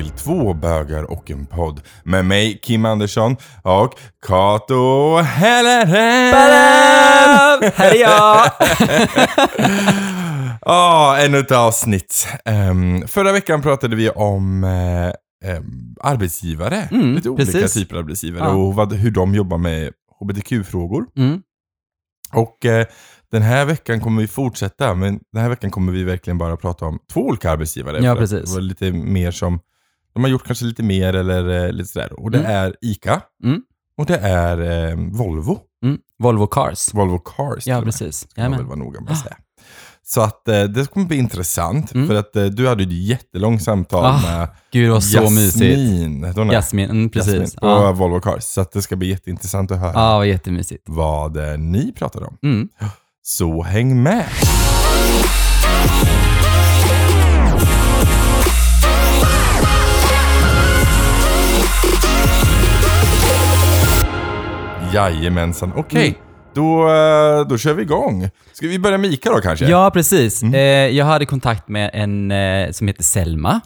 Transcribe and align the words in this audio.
till 0.00 0.10
två 0.10 0.54
bögar 0.54 1.10
och 1.10 1.30
en 1.30 1.46
podd 1.46 1.80
med 2.04 2.24
mig 2.24 2.58
Kim 2.62 2.84
Andersson 2.84 3.36
och 3.62 3.94
Kato 4.26 5.16
Helleren. 5.16 6.34
Här 7.74 7.94
är 7.94 8.00
jag! 8.00 8.50
Ja, 10.62 11.16
ännu 11.20 11.38
ett 11.38 11.52
avsnitt. 11.52 12.28
Ehm, 12.44 13.08
förra 13.08 13.32
veckan 13.32 13.62
pratade 13.62 13.96
vi 13.96 14.10
om 14.10 14.64
eh, 14.64 15.50
ehm, 15.50 15.94
arbetsgivare. 16.00 16.88
Mm, 16.90 17.14
Lite 17.14 17.30
olika 17.30 17.52
precis. 17.52 17.74
typer 17.74 17.96
av 17.96 18.02
arbetsgivare 18.02 18.44
Ja. 18.44 18.54
och 18.54 18.74
vad, 18.74 18.92
hur 18.92 19.10
de 19.10 19.34
jobbar 19.34 19.58
med 19.58 19.92
hbtq-frågor. 20.20 21.06
Mm. 21.16 21.42
Och 22.32 22.66
eh, 22.66 22.86
den 23.30 23.42
här 23.42 23.64
veckan 23.64 24.00
kommer 24.00 24.22
vi 24.22 24.28
fortsätta, 24.28 24.94
men 24.94 25.20
den 25.32 25.42
här 25.42 25.48
veckan 25.48 25.70
kommer 25.70 25.92
vi 25.92 26.04
verkligen 26.04 26.38
bara 26.38 26.56
prata 26.56 26.84
om 26.84 26.98
två 27.12 27.20
olika 27.20 27.50
arbetsgivare. 27.50 27.98
Ja, 28.04 28.14
precis. 28.16 28.48
Det 28.50 28.54
var 28.54 28.60
lite 28.60 28.92
mer 28.92 29.30
som, 29.30 29.60
de 30.14 30.22
har 30.24 30.30
gjort 30.30 30.46
kanske 30.46 30.64
lite 30.64 30.82
mer 30.82 31.12
eller 31.16 31.66
eh, 31.66 31.72
lite 31.72 31.88
sådär. 31.88 32.20
Och 32.20 32.30
det 32.30 32.38
Mm. 32.38 32.50
är 32.50 32.76
ICA 32.80 33.22
Mm. 33.44 33.60
och 33.98 34.06
det 34.06 34.16
är 34.18 34.88
eh, 34.90 34.96
Volvo. 34.96 35.58
Mm. 35.84 35.98
Volvo 36.18 36.46
Cars. 36.46 36.94
Volvo 36.94 37.18
Cars. 37.18 37.64
till 37.64 37.70
Ja, 37.70 37.76
och 37.78 37.84
med. 37.84 37.92
precis. 37.92 38.22
Väl 38.24 38.30
Jajamän. 38.44 38.66
vara 38.66 38.76
noga 38.78 39.00
med 39.00 39.12
att 39.12 39.18
säga. 39.20 39.36
Så 40.02 40.20
att 40.20 40.48
eh, 40.48 40.62
det 40.64 40.90
kommer 40.90 41.06
bli 41.06 41.16
intressant, 41.16 41.94
Mm. 41.94 42.06
för 42.08 42.14
att 42.14 42.36
eh, 42.36 42.44
du 42.44 42.68
hade 42.68 42.82
ju 42.82 42.88
ett 42.88 43.08
jättelångt 43.08 43.62
samtal 43.62 44.04
Ah, 44.04 44.20
med 44.22 44.48
Gud, 44.72 44.86
det 44.86 44.92
var 44.92 45.00
så 45.00 45.30
mysigt. 45.30 45.64
Jasmin. 45.78 46.24
hette 46.24 46.40
hon 46.40 46.48
det? 46.48 46.54
Jasmin, 46.54 46.90
mm, 46.90 47.10
precis. 47.10 47.32
Jasmin 47.34 47.50
på 47.60 47.66
Ja. 47.66 47.92
Volvo 47.92 48.20
Cars. 48.20 48.44
Så 48.44 48.60
att 48.60 48.72
det 48.72 48.82
ska 48.82 48.96
bli 48.96 49.08
jätteintressant 49.08 49.70
att 49.70 49.78
höra 49.78 49.92
ja, 49.94 50.16
vad 50.16 50.26
jättemysigt. 50.28 50.82
vad 50.86 51.36
eh, 51.36 51.58
ni 51.58 51.92
pratade 51.92 52.26
om. 52.26 52.36
Mm. 52.42 52.68
Så 53.22 53.62
häng 53.62 54.02
med! 54.02 54.24
Jajamensan, 64.94 65.72
okej. 65.76 66.08
Mm. 66.08 66.20
Då, 66.54 66.88
eh, 66.88 67.46
då 67.48 67.58
kör 67.58 67.74
vi 67.74 67.82
igång. 67.82 68.28
Ska 68.52 68.66
vi 68.68 68.78
börja 68.78 68.98
med 68.98 69.10
Ica 69.10 69.30
då 69.30 69.40
kanske? 69.40 69.66
Ja, 69.66 69.90
precis. 69.94 70.42
Mm. 70.42 70.54
Eh, 70.54 70.96
jag 70.96 71.04
hade 71.04 71.26
kontakt 71.26 71.68
med 71.68 71.90
en 71.92 72.30
eh, 72.30 72.70
som 72.70 72.86
heter 72.86 73.02
Selma 73.02 73.60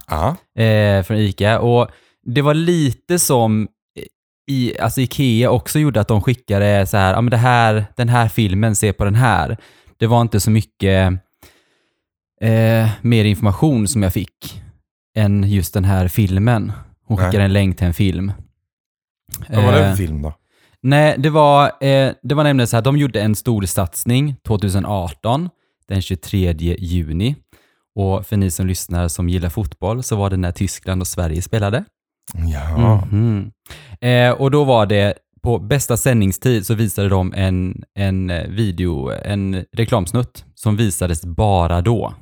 eh, 0.59 1.03
från 1.03 1.17
ICA 1.17 1.61
och 1.61 1.89
det 2.27 2.43
var 2.43 2.55
lite 2.55 3.19
som 3.19 3.69
i, 4.51 4.79
alltså 4.79 5.01
Ikea 5.01 5.51
också 5.51 5.79
gjorde 5.79 6.01
att 6.01 6.09
de 6.09 6.23
skickade 6.23 6.87
så 6.87 6.97
här, 6.97 7.13
ja 7.15 7.21
men 7.21 7.31
det 7.31 7.37
här, 7.37 7.87
den 7.97 8.09
här 8.09 8.29
filmen, 8.29 8.77
se 8.77 8.93
på 8.93 9.05
den 9.05 9.15
här. 9.15 9.57
Det 9.99 10.07
var 10.07 10.21
inte 10.21 10.41
så 10.41 10.51
mycket 10.51 11.13
eh, 12.41 12.89
mer 13.01 13.25
information 13.25 13.89
som 13.89 14.03
jag 14.03 14.13
fick 14.13 14.63
än 15.17 15.51
just 15.51 15.75
den 15.75 15.85
här 15.85 16.09
filmen. 16.09 16.73
Hon 17.07 17.17
Nej. 17.17 17.27
skickade 17.27 17.45
en 17.45 17.53
länk 17.53 17.77
till 17.77 17.87
en 17.87 17.95
film. 17.95 18.33
Vad 19.49 19.65
var 19.65 19.73
det 19.73 19.85
Eh, 19.85 19.91
för 19.91 19.97
film 19.97 20.23
då? 20.23 20.35
Nej, 20.85 21.15
det 21.19 21.31
var, 21.31 21.65
eh, 21.67 22.13
det 22.23 22.35
var 22.35 22.45
nämligen 22.45 22.69
så 22.69 22.77
här, 22.77 22.83
de 22.83 22.97
gjorde 22.97 23.21
en 23.21 23.35
stor 23.35 23.63
satsning 23.63 24.37
2018, 24.47 25.51
den 25.89 26.03
23 26.03 26.55
juni. 26.79 27.37
Och 27.97 28.27
för 28.27 28.37
ni 28.37 28.51
som 28.51 28.67
lyssnar 28.67 29.09
som 29.09 29.29
gillar 29.29 29.49
fotboll 29.49 30.03
så 30.03 30.17
var 30.17 30.31
det 30.31 30.37
när 30.37 30.53
Tyskland 30.53 31.01
och 31.01 31.07
Sverige 31.07 31.43
spelade. 31.43 31.85
Ja. 32.53 33.05
Mhm. 33.11 33.51
Eh, 34.01 34.31
och 34.31 34.51
då 34.51 34.65
var 34.65 34.87
det, 34.87 35.15
på 35.43 35.59
bästa 35.59 35.97
sändningstid 35.97 36.67
så 36.67 36.75
visade 36.75 37.09
de 37.09 37.33
en, 37.37 37.85
en 37.99 38.31
eh, 38.31 38.49
video, 38.49 39.11
en 39.11 39.65
reklamsnutt 39.73 40.45
som 40.55 40.77
visades 40.77 41.23
bara 41.25 41.81
då. 41.81 42.15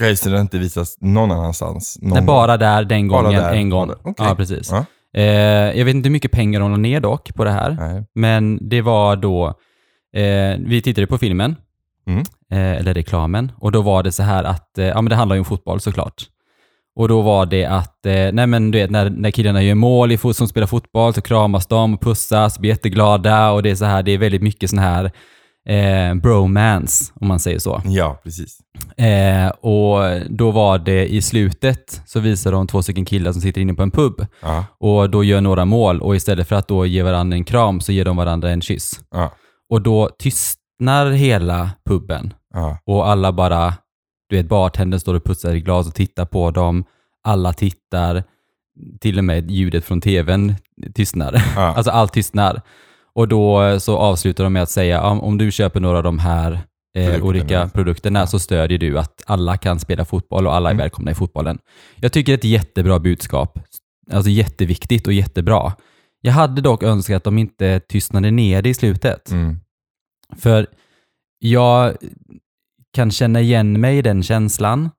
Okej, 0.00 0.16
så 0.16 0.28
det 0.28 0.40
inte 0.40 0.58
visas 0.58 0.96
någon 1.00 1.30
annanstans? 1.30 1.98
Någon 2.02 2.12
Nej, 2.12 2.22
bara 2.22 2.56
där, 2.56 2.84
den 2.84 3.08
gången, 3.08 3.32
där, 3.32 3.52
en 3.52 3.70
gång. 3.70 3.90
Okej. 3.90 4.14
Ja, 4.26 4.34
precis. 4.34 4.70
Ja. 4.70 4.84
Eh, 5.16 5.24
jag 5.78 5.84
vet 5.84 5.94
inte 5.94 6.06
hur 6.08 6.12
mycket 6.12 6.32
pengar 6.32 6.60
de 6.60 6.70
la 6.70 6.76
ner 6.76 7.00
dock 7.00 7.34
på 7.34 7.44
det 7.44 7.50
här. 7.50 7.76
Nej. 7.80 8.04
Men 8.14 8.68
det 8.68 8.82
var 8.82 9.16
då, 9.16 9.46
eh, 10.16 10.56
vi 10.66 10.82
tittade 10.84 11.06
på 11.06 11.18
filmen, 11.18 11.56
Mm. 12.06 12.20
eh, 12.52 12.78
eller 12.80 12.94
reklamen, 12.94 13.52
och 13.58 13.72
då 13.72 13.82
var 13.82 14.02
det 14.02 14.12
så 14.12 14.22
här 14.22 14.44
att, 14.44 14.78
eh, 14.78 14.86
ja 14.86 15.02
men 15.02 15.10
det 15.10 15.16
handlar 15.16 15.36
ju 15.36 15.40
om 15.40 15.44
fotboll 15.44 15.80
såklart. 15.80 16.22
Och 16.96 17.08
då 17.08 17.22
var 17.22 17.46
det 17.46 17.64
att, 17.64 18.06
eh, 18.06 18.32
nej 18.32 18.46
men 18.46 18.70
du 18.70 18.78
vet 18.78 18.90
när, 18.90 19.10
när 19.10 19.30
killarna 19.30 19.62
gör 19.62 19.74
mål 19.74 20.12
i 20.12 20.18
fot, 20.18 20.36
som 20.36 20.48
spelar 20.48 20.66
fotboll 20.66 21.14
så 21.14 21.20
kramas 21.20 21.66
de 21.66 21.94
och 21.94 22.00
pussas, 22.00 22.58
blir 22.58 22.70
jätteglada 22.70 23.50
och 23.50 23.62
det 23.62 23.70
är 23.70 23.74
så 23.74 23.84
här, 23.84 24.02
det 24.02 24.12
är 24.12 24.18
väldigt 24.18 24.42
mycket 24.42 24.70
sån 24.70 24.78
här 24.78 25.10
eh, 25.68 26.14
bromance, 26.14 27.12
om 27.20 27.28
man 27.28 27.40
säger 27.40 27.58
så. 27.58 27.82
Ja, 27.84 28.20
precis. 28.24 28.58
Eh, 28.96 29.48
och 29.48 30.20
då 30.30 30.50
var 30.50 30.78
det 30.78 31.06
i 31.12 31.22
slutet 31.22 32.02
så 32.06 32.20
visar 32.20 32.52
de 32.52 32.66
två 32.66 32.82
stycken 32.82 33.04
killar 33.04 33.32
som 33.32 33.42
sitter 33.42 33.60
inne 33.60 33.74
på 33.74 33.82
en 33.82 33.90
pub 33.90 34.26
Ja. 34.42 34.64
och 34.80 35.10
då 35.10 35.24
gör 35.24 35.40
några 35.40 35.64
mål 35.64 36.00
och 36.00 36.16
istället 36.16 36.48
för 36.48 36.56
att 36.56 36.68
då 36.68 36.86
ge 36.86 37.02
varandra 37.02 37.36
en 37.36 37.44
kram 37.44 37.80
så 37.80 37.92
ger 37.92 38.04
de 38.04 38.16
varandra 38.16 38.50
en 38.50 38.60
kyss. 38.60 39.00
Ja. 39.10 39.32
Och 39.70 39.82
då 39.82 40.10
tystnar 40.18 41.10
hela 41.10 41.70
puben 41.88 42.32
Ja. 42.54 42.78
och 42.86 43.08
alla 43.08 43.32
bara, 43.32 43.74
du 44.28 44.36
vet 44.36 44.48
bartendern 44.48 45.00
står 45.00 45.14
och 45.14 45.24
putsar 45.24 45.54
i 45.54 45.60
glas 45.60 45.86
och 45.88 45.94
tittar 45.94 46.24
på 46.24 46.50
dem. 46.50 46.84
Alla 47.24 47.52
tittar, 47.52 48.24
till 49.00 49.18
och 49.18 49.24
med 49.24 49.50
ljudet 49.50 49.84
från 49.84 50.00
tvn 50.00 50.54
tystnar. 50.94 51.42
Alltså 51.56 51.90
allt 51.90 52.12
tystnar. 52.12 52.62
Och 53.18 53.28
då 53.28 53.80
så 53.80 53.96
avslutar 53.98 54.44
de 54.44 54.52
med 54.52 54.62
att 54.62 54.70
säga, 54.70 55.02
om, 55.02 55.38
du 55.38 55.50
köper 55.50 55.80
några 55.80 55.96
av 55.96 56.02
de 56.02 56.18
här 56.18 56.60
eh, 56.96 57.24
olika 57.24 57.68
produkterna 57.68 58.26
så 58.26 58.38
stödjer 58.38 58.78
du 58.78 58.98
att 58.98 59.22
alla 59.26 59.56
kan 59.56 59.80
spela 59.80 60.04
fotboll 60.04 60.46
och 60.46 60.54
alla 60.54 60.68
är 60.68 60.72
Mm. 60.72 60.82
välkomna 60.82 61.10
i 61.10 61.14
fotbollen. 61.14 61.58
Jag 61.96 62.12
tycker 62.12 62.32
det 62.32 62.34
är 62.34 62.38
ett 62.38 62.44
jättebra 62.44 62.98
budskap. 62.98 63.58
Alltså 64.12 64.30
jätteviktigt 64.30 65.06
och 65.06 65.12
jättebra. 65.12 65.72
Jag 66.20 66.32
hade 66.32 66.60
dock 66.60 66.82
önskat 66.82 67.16
att 67.16 67.24
de 67.24 67.38
inte 67.38 67.80
tystnade 67.80 68.30
ner 68.30 68.62
det 68.62 68.68
i 68.68 68.74
slutet. 68.74 69.30
Mm. 69.30 69.60
För 70.36 70.66
jag 71.38 71.96
kan 72.92 73.10
känna 73.10 73.40
igen 73.40 73.80
mig 73.80 73.98
i 73.98 74.02
den 74.02 74.22
känslan 74.22 74.90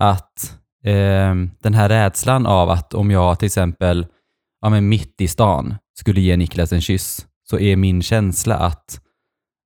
att 0.00 0.58
eh, 0.84 1.34
den 1.62 1.74
här 1.74 1.88
rädslan 1.88 2.46
av 2.46 2.70
att 2.70 2.94
om 2.94 3.10
jag 3.10 3.38
till 3.38 3.46
exempel 3.46 4.06
ja, 4.60 4.68
men 4.68 4.88
mitt 4.88 5.20
i 5.20 5.28
stan 5.28 5.74
skulle 5.98 6.20
ge 6.20 6.36
Niklas 6.36 6.72
en 6.72 6.80
kyss 6.80 7.26
så 7.50 7.58
är 7.58 7.76
min 7.76 8.02
känsla 8.02 8.56
att 8.56 9.00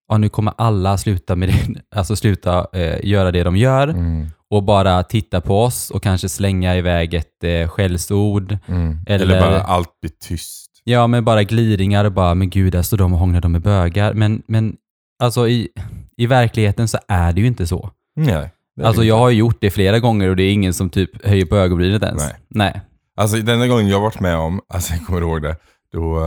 ja, 0.09 0.19
nu 0.19 0.29
kommer 0.29 0.53
alla 0.59 0.99
sluta, 0.99 1.37
med 1.37 1.49
det, 1.49 1.83
alltså 1.99 2.17
sluta 2.17 2.67
eh, 2.73 2.99
göra 3.05 3.31
det 3.33 3.43
de 3.43 3.57
gör 3.57 3.89
Mm. 3.89 4.27
och 4.51 4.63
bara 4.63 5.03
titta 5.03 5.41
på 5.41 5.63
oss 5.63 5.91
och 5.91 6.03
kanske 6.03 6.29
slänga 6.29 6.77
iväg 6.77 7.15
ett 7.15 7.45
eh, 7.45 7.69
skällsord. 7.69 8.59
Mm. 8.67 8.99
Eller- 9.07 9.25
Eller, 9.25 9.41
bara 9.41 9.63
allt 9.63 10.01
blir 10.01 10.11
tyst. 10.21 10.71
Ja, 10.85 11.07
men 11.07 11.25
bara 11.25 11.43
gliringar 11.43 12.05
och 12.05 12.13
bara, 12.13 12.35
men 12.35 12.51
gud, 12.51 12.73
där 12.73 12.83
står 12.83 12.97
de 12.97 13.13
och 13.13 13.19
hånglar, 13.19 13.41
de 13.41 13.55
är 13.55 13.59
bögar. 13.61 14.15
Men, 14.15 14.43
men 14.47 14.77
alltså 15.23 15.49
i, 15.49 15.69
i 16.17 16.27
verkligheten 16.27 16.89
så 16.89 16.99
är 17.09 17.33
det 17.33 17.41
ju 17.41 17.47
inte 17.47 17.67
så. 17.67 17.91
Nej. 18.17 18.51
Alltså 18.83 19.05
jag 19.05 19.19
har 19.19 19.31
gjort 19.31 19.57
det 19.61 19.71
flera 19.71 19.99
gånger 19.99 20.29
och 20.29 20.37
det 20.37 20.43
är 20.43 20.53
ingen 20.53 20.75
som 20.75 20.91
typ 20.91 21.27
höjer 21.27 21.45
på 21.47 21.57
ögonbrynet 21.57 22.03
ens. 22.03 22.23
Nej. 22.23 22.35
Nej. 22.49 22.81
Alltså 23.17 23.37
den 23.37 23.49
enda 23.49 23.67
gången 23.67 23.89
jag 23.89 24.01
varit 24.01 24.21
med 24.21 24.37
om, 24.37 24.61
alltså 24.69 24.93
jag 24.95 25.07
kommer 25.07 25.21
ihåg 25.21 25.43
det, 25.43 25.57
då, 25.93 26.19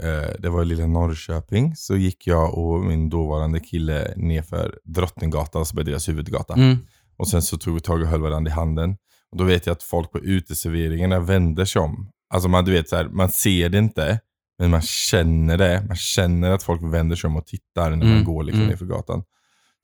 eh, 0.00 0.30
det 0.38 0.48
var 0.50 0.62
i 0.62 0.64
lilla 0.64 0.86
Norrköping, 0.86 1.76
så 1.76 1.96
gick 1.96 2.26
jag 2.26 2.58
och 2.58 2.80
min 2.80 3.08
dåvarande 3.08 3.60
kille 3.60 4.14
nerför 4.16 4.78
Drottninggatan, 4.84 5.62
är 5.62 5.82
deras 5.82 6.08
huvudgata. 6.08 6.54
Mm. 6.54 6.76
Och 7.16 7.28
sen 7.28 7.42
så 7.42 7.58
tog 7.58 7.74
vi 7.74 7.80
tag 7.80 8.02
och 8.02 8.08
höll 8.08 8.22
varandra 8.22 8.50
i 8.50 8.54
handen. 8.54 8.96
Och 9.30 9.38
då 9.38 9.44
vet 9.44 9.66
jag 9.66 9.72
att 9.72 9.82
folk 9.82 10.12
på 10.12 10.18
uteserveringarna 10.18 11.20
vänder 11.20 11.64
sig 11.64 11.82
om. 11.82 12.10
Alltså 12.34 12.48
man, 12.48 12.64
du 12.64 12.72
vet, 12.72 12.88
så 12.88 12.96
här, 12.96 13.08
man 13.08 13.30
ser 13.30 13.68
det 13.68 13.78
inte, 13.78 14.20
men 14.58 14.70
man 14.70 14.82
känner 14.82 15.58
det. 15.58 15.84
Man 15.88 15.96
känner 15.96 16.50
att 16.50 16.62
folk 16.62 16.82
vänder 16.82 17.16
sig 17.16 17.28
om 17.28 17.36
och 17.36 17.46
tittar 17.46 17.90
när 17.90 17.96
man 17.96 18.06
Mm, 18.06 18.24
går 18.24 18.44
liksom 18.44 18.60
mm. 18.60 18.70
nerför 18.70 18.86
gatan. 18.86 19.22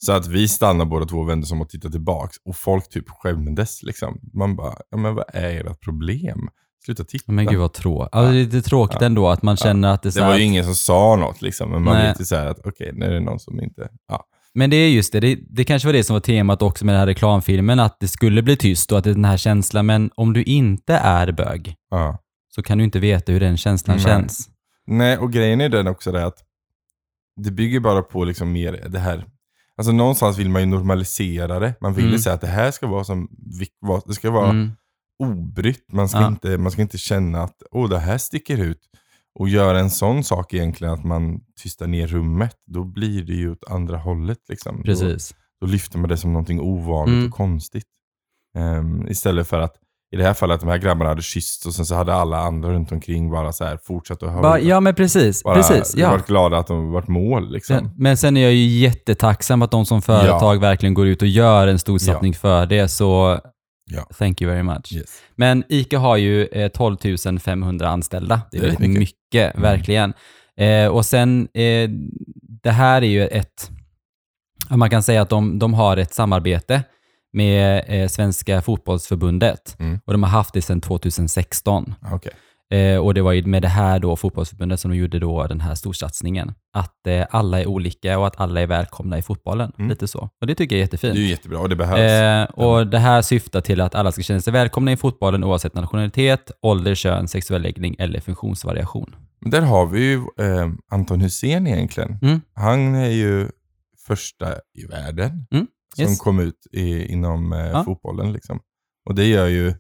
Så 0.05 0.12
att 0.12 0.27
vi 0.27 0.49
stannar 0.49 0.85
båda 0.85 1.06
två 1.06 1.17
och 1.17 1.29
vänder 1.29 1.47
oss 1.47 1.53
om 1.53 1.61
och 1.61 1.69
tittar 1.69 1.91
tillbaks. 1.91 2.37
Och 2.44 2.56
folk 2.56 2.88
typ 2.88 3.09
skämdes 3.09 3.82
liksom. 3.82 4.21
Man 4.32 4.56
bara, 4.56 4.75
ja 4.91 4.97
men 4.97 5.15
vad 5.15 5.25
är 5.29 5.71
ert 5.71 5.81
problem? 5.81 6.49
Sluta 6.85 7.05
titta. 7.05 7.32
Men 7.32 7.47
gud 7.47 7.59
vad 7.59 7.73
tråkigt. 7.73 8.15
Alltså, 8.15 8.32
det 8.32 8.38
är 8.38 8.44
lite 8.44 8.62
tråkigt 8.62 9.00
Ja. 9.00 9.06
ändå 9.06 9.29
att 9.29 9.43
man 9.43 9.56
känner 9.56 9.88
att 9.94 10.03
det 10.03 10.09
är 10.09 10.11
så 10.11 10.19
det 10.19 10.25
var 10.25 10.32
här 10.32 10.38
ju 10.38 10.44
att, 10.44 10.49
ingen 10.49 10.65
som 10.65 10.75
sa 10.75 11.17
något 11.17 11.43
liksom, 11.43 11.71
men 11.71 11.82
man 11.82 11.94
Nej. 11.94 12.06
vet 12.09 12.21
ju 12.21 12.25
så 12.25 12.37
här 12.37 12.47
att 12.47 12.67
okej, 12.67 12.91
nu 12.94 13.06
är 13.06 13.11
det 13.11 13.21
någon 13.21 13.41
som 13.41 13.61
inte, 13.61 13.88
ja. 14.09 14.25
Men 14.55 14.71
det 14.71 14.77
är 14.77 14.88
just 14.88 15.12
det. 15.12 15.21
det, 15.21 15.38
det 15.50 15.65
kanske 15.65 15.88
var 15.88 15.93
det 15.93 16.05
som 16.05 16.15
var 16.15 16.21
temat 16.21 16.62
också 16.62 16.85
med 16.85 16.94
den 16.94 16.99
här 17.00 17.06
reklamfilmen, 17.06 17.81
att 17.81 18.00
det 18.00 18.09
skulle 18.09 18.43
bli 18.43 18.56
tyst 18.56 18.93
och 18.93 18.99
att 18.99 19.05
det 19.05 19.11
är 19.11 19.15
den 19.15 19.25
här 19.25 19.37
känslan, 19.37 19.87
men 19.87 20.11
om 20.15 20.32
du 20.32 20.43
inte 20.43 20.94
är 20.94 21.32
bög 21.32 21.75
ja. 21.91 22.19
så 22.55 22.62
kan 22.62 22.79
du 22.79 22.85
inte 22.85 22.99
veta 22.99 23.32
hur 23.32 23.41
den 23.41 23.56
känslan 23.56 23.97
Nej. 23.97 24.06
känns. 24.06 24.49
Nej, 24.87 25.19
och 25.19 25.32
grejen 25.32 25.61
är 25.61 25.69
den 25.69 25.87
också 25.87 26.12
där 26.12 26.25
att 26.27 26.38
det 27.37 27.50
bygger 27.50 27.81
bara 27.81 28.03
på 28.03 28.25
liksom 28.25 28.53
mer 28.53 28.85
det 28.88 28.99
här. 28.99 29.25
Alltså 29.77 29.93
någonstans 29.93 30.38
vill 30.38 30.49
man 30.50 30.62
ju 30.62 30.67
normalisera 30.67 31.59
det. 31.59 31.75
Man 31.81 31.94
vill 31.94 32.05
ju 32.05 32.09
Mm. 32.11 32.21
säga 32.21 32.35
att 32.35 32.41
det 32.41 32.47
här 32.47 32.71
ska 32.71 32.87
vara 32.87 33.05
som, 33.05 33.29
det 34.06 34.15
ska 34.15 34.31
vara 34.31 34.50
Mm. 34.50 34.73
Obrytt. 35.20 35.93
Man 35.93 36.08
ska, 36.08 36.19
Ja. 36.20 36.28
inte, 36.28 36.58
man 36.58 36.72
ska 36.72 36.82
inte 36.82 36.99
känna 36.99 37.43
att 37.43 37.62
oh, 37.70 37.88
det 37.88 37.99
här 37.99 38.19
sticker 38.19 38.58
ut. 38.58 38.81
Och 39.38 39.49
göra 39.49 39.78
en 39.81 39.90
sån 39.90 40.25
sak 40.25 40.55
egentligen 40.55 40.94
att 40.94 41.05
man 41.05 41.40
tystar 41.62 41.87
ner 41.87 42.06
rummet, 42.06 42.56
då 42.67 42.84
blir 42.84 43.22
det 43.22 43.32
ju 43.32 43.50
åt 43.52 43.64
andra 43.70 43.96
hållet. 43.99 44.38
Liksom. 44.49 44.82
Precis. 44.82 45.28
Då, 45.61 45.67
då 45.67 45.72
lyfter 45.72 45.99
man 45.99 46.08
det 46.08 46.17
som 46.17 46.32
någonting 46.32 46.61
ovanligt 46.61 47.14
Mm. 47.14 47.26
och 47.26 47.32
konstigt. 47.34 47.84
Ehm, 48.58 49.08
istället 49.08 49.49
för 49.49 49.61
att 49.61 49.75
i 50.12 50.17
det 50.17 50.25
här 50.25 50.34
fallet 50.34 50.55
att 50.55 50.61
de 50.61 50.69
här 50.69 50.78
grabbarna 50.78 51.08
hade 51.11 51.22
kysst 51.22 51.67
och 51.67 51.75
sen 51.75 51.87
så 51.87 51.94
hade 51.94 52.14
alla 52.14 52.38
andra 52.38 52.70
runt 52.70 52.93
omkring 52.93 53.31
bara 53.31 53.52
så 53.52 53.64
här 53.64 53.78
fortsatt 53.84 54.22
att 54.22 54.31
höra. 54.31 54.43
Bara, 54.43 54.61
ja, 54.61 54.81
men 54.81 54.94
precis. 54.94 55.43
bara 55.43 55.55
precis 55.55 55.94
ja. 55.96 56.11
varit 56.11 56.26
glada 56.26 56.58
att 56.58 56.67
de 56.67 56.90
varit 56.93 57.08
mål 57.08 57.52
liksom. 57.52 57.76
Sen, 57.78 57.90
men 57.96 58.17
sen 58.17 58.37
är 58.37 58.40
jag 58.40 58.52
ju 58.52 58.78
jättetacksam 58.78 59.62
att 59.62 59.70
de 59.70 59.87
som 59.87 60.02
företag 60.02 60.61
verkligen 60.61 60.94
går 60.94 61.06
ut 61.06 61.22
och 61.22 61.28
gör 61.28 61.67
en 61.67 61.78
stor 61.78 61.99
satsning 61.99 62.34
för 62.34 62.67
det, 62.67 62.88
så 62.88 63.40
Ja. 63.91 64.07
thank 64.19 64.43
you 64.43 64.51
very 64.51 64.63
much. 64.63 64.93
Yes. 64.93 65.23
Men 65.37 65.65
ICA 65.69 65.99
har 65.99 66.17
ju 66.17 66.47
eh, 66.47 66.69
12 66.69 66.97
500 67.41 67.89
anställda. 67.89 68.41
Det 68.51 68.57
är 68.57 68.61
Det 68.61 68.67
är 68.67 68.71
väldigt 68.71 68.89
mycket. 68.89 69.01
mycket, 69.01 69.55
Mm. 69.55 69.63
verkligen. 69.63 70.13
Eh, 70.57 70.87
och 70.87 71.07
sen, 71.07 71.49
eh, 71.55 71.91
det 72.63 72.71
här 72.71 73.03
är 73.03 73.07
ju 73.07 73.27
ett, 73.27 73.71
man 74.71 74.91
kan 74.91 75.03
säga 75.03 75.23
att 75.23 75.29
de, 75.29 75.59
de 75.59 75.75
har 75.75 75.97
ett 75.97 76.15
samarbete 76.15 76.83
med 77.33 77.85
eh, 77.89 78.09
Svenska 78.09 78.63
fotbollsförbundet 78.63 79.77
Mm. 79.79 79.99
och 80.05 80.13
de 80.13 80.23
har 80.23 80.31
haft 80.31 80.55
det 80.55 80.63
sedan 80.63 80.81
2016. 80.81 81.95
Okej. 82.13 82.33
Eh, 82.70 82.96
och 82.99 83.14
det 83.14 83.22
var 83.22 83.32
ju 83.32 83.43
med 83.46 83.62
det 83.62 83.69
här 83.69 83.99
då 83.99 84.17
fotbollsförbundet 84.17 84.81
som 84.81 84.90
de 84.90 84.96
gjorde 84.96 85.19
då 85.19 85.46
den 85.46 85.61
här 85.61 85.75
storsatsningen. 85.75 86.55
Att 86.72 87.06
eh, 87.06 87.26
alla 87.31 87.61
är 87.61 87.67
olika 87.67 88.19
och 88.19 88.26
att 88.26 88.40
alla 88.40 88.61
är 88.61 88.67
välkomna 88.67 89.19
i 89.19 89.22
fotbollen. 89.22 89.72
Mm. 89.78 89.88
Lite 89.90 90.08
så. 90.08 90.28
Och 90.40 90.46
det 90.46 90.55
tycker 90.55 90.76
jag 90.76 90.82
är 90.82 90.87
Det 90.87 90.93
jättefint. 90.94 91.14
är 91.17 91.20
ju 91.20 91.26
jättebra 91.28 91.58
och 91.58 91.69
det 91.69 91.76
behövs. 91.76 91.99
Eh, 92.00 92.44
och 92.44 92.87
det 92.87 92.99
här 92.99 93.22
syftar 93.22 93.61
till 93.61 93.81
att 93.81 93.94
alla 93.94 94.12
ska 94.12 94.22
känna 94.22 94.40
sig 94.40 94.52
välkomna 94.52 94.93
i 94.93 94.96
fotbollen 94.96 95.44
oavsett 95.44 95.75
nationalitet, 95.75 96.50
ålder, 96.62 96.94
kön, 96.94 97.28
sexuell 97.28 97.62
läggning 97.62 97.96
eller 97.99 98.20
funktionsvariation. 98.20 99.14
Men 99.40 99.50
där 99.50 99.61
har 99.62 99.87
vi 99.87 100.00
ju 100.00 100.14
eh, 100.17 100.69
Anton 100.90 101.20
Hussein 101.20 101.67
egentligen. 101.67 102.19
Mm. 102.22 102.40
Han 102.55 102.94
är 102.94 103.08
ju 103.11 103.49
första 104.06 104.46
i 104.78 104.87
världen 104.87 105.46
Mm, 105.52 105.67
som 105.96 106.05
yes. 106.05 106.19
kom 106.19 106.38
ut 106.40 106.67
i, 106.72 107.12
inom 107.12 107.52
eh, 107.52 107.58
Ja. 107.67 107.84
fotbollen. 107.84 108.32
Liksom. 108.32 108.61
Och 109.08 109.14
det 109.14 109.25
gör 109.26 109.46
ju, 109.46 109.75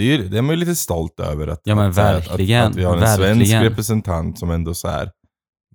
det 0.00 0.12
är, 0.14 0.18
ju- 0.18 0.28
det 0.28 0.38
är 0.38 0.42
man 0.42 0.50
ju 0.54 0.56
lite 0.60 0.74
stolt 0.74 1.20
över. 1.20 1.46
Att, 1.48 1.60
Ja, 1.64 1.74
men 1.74 1.92
verkligen, 1.92 2.62
Att, 2.64 2.70
att 2.70 2.76
vi 2.76 2.84
har 2.84 2.94
en 2.94 3.00
verkligen. 3.00 3.36
svensk 3.36 3.54
representant 3.54 4.38
som 4.38 4.50
ändå 4.50 4.74
så 4.74 4.88
här 4.88 5.10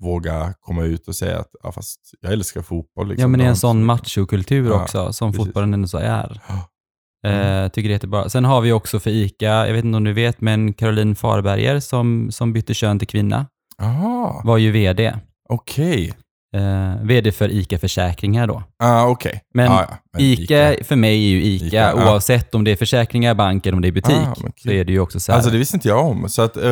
vågar 0.01 0.53
komma 0.59 0.83
ut 0.83 1.07
och 1.07 1.15
säga 1.15 1.39
att 1.39 1.49
ja, 1.63 1.71
fast 1.71 1.99
jag 2.21 2.31
älskar 2.33 2.61
fotboll. 2.61 3.07
Liksom. 3.07 3.21
Ja, 3.21 3.27
men 3.27 3.39
det 3.39 3.45
är 3.45 3.49
en 3.49 3.55
sån 3.55 3.85
machokultur 3.85 4.69
Ja, 4.69 4.81
också, 4.83 5.13
som 5.13 5.31
precis. 5.31 5.45
fotbollen 5.45 5.73
ändå 5.73 5.87
så 5.87 5.97
är. 5.97 6.41
Ja. 6.47 6.69
Eh, 7.25 7.67
tycker 7.69 7.89
det 7.89 7.91
är 7.91 7.95
jättebra. 7.95 8.29
Sen 8.29 8.45
har 8.45 8.61
vi 8.61 8.71
också 8.71 8.99
för 8.99 9.09
ICA, 9.09 9.45
jag 9.67 9.73
vet 9.73 9.85
inte 9.85 9.97
om 9.97 10.03
du 10.03 10.13
vet, 10.13 10.41
men 10.41 10.73
Caroline 10.73 11.15
Farberger 11.15 11.79
som, 11.79 12.31
som 12.31 12.53
bytte 12.53 12.73
kön 12.73 12.99
till 12.99 13.07
kvinna, 13.07 13.45
Jaha, 13.77 14.41
var 14.43 14.57
ju 14.57 14.71
VD. 14.71 15.13
okej. 15.49 16.13
Eh, 16.55 16.95
VD 17.03 17.31
för 17.31 17.49
ICA 17.51 17.77
Försäkringar 17.77 18.47
då. 18.47 18.63
Ah, 18.79 19.05
okej. 19.07 19.41
Men 19.53 19.71
ah, 19.71 19.85
ja. 19.89 19.97
Men 20.13 20.21
ICA, 20.21 20.75
för 20.83 20.95
mig 20.95 21.13
är 21.25 21.29
ju 21.29 21.43
ICA, 21.43 21.65
Ica, 21.65 21.95
oavsett 21.95 22.55
om 22.55 22.63
det 22.63 22.71
är 22.71 22.75
försäkringar, 22.75 23.33
bank 23.35 23.65
eller 23.65 23.75
om 23.75 23.81
det 23.81 23.87
är 23.87 23.91
butik, 23.91 24.15
Ah, 24.15 24.35
men 24.41 24.51
så 24.57 24.69
är 24.71 24.83
det 24.83 24.91
ju 24.91 24.99
också 24.99 25.19
så 25.19 25.31
här. 25.31 25.37
Alltså 25.37 25.51
det 25.51 25.57
visste 25.57 25.77
inte 25.77 25.87
jag 25.87 26.05
om. 26.05 26.29
Så, 26.29 26.41
att, 26.41 26.57
eh, 26.57 26.63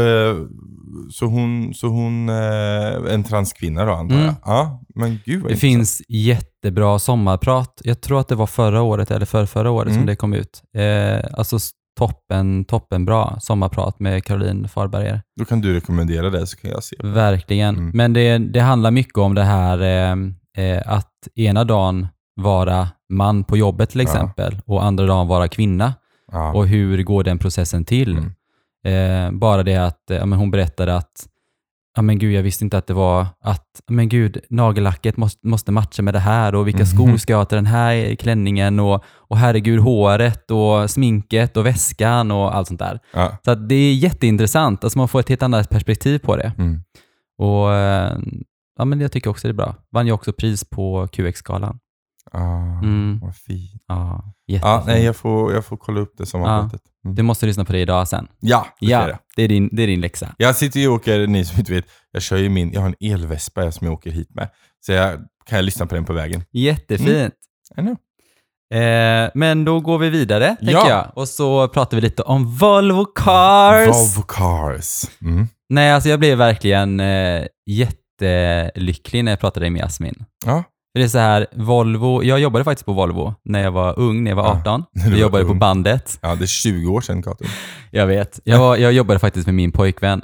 så 1.12 1.26
hon, 1.26 1.74
så 1.74 1.88
hon 1.88 2.30
eh, 2.30 3.14
en 3.14 3.24
transkvinna 3.24 3.86
då 3.86 3.92
antar 3.94 4.16
Mm. 4.16 4.26
jag? 4.26 4.36
Ja, 4.46 4.82
men 4.96 5.20
gud 5.26 5.44
Det 5.48 5.56
finns 5.56 6.02
jättebra 6.08 7.00
sommarprat. 7.00 7.82
Jag 7.84 8.02
tror 8.02 8.20
att 8.20 8.28
det 8.28 8.36
var 8.36 8.48
förra 8.48 8.82
året 8.82 9.12
eller 9.12 9.26
för 9.26 9.46
förra 9.46 9.72
året 9.72 9.88
som 9.94 9.96
Mm. 9.96 10.06
det 10.08 10.16
kom 10.16 10.34
ut. 10.34 10.62
Eh, 10.78 11.26
alltså 11.40 11.60
toppen, 12.00 12.66
toppen 12.66 13.06
bra 13.06 13.38
sommarprat 13.42 14.00
med 14.00 14.24
Caroline 14.24 14.68
Farberger. 14.68 15.22
Då 15.40 15.46
kan 15.46 15.62
du 15.62 15.74
rekommendera 15.74 16.30
det 16.30 16.48
så 16.48 16.58
kan 16.58 16.72
jag 16.72 16.84
se. 16.84 16.96
Verkligen. 17.00 17.76
Mm. 17.76 17.92
Men 17.94 18.14
det, 18.14 18.38
det 18.38 18.60
handlar 18.60 18.92
mycket 18.92 19.18
om 19.18 19.36
det 19.36 19.44
här 19.44 19.82
eh, 19.82 20.16
eh, 20.66 20.82
att 20.86 21.28
ena 21.36 21.64
dagen 21.64 22.08
vara 22.36 22.88
man 23.10 23.44
på 23.44 23.58
jobbet 23.58 23.90
till 23.90 24.00
Ja. 24.00 24.04
exempel 24.04 24.62
och 24.66 24.84
andra 24.84 25.06
dagen 25.06 25.28
vara 25.28 25.48
kvinna. 25.48 25.94
Ja. 26.32 26.54
Och 26.54 26.68
hur 26.68 27.04
går 27.04 27.24
den 27.24 27.38
processen 27.40 27.86
till? 27.86 28.18
Mm. 28.18 28.34
Eh, 28.86 29.40
bara 29.40 29.64
det 29.64 29.76
att 29.76 30.12
eh, 30.12 30.18
ja, 30.18 30.24
hon 30.26 30.52
berättade 30.52 30.96
att 30.96 31.28
ja 31.96 32.02
men 32.02 32.20
gud, 32.20 32.34
jag 32.34 32.44
visste 32.44 32.64
inte 32.64 32.78
att 32.78 32.88
det 32.88 32.94
var 32.94 33.26
att, 33.44 33.68
men 33.90 34.10
gud, 34.10 34.38
nagellacket 34.50 35.18
måste, 35.18 35.48
måste 35.48 35.72
matcha 35.72 36.02
med 36.04 36.14
det 36.14 36.20
här 36.20 36.56
och 36.56 36.68
vilka 36.68 36.80
Mhm. 36.84 36.86
skor 36.88 37.18
ska 37.18 37.34
jag 37.34 37.38
ha 37.38 37.46
till 37.46 37.56
den 37.56 37.66
här 37.66 38.16
klänningen 38.16 38.80
och, 38.80 39.04
och 39.16 39.38
herregud, 39.38 39.80
håret 39.80 40.52
och 40.52 40.90
sminket 40.92 41.58
och 41.58 41.66
väskan 41.66 42.32
och 42.32 42.56
allt 42.56 42.68
sånt 42.68 42.80
där. 42.80 43.00
Ja. 43.14 43.38
Så 43.46 43.56
det 43.56 43.76
är 43.76 43.94
jätteintressant, 43.94 44.84
alltså 44.84 45.00
man 45.00 45.08
får 45.08 45.20
ett 45.20 45.30
helt 45.30 45.44
annat 45.44 45.70
perspektiv 45.70 46.20
på 46.20 46.36
det. 46.36 46.52
Mm. 46.58 46.80
Och 47.38 47.74
eh, 47.74 48.18
ja, 48.78 48.86
men 48.86 49.02
jag 49.02 49.12
tycker 49.12 49.30
också 49.30 49.48
det 49.48 49.52
är 49.52 49.54
bra. 49.54 49.76
Vann 49.92 50.06
ju 50.08 50.12
också 50.14 50.34
pris 50.34 50.64
på 50.70 51.08
QX-galan. 51.08 51.80
Ah, 52.32 52.80
Mm. 52.84 53.20
Vad 53.20 53.36
fint. 53.36 53.84
Ja, 53.88 54.34
jättefint. 54.48 54.86
nej, 54.86 55.04
jag 55.04 55.16
får, 55.16 55.54
jag 55.54 55.66
får 55.66 55.78
kolla 55.78 56.00
upp 56.02 56.14
det 56.18 56.26
sommarpratet. 56.26 56.82
Mm. 57.06 57.16
Du 57.16 57.24
måste 57.24 57.46
lyssna 57.46 57.66
på 57.66 57.72
det 57.74 57.80
idag 57.80 58.08
sen. 58.08 58.28
Ja, 58.40 58.68
det 58.80 58.86
Ja, 58.86 59.08
jag. 59.10 59.18
det 59.36 59.44
är 59.44 59.48
din, 59.48 59.70
det 59.72 59.84
är 59.84 59.88
din 59.88 60.02
läxa. 60.02 60.36
Jag 60.38 60.56
sitter 60.56 60.80
ju 60.80 60.88
och 60.88 60.94
åker, 60.96 61.28
ni 61.28 61.46
som 61.46 61.60
inte 61.60 61.74
vet, 61.74 61.86
jag 62.12 62.22
kör 62.22 62.38
ju 62.38 62.50
min, 62.50 62.74
jag 62.74 62.82
har 62.82 62.88
en 62.88 63.12
elvespa 63.14 63.72
som 63.72 63.88
jag 63.88 63.94
åker 63.94 64.12
hit 64.12 64.36
med. 64.36 64.50
Så 64.86 64.92
jag 64.92 65.14
kan 65.46 65.56
jag 65.56 65.66
lyssna 65.66 65.86
på 65.86 65.96
den 65.96 66.06
på 66.06 66.14
vägen. 66.14 66.44
Jättefint. 66.52 67.34
Know. 67.76 67.96
Eh, 68.82 69.30
men 69.34 69.66
då 69.66 69.80
går 69.80 69.98
vi 69.98 70.10
vidare, 70.10 70.56
tänker 70.60 70.74
Ja. 70.74 70.90
jag. 70.90 71.12
Och 71.18 71.28
så 71.28 71.68
pratar 71.68 71.98
vi 71.98 72.02
lite 72.02 72.22
om 72.24 72.56
Volvo 72.58 73.06
Cars. 73.06 73.88
Volvo 73.88 74.22
Cars. 74.28 75.04
Mm. 75.22 75.48
Nej, 75.70 75.92
alltså 75.92 76.10
jag 76.10 76.20
blev 76.20 76.38
verkligen 76.38 77.00
eh, 77.00 77.46
jättelycklig 77.66 79.24
när 79.24 79.32
jag 79.32 79.40
pratade 79.40 79.70
med 79.70 79.82
Jasmin. 79.82 80.26
Ja. 80.46 80.64
Det 80.94 81.04
är 81.04 81.08
så 81.08 81.18
här, 81.18 81.48
Volvo, 81.56 82.24
jag 82.24 82.40
jobbade 82.40 82.64
faktiskt 82.66 82.86
på 82.86 82.94
Volvo 82.94 83.34
när 83.46 83.64
jag 83.64 83.72
var 83.72 84.00
ung, 84.00 84.24
när 84.24 84.32
jag 84.32 84.36
var 84.36 84.44
Ja, 84.46 84.60
18. 84.60 84.84
när 84.92 85.04
du 85.04 85.10
Jag 85.10 85.12
var 85.16 85.20
jobbade 85.22 85.46
på 85.46 85.52
ung. 85.52 85.60
bandet. 85.60 86.20
ja, 86.22 86.36
det 86.36 86.44
är 86.46 86.48
20 86.48 86.92
år 86.92 87.02
sedan 87.02 87.24
Kato. 87.24 87.46
Jag 87.92 88.08
vet. 88.08 88.40
Jag, 88.44 88.60
var, 88.60 88.78
jag 88.78 88.94
jobbade 88.94 89.20
faktiskt 89.20 89.46
med 89.48 89.56
min 89.56 89.72
pojkvän. 89.72 90.22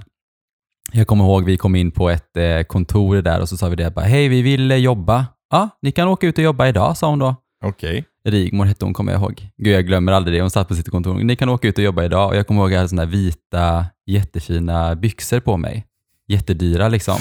Jag 0.91 1.07
kommer 1.07 1.23
ihåg, 1.23 1.43
vi 1.45 1.57
kom 1.57 1.75
in 1.75 1.91
på 1.91 2.09
ett 2.09 2.37
eh, 2.37 2.61
kontor 2.67 3.21
där 3.21 3.41
och 3.41 3.49
så 3.49 3.57
sa 3.57 3.69
vi 3.69 3.75
det 3.75 3.91
bara, 3.95 4.05
hej 4.05 4.27
vi 4.27 4.41
vill 4.41 4.71
eh, 4.71 4.77
jobba. 4.77 5.25
Ja, 5.51 5.69
ni 5.81 5.91
kan 5.91 6.07
åka 6.07 6.27
ut 6.27 6.37
och 6.37 6.43
jobba 6.43 6.67
idag, 6.67 6.97
sa 6.97 7.09
hon 7.09 7.19
då. 7.19 7.35
Okej. 7.65 8.05
Rigmor 8.25 8.65
hette 8.65 8.85
hon, 8.85 8.93
kommer 8.93 9.11
jag 9.11 9.21
ihåg. 9.21 9.47
Gud, 9.57 9.73
jag 9.75 9.85
glömmer 9.87 10.11
aldrig 10.11 10.37
det. 10.37 10.41
Hon 10.41 10.49
satt 10.49 10.67
på 10.67 10.75
sitt 10.75 10.89
kontor. 10.89 11.13
Ni 11.13 11.35
kan 11.35 11.49
åka 11.49 11.67
ut 11.67 11.77
och 11.77 11.83
jobba 11.83 12.03
idag. 12.03 12.27
Och 12.29 12.35
jag 12.35 12.47
kommer 12.47 12.61
ihåg 12.61 12.69
att 12.69 12.73
jag 12.73 12.81
hade 12.97 13.01
här 13.01 13.05
vita, 13.05 13.85
jättefina 14.05 14.95
byxor 14.95 15.39
på 15.39 15.57
mig. 15.57 15.85
Jättedyra 16.27 16.87
liksom. 16.87 17.17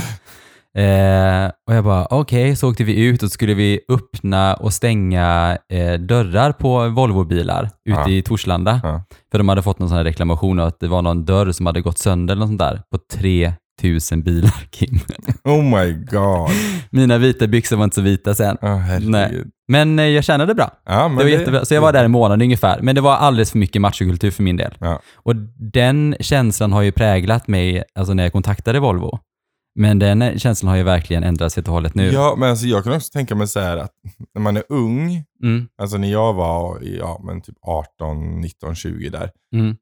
Eh, 0.78 1.50
och 1.68 1.74
jag 1.74 1.84
bara, 1.84 2.06
okej, 2.10 2.56
så 2.56 2.68
åkte 2.70 2.84
vi 2.84 3.04
ut 3.04 3.22
och 3.22 3.30
skulle 3.30 3.54
vi 3.54 3.80
öppna 3.88 4.54
och 4.54 4.72
stänga 4.72 5.58
eh, 5.72 5.92
dörrar 6.00 6.52
på 6.52 6.88
Volvobilar 6.88 7.64
ute 7.64 8.00
Ja. 8.00 8.08
i 8.08 8.22
Torslanda. 8.22 8.80
Ja. 8.82 9.02
För 9.30 9.38
de 9.38 9.48
hade 9.48 9.62
fått 9.62 9.78
någon 9.78 9.88
sån 9.88 9.98
här 9.98 10.04
reklamation 10.04 10.60
att 10.60 10.80
det 10.80 10.88
var 10.88 11.02
någon 11.02 11.24
dörr 11.24 11.52
som 11.52 11.66
hade 11.66 11.80
gått 11.80 11.98
sönder 11.98 12.32
eller 12.34 12.40
något 12.40 12.48
sånt 12.48 12.58
där 12.60 12.82
på 12.92 12.98
3000 13.78 14.22
bilar, 14.22 14.54
Kim. 14.70 15.00
Oh 15.44 15.62
my 15.62 15.92
god. 15.92 16.50
Mina 16.90 17.18
vita 17.18 17.46
byxor 17.46 17.76
var 17.76 17.84
inte 17.84 17.94
så 17.94 18.02
vita 18.02 18.34
sen. 18.34 18.56
Oh. 18.62 18.98
Nej. 19.00 19.44
Men 19.68 19.98
eh, 19.98 20.04
jag 20.06 20.24
tjänade 20.24 20.54
bra. 20.54 20.70
Ja, 20.86 21.08
men 21.08 21.16
Det 21.18 21.24
var 21.24 21.30
jättebra. 21.30 21.64
Så 21.64 21.74
jag 21.74 21.80
var 21.80 21.92
där 21.92 22.04
en 22.04 22.10
månad 22.10 22.42
ungefär. 22.42 22.78
Men 22.82 22.94
det 22.94 23.00
var 23.00 23.16
alldeles 23.16 23.50
för 23.50 23.58
mycket 23.58 23.82
machokultur 23.82 24.30
för 24.30 24.42
min 24.42 24.56
del. 24.56 24.74
Och 25.14 25.36
den 25.72 26.16
känslan 26.20 26.72
har 26.72 26.82
ju 26.82 26.92
präglat 26.92 27.48
mig 27.48 27.82
alltså 27.98 28.14
när 28.14 28.22
jag 28.22 28.32
kontaktade 28.32 28.80
Volvo. 28.80 29.18
Men 29.74 29.98
den 29.98 30.38
känslan 30.38 30.68
har 30.70 30.76
ju 30.76 30.82
verkligen 30.82 31.24
ändrats 31.24 31.56
helt 31.56 31.68
och 31.68 31.74
hållet 31.74 31.94
nu. 31.94 32.06
Ja, 32.10 32.34
men 32.38 32.50
alltså 32.50 32.66
jag 32.66 32.84
kan 32.84 32.92
också 32.92 33.12
tänka 33.12 33.34
mig 33.34 33.48
så 33.48 33.60
här 33.60 33.76
att 33.76 33.92
när 34.34 34.42
man 34.42 34.56
är 34.56 34.62
ung, 34.68 35.24
Mm, 35.42 35.68
alltså 35.78 35.96
när 35.98 36.12
jag 36.12 36.32
var 36.34 36.80
ja, 36.82 37.20
men 37.24 37.40
typ 37.42 37.56
18, 37.62 38.40
19, 38.40 38.74
20 38.74 39.08
där. 39.08 39.30
mm, 39.54 39.76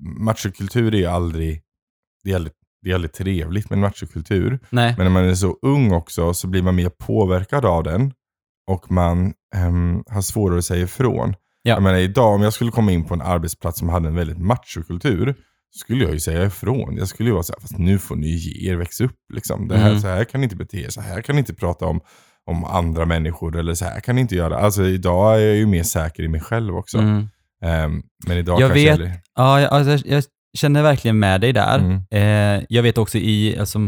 Machokultur 0.00 0.94
är 0.94 0.98
ju 0.98 1.06
aldrig, 1.06 1.62
det 2.24 2.30
är 2.30 2.34
aldrig, 2.34 2.52
det 2.82 2.90
är 2.90 2.94
aldrig 2.94 3.12
trevligt 3.12 3.70
med 3.70 3.78
machokultur. 3.78 4.58
nej. 4.70 4.94
Men 4.96 5.04
när 5.06 5.12
man 5.12 5.24
är 5.24 5.34
så 5.34 5.58
ung 5.62 5.92
också 5.92 6.34
så 6.34 6.46
blir 6.48 6.62
man 6.62 6.74
mer 6.74 6.88
påverkad 6.88 7.64
av 7.64 7.82
den. 7.84 8.12
Och 8.66 8.90
man 8.92 9.32
ehm, 9.54 10.04
har 10.06 10.22
svårare 10.22 10.58
att 10.58 10.64
säga 10.64 10.84
ifrån. 10.84 11.34
Ja. 11.62 11.74
Jag 11.74 11.82
menar 11.82 11.98
idag 11.98 12.34
om 12.34 12.42
jag 12.42 12.52
skulle 12.52 12.70
komma 12.70 12.92
in 12.92 13.04
på 13.04 13.14
en 13.14 13.22
arbetsplats 13.22 13.78
som 13.78 13.88
hade 13.88 14.08
en 14.08 14.14
väldigt 14.14 14.38
machokultur. 14.38 15.34
Skulle 15.78 16.04
jag 16.04 16.12
ju 16.12 16.20
säga 16.20 16.44
ifrån. 16.44 16.96
Jag 16.96 17.08
skulle 17.08 17.28
ju 17.28 17.32
vara 17.32 17.42
såhär, 17.42 17.60
fast 17.60 17.78
nu 17.78 17.98
får 17.98 18.16
ni 18.16 18.26
ge 18.28 18.70
er, 18.72 18.76
växa 18.76 19.04
upp. 19.04 19.16
Liksom. 19.34 19.68
Det 19.68 19.76
här, 19.78 19.88
Mm. 19.88 20.00
Så 20.00 20.06
här 20.08 20.24
kan 20.24 20.40
ni 20.40 20.44
inte 20.44 20.56
bete 20.56 20.76
er, 20.78 20.88
så 20.88 21.00
här 21.00 21.22
kan 21.22 21.34
ni 21.34 21.38
inte 21.38 21.54
prata 21.54 21.86
om, 21.86 22.00
om 22.50 22.64
andra 22.64 23.04
människor. 23.04 23.56
Eller 23.56 23.74
så 23.74 23.84
här 23.84 24.00
kan 24.00 24.14
ni 24.14 24.20
inte 24.20 24.34
göra. 24.36 24.58
Alltså 24.58 24.84
idag 24.86 25.36
är 25.42 25.46
jag 25.46 25.56
ju 25.56 25.66
mer 25.66 25.82
säker 25.82 26.22
i 26.22 26.28
mig 26.28 26.40
själv 26.40 26.76
också. 26.76 26.98
Mm. 26.98 27.28
Ehm, 27.64 28.02
men 28.26 28.36
idag 28.36 28.60
Jag 28.60 28.68
kanske... 28.70 28.90
vet- 28.90 28.98
Eller, 29.00 29.12
Ja, 29.36 29.60
jag, 29.60 29.72
alltså, 29.72 30.08
jag 30.08 30.24
känner 30.56 30.82
verkligen 30.82 31.18
med 31.18 31.40
dig 31.40 31.52
där. 31.52 31.78
Mm. 31.78 32.02
Eh, 32.58 32.64
jag 32.68 32.82
vet 32.82 32.98
också 32.98 33.18
i, 33.18 33.56
alltså, 33.58 33.78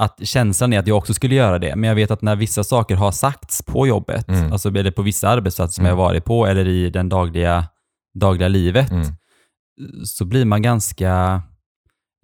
att 0.00 0.18
känslan 0.22 0.72
är 0.72 0.78
att 0.78 0.86
jag 0.86 0.96
också 0.96 1.14
skulle 1.14 1.34
göra 1.34 1.58
det. 1.58 1.76
Men 1.76 1.88
jag 1.88 1.94
vet 1.94 2.10
att 2.10 2.22
när 2.22 2.36
vissa 2.36 2.64
saker 2.64 2.94
har 2.96 3.12
sagts 3.12 3.62
på 3.62 3.86
jobbet, 3.86 4.28
Mm. 4.28 4.52
alltså 4.52 4.68
eller 4.68 4.90
på 4.90 5.02
vissa 5.02 5.28
arbetsplatser 5.28 5.74
som 5.74 5.84
Mm. 5.84 5.90
jag 5.90 5.96
har 6.04 6.08
varit 6.08 6.24
på, 6.24 6.46
eller 6.46 6.68
i 6.68 6.90
den 6.90 7.08
dagliga, 7.08 7.64
dagliga 8.20 8.48
livet, 8.48 8.90
Mm. 8.90 9.06
Så 10.04 10.24
blir 10.24 10.44
man 10.44 10.62
ganska... 10.62 11.42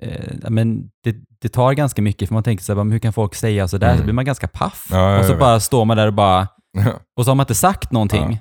Eh, 0.02 0.32
ja, 0.42 0.50
men 0.50 0.82
det, 1.04 1.16
det 1.40 1.48
tar 1.48 1.72
ganska 1.72 2.02
mycket, 2.02 2.28
för 2.28 2.34
man 2.34 2.42
tänker 2.42 2.64
så 2.64 2.74
här, 2.74 2.90
hur 2.90 2.98
kan 2.98 3.12
folk 3.12 3.34
säga 3.34 3.68
sådär? 3.68 3.86
Mm. 3.86 3.98
Så 3.98 4.04
blir 4.04 4.14
man 4.14 4.24
ganska 4.24 4.48
paff. 4.48 4.86
Ja, 4.90 5.10
jag 5.10 5.20
och 5.20 5.26
så 5.26 5.36
bara 5.36 5.60
står 5.60 5.84
man 5.84 5.96
där 5.96 6.06
och 6.06 6.14
bara... 6.14 6.48
Ja. 6.72 7.00
Och 7.16 7.24
så 7.24 7.30
har 7.30 7.34
man 7.34 7.44
inte 7.44 7.54
sagt 7.54 7.92
någonting. 7.92 8.32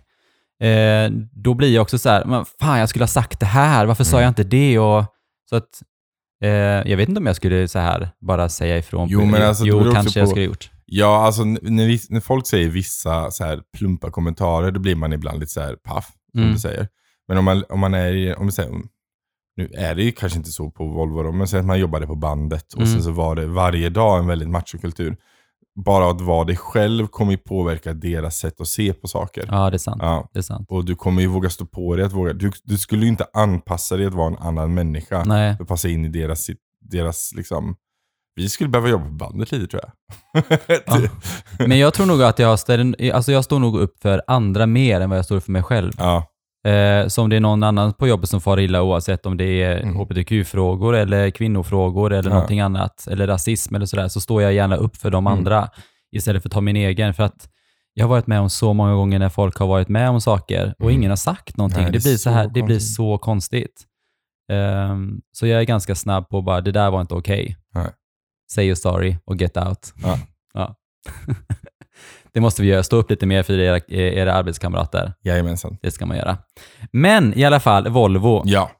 eh, 0.63 1.09
då 1.31 1.53
blir 1.53 1.73
jag 1.75 1.81
också 1.81 1.97
så 1.97 2.09
här, 2.09 2.25
men 2.25 2.45
fan 2.59 2.79
jag 2.79 2.89
skulle 2.89 3.03
ha 3.03 3.07
sagt 3.07 3.39
det 3.39 3.45
här, 3.45 3.85
varför 3.85 4.03
sa 4.03 4.17
Mm. 4.17 4.23
jag 4.23 4.29
inte 4.31 4.43
det? 4.43 4.79
Och, 4.79 5.05
så 5.49 5.55
att, 5.55 5.69
eh, 6.43 6.49
jag 6.89 6.97
vet 6.97 7.09
inte 7.09 7.19
om 7.19 7.25
jag 7.25 7.35
skulle 7.35 7.67
så 7.67 7.79
här 7.79 8.09
bara 8.21 8.49
säga 8.49 8.77
ifrån. 8.77 9.07
Jo, 9.11 9.25
men 9.25 9.41
alltså, 9.41 9.65
jo 9.65 9.91
kanske 9.93 10.19
jag 10.19 10.25
på- 10.25 10.29
skulle 10.29 10.45
ha 10.45 10.49
gjort. 10.49 10.71
Ja, 10.85 11.25
alltså 11.25 11.43
när, 11.43 12.11
när 12.13 12.19
folk 12.19 12.47
säger 12.47 12.69
vissa 12.69 13.31
så 13.31 13.43
här 13.43 13.61
plumpa 13.77 14.11
kommentarer, 14.11 14.71
då 14.71 14.79
blir 14.79 14.95
man 14.95 15.13
ibland 15.13 15.39
lite 15.39 15.51
så 15.51 15.61
här 15.61 15.75
paff, 15.83 16.07
som 16.31 16.41
Mm. 16.41 16.53
du 16.53 16.59
säger. 16.59 16.87
Men 17.27 17.37
om 17.37 17.45
man, 17.45 17.63
om 17.69 17.79
man 17.79 17.93
är 17.93 18.13
i, 18.13 18.33
om 18.33 18.51
säger, 18.51 18.71
nu 19.57 19.69
är 19.77 19.95
det 19.95 20.03
ju 20.03 20.11
kanske 20.11 20.37
inte 20.37 20.51
så 20.51 20.71
på 20.71 20.85
Volvo 20.87 21.23
då, 21.23 21.31
men 21.31 21.47
säg 21.47 21.59
att 21.59 21.65
man 21.65 21.79
jobbade 21.79 22.07
på 22.07 22.15
bandet 22.15 22.73
och 22.73 22.81
Mm. 22.81 22.93
sen 22.93 23.03
så 23.03 23.11
var 23.11 23.35
det 23.35 23.47
varje 23.47 23.89
dag 23.89 24.19
en 24.19 24.27
väldigt 24.27 24.49
machokultur. 24.49 25.17
Bara 25.85 26.09
att 26.11 26.21
vara 26.21 26.43
dig 26.43 26.55
själv 26.57 27.07
kommer 27.07 27.31
ju 27.31 27.37
påverka 27.37 27.93
deras 27.93 28.37
sätt 28.37 28.61
att 28.61 28.67
se 28.67 28.93
på 28.93 29.07
saker. 29.07 29.45
Ja, 29.51 29.69
det 29.69 29.75
är 29.75 29.77
sant. 29.77 30.01
Ja. 30.01 30.29
Det 30.33 30.39
är 30.39 30.43
sant. 30.43 30.67
Och 30.71 30.85
du 30.85 30.95
kommer 30.95 31.21
ju 31.21 31.27
våga 31.27 31.49
stå 31.49 31.65
på 31.65 31.95
dig 31.95 32.05
att 32.05 32.13
våga. 32.13 32.33
Du, 32.33 32.51
du 32.63 32.77
skulle 32.77 33.01
ju 33.01 33.07
inte 33.07 33.25
anpassa 33.33 33.97
dig 33.97 34.05
att 34.05 34.13
vara 34.13 34.27
en 34.27 34.37
annan 34.37 34.73
människa. 34.73 35.23
Nej. 35.25 35.55
För 35.57 35.63
att 35.63 35.67
passa 35.69 35.89
in 35.89 36.05
i 36.05 36.09
deras, 36.09 36.49
deras 36.81 37.31
liksom... 37.35 37.75
Vi 38.35 38.49
skulle 38.49 38.69
behöva 38.69 38.89
jobba 38.89 39.05
på 39.05 39.11
bandet 39.11 39.51
lite 39.51 39.67
tror 39.67 39.81
jag. 39.83 39.91
Ja. 40.85 41.01
Men 41.67 41.77
jag 41.79 41.93
tror 41.93 42.05
nog 42.05 42.23
att 42.23 42.39
jag, 42.39 42.59
ställer, 42.59 43.11
alltså 43.13 43.31
jag 43.31 43.43
står 43.43 43.59
nog 43.59 43.75
upp 43.79 44.01
för 44.01 44.21
andra 44.27 44.65
mer 44.65 45.01
än 45.01 45.09
vad 45.09 45.17
jag 45.17 45.25
står 45.25 45.35
upp 45.35 45.43
för 45.43 45.51
mig 45.51 45.63
själv. 45.63 45.91
ja. 45.97 46.31
Eh, 46.65 47.07
så 47.07 47.21
om 47.21 47.29
det 47.29 47.35
är 47.35 47.39
någon 47.39 47.63
annan 47.63 47.93
på 47.93 48.07
jobbet 48.07 48.29
som 48.29 48.41
far 48.41 48.59
illa 48.59 48.81
oavsett 48.81 49.25
om 49.25 49.37
det 49.37 49.63
är 49.63 49.77
Mm. 49.79 49.95
hbtq-frågor 49.95 50.95
eller 50.95 51.29
kvinnofrågor 51.29 52.13
eller 52.13 52.29
Ja. 52.29 52.33
någonting 52.33 52.59
annat, 52.59 53.07
eller 53.11 53.27
rasism 53.27 53.75
eller 53.75 53.85
sådär, 53.85 54.07
så 54.07 54.21
står 54.21 54.41
jag 54.41 54.53
gärna 54.53 54.75
upp 54.75 54.95
för 54.97 55.11
de 55.11 55.27
Mm. 55.27 55.37
andra 55.39 55.69
istället 56.11 56.41
för 56.41 56.49
att 56.49 56.53
ta 56.53 56.61
min 56.61 56.75
egen. 56.75 57.13
För 57.13 57.23
att 57.23 57.49
jag 57.93 58.05
har 58.05 58.09
varit 58.09 58.27
med 58.27 58.39
om 58.39 58.49
så 58.49 58.73
många 58.73 58.93
gånger 58.93 59.19
när 59.19 59.29
folk 59.29 59.57
har 59.57 59.67
varit 59.67 59.89
med 59.89 60.09
om 60.09 60.21
saker 60.21 60.73
och 60.79 60.85
Mm. 60.85 60.95
ingen 60.95 61.11
har 61.11 61.15
sagt 61.17 61.57
någonting. 61.57 61.83
Nej, 61.83 61.91
det, 61.91 61.97
det 61.97 62.03
blir 62.03 62.17
så 62.17 62.29
här, 62.29 62.43
det 62.47 62.51
blir 62.61 62.75
konstigt. 62.75 62.95
så 62.95 63.17
konstigt. 63.17 63.83
Ehm, 64.51 65.21
så 65.31 65.47
jag 65.47 65.59
är 65.61 65.65
ganska 65.65 65.95
snabb 65.95 66.29
på 66.29 66.41
bara, 66.41 66.61
det 66.61 66.71
där 66.71 66.91
var 66.91 67.01
inte 67.01 67.13
okej. 67.13 67.57
Nej. 67.73 67.87
Say 68.51 68.65
your 68.65 68.75
sorry 68.75 69.17
och 69.25 69.35
get 69.41 69.57
out. 69.57 69.93
Ja. 70.03 70.19
Ja. 70.53 70.75
Det 72.35 72.41
måste 72.41 72.61
vi 72.61 72.67
göra. 72.67 72.83
Stå 72.83 72.95
upp 72.97 73.09
lite 73.09 73.25
mer 73.25 73.43
för 73.43 73.59
era, 73.59 73.79
era 73.87 74.33
arbetskamrater. 74.33 75.13
Jajamensan. 75.23 75.77
Det 75.81 75.91
ska 75.91 76.05
man 76.05 76.17
göra. 76.17 76.37
Men 76.91 77.33
i 77.39 77.45
alla 77.45 77.59
fall, 77.59 77.87
Volvo. 77.87 78.41
Ja, 78.45 78.71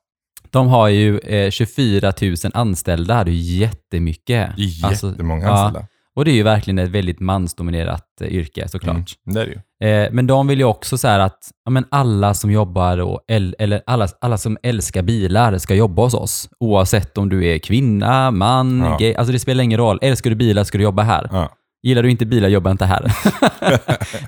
De 0.49 0.67
har 0.67 0.87
ju 0.87 1.19
eh, 1.19 1.49
24 1.51 2.13
000 2.21 2.35
anställda. 2.53 3.23
Det 3.23 3.31
är 3.31 3.33
ju 3.33 3.57
jättemycket. 3.59 4.49
det 4.57 4.63
är 4.63 4.85
Alltså, 4.87 5.07
jättemånga 5.09 5.45
ja, 5.45 5.51
anställda. 5.51 5.87
Och 6.15 6.25
det 6.25 6.31
är 6.31 6.35
ju 6.35 6.43
verkligen 6.43 6.79
ett 6.79 6.89
väldigt 6.89 7.19
mansdominerat 7.19 8.05
eh, 8.21 8.27
yrke 8.27 8.67
såklart. 8.67 8.95
Mm, 8.95 9.05
det 9.35 9.41
är 9.41 9.45
det 9.45 9.51
ju. 9.51 10.05
Eh, 10.05 10.09
men 10.11 10.27
de 10.27 10.47
vill 10.47 10.59
ju 10.59 10.65
också 10.65 10.97
så 10.97 11.07
att 11.07 11.39
ja, 11.65 11.71
men 11.71 11.85
alla 11.91 12.33
som 12.33 12.51
jobbar, 12.51 12.97
och, 12.97 13.19
el- 13.27 13.55
eller 13.59 13.81
alla, 13.85 14.07
alla 14.21 14.37
som 14.37 14.57
älskar 14.63 15.01
bilar 15.01 15.57
ska 15.57 15.75
jobba 15.75 16.01
hos 16.03 16.13
oss. 16.13 16.49
Oavsett 16.59 17.17
om 17.17 17.29
du 17.29 17.45
är 17.47 17.57
kvinna, 17.57 18.31
man, 18.31 18.79
Ja. 18.79 18.97
gay. 18.99 19.13
Alltså 19.15 19.31
det 19.33 19.39
spelar 19.39 19.63
ingen 19.63 19.77
roll. 19.79 19.99
Älskar 20.01 20.29
du 20.29 20.35
bilar 20.35 20.63
ska 20.63 20.77
du 20.77 20.83
jobba 20.83 21.03
här. 21.03 21.29
Ja. 21.31 21.49
Gillar 21.85 22.03
du 22.03 22.11
inte 22.11 22.25
bilar, 22.25 22.49
jobba 22.49 22.71
inte 22.71 22.85
här. 22.85 23.11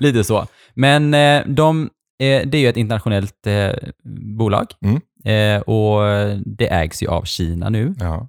Lite 0.00 0.24
så. 0.24 0.46
Men 0.74 1.14
eh, 1.14 1.42
de, 1.46 1.82
eh, 2.22 2.48
det 2.48 2.54
är 2.54 2.60
ju 2.60 2.68
ett 2.68 2.76
internationellt 2.76 3.46
eh, 3.46 3.70
bolag 4.36 4.66
Mm. 4.84 5.62
och 5.62 6.00
det 6.46 6.66
ägs 6.72 7.02
ju 7.02 7.06
av 7.08 7.22
Kina 7.24 7.68
nu. 7.68 7.94
Ja. 8.00 8.28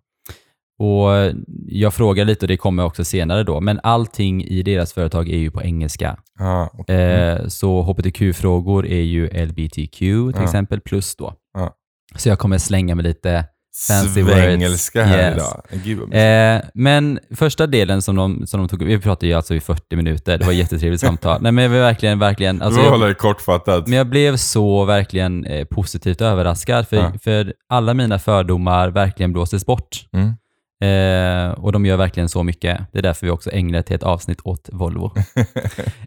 Och 0.79 1.33
jag 1.67 1.93
frågar 1.93 2.25
lite 2.25 2.45
och 2.45 2.48
det 2.48 2.57
kommer 2.57 2.86
också 2.86 3.03
senare 3.03 3.43
då, 3.43 3.62
men 3.62 3.79
allting 3.83 4.43
i 4.43 4.63
deras 4.63 4.93
företag 4.93 5.29
är 5.29 5.38
ju 5.38 5.51
på 5.51 5.62
engelska. 5.63 6.17
Ja, 6.39 6.69
okej. 6.74 6.95
Mm. 7.13 7.50
Så 7.50 7.81
hbtq-frågor 7.81 8.86
är 8.88 9.01
ju 9.01 9.27
LBTQ 9.45 9.98
till 10.00 10.31
Ja. 10.36 10.43
exempel, 10.43 10.79
plus 10.81 11.15
då. 11.15 11.33
Ja. 11.53 11.74
Så 12.15 12.29
jag 12.29 12.39
kommer 12.39 12.57
slänga 12.57 12.95
med 12.95 13.03
lite 13.05 13.45
fancy 13.88 14.21
words. 14.21 14.33
Svängelska 14.36 15.03
här 15.03 15.17
Yes. 15.31 15.36
idag. 15.36 15.63
Gud. 15.83 16.13
Eh, 16.13 16.62
men 16.74 17.19
första 17.36 17.67
delen 17.67 18.01
som 18.01 18.15
de, 18.15 18.48
som 18.48 18.59
de 18.59 18.69
tog 18.69 18.83
vi 18.83 19.00
pratade 19.00 19.27
ju 19.27 19.33
alltså 19.33 19.55
i 19.55 19.59
40 19.59 19.95
minuter, 19.95 20.38
det 20.38 20.45
var 20.45 20.51
ett 20.51 20.57
jättetrevligt 20.59 21.01
samtal. 21.01 21.41
Nej 21.41 21.51
men 21.51 21.63
jag 21.63 21.71
var 21.71 21.77
verkligen, 21.79 22.19
verkligen, 22.19 22.62
alltså 22.62 22.81
du 22.81 22.89
håller 22.89 23.07
det 23.07 23.13
kortfattat. 23.13 23.88
men 23.88 23.98
jag 23.98 24.07
blev 24.09 24.38
så 24.38 24.86
verkligen 24.86 25.45
eh, 25.45 25.65
positivt 25.65 26.21
överraskad, 26.21 26.88
för, 26.88 26.98
Ja. 26.98 27.12
för 27.24 27.53
alla 27.69 27.93
mina 27.93 28.19
fördomar 28.19 28.89
verkligen 28.89 29.33
blåses 29.33 29.65
bort. 29.65 30.05
Mm. 30.13 30.33
Eh, 30.81 31.51
och 31.51 31.71
de 31.71 31.86
gör 31.86 31.98
verkligen 31.98 32.29
så 32.29 32.43
mycket. 32.43 32.79
Det 32.91 32.98
är 33.00 33.03
därför 33.03 33.25
vi 33.25 33.31
också 33.31 33.51
ägnar 33.51 33.79
ett 33.79 33.89
helt 33.89 34.03
avsnitt 34.03 34.39
åt 34.43 34.69
Volvo. 34.71 35.12
eh, 35.36 35.39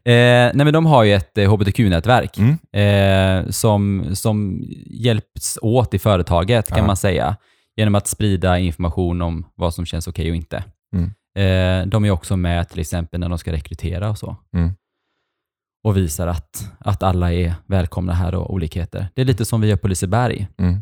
nej 0.04 0.52
men 0.54 0.72
de 0.72 0.86
har 0.86 1.04
ju 1.04 1.14
ett 1.14 1.38
eh, 1.38 1.50
hbtq-nätverk 1.52 2.38
Mm. 2.38 3.44
eh, 3.44 3.50
som, 3.50 4.04
som 4.12 4.62
hjälps 4.86 5.58
åt 5.62 5.94
i 5.94 5.98
företaget 5.98 6.68
kan 6.68 6.78
Ja. 6.78 6.86
man 6.86 6.96
säga. 6.96 7.36
Genom 7.76 7.94
att 7.94 8.06
sprida 8.06 8.58
information 8.58 9.22
om 9.22 9.44
vad 9.54 9.74
som 9.74 9.86
känns 9.86 10.06
okej 10.08 10.30
och 10.30 10.36
inte. 10.36 10.64
Mm. 10.96 11.10
Eh, 11.38 11.86
de 11.88 12.04
är 12.04 12.10
också 12.10 12.36
med 12.36 12.68
till 12.68 12.80
exempel 12.80 13.20
när 13.20 13.28
de 13.28 13.38
ska 13.38 13.52
rekrytera 13.52 14.10
och 14.10 14.18
så. 14.18 14.36
Mm. 14.56 14.70
Och 15.84 15.96
visar 15.96 16.26
att, 16.26 16.72
att 16.78 17.02
alla 17.02 17.32
är 17.32 17.54
välkomna 17.66 18.12
här 18.12 18.34
och 18.34 18.52
olikheter. 18.54 19.08
Det 19.14 19.20
är 19.20 19.24
lite 19.24 19.44
som 19.44 19.60
vi 19.60 19.68
gör 19.68 19.76
på 19.76 19.88
Liseberg. 19.88 20.48
Mm. 20.58 20.78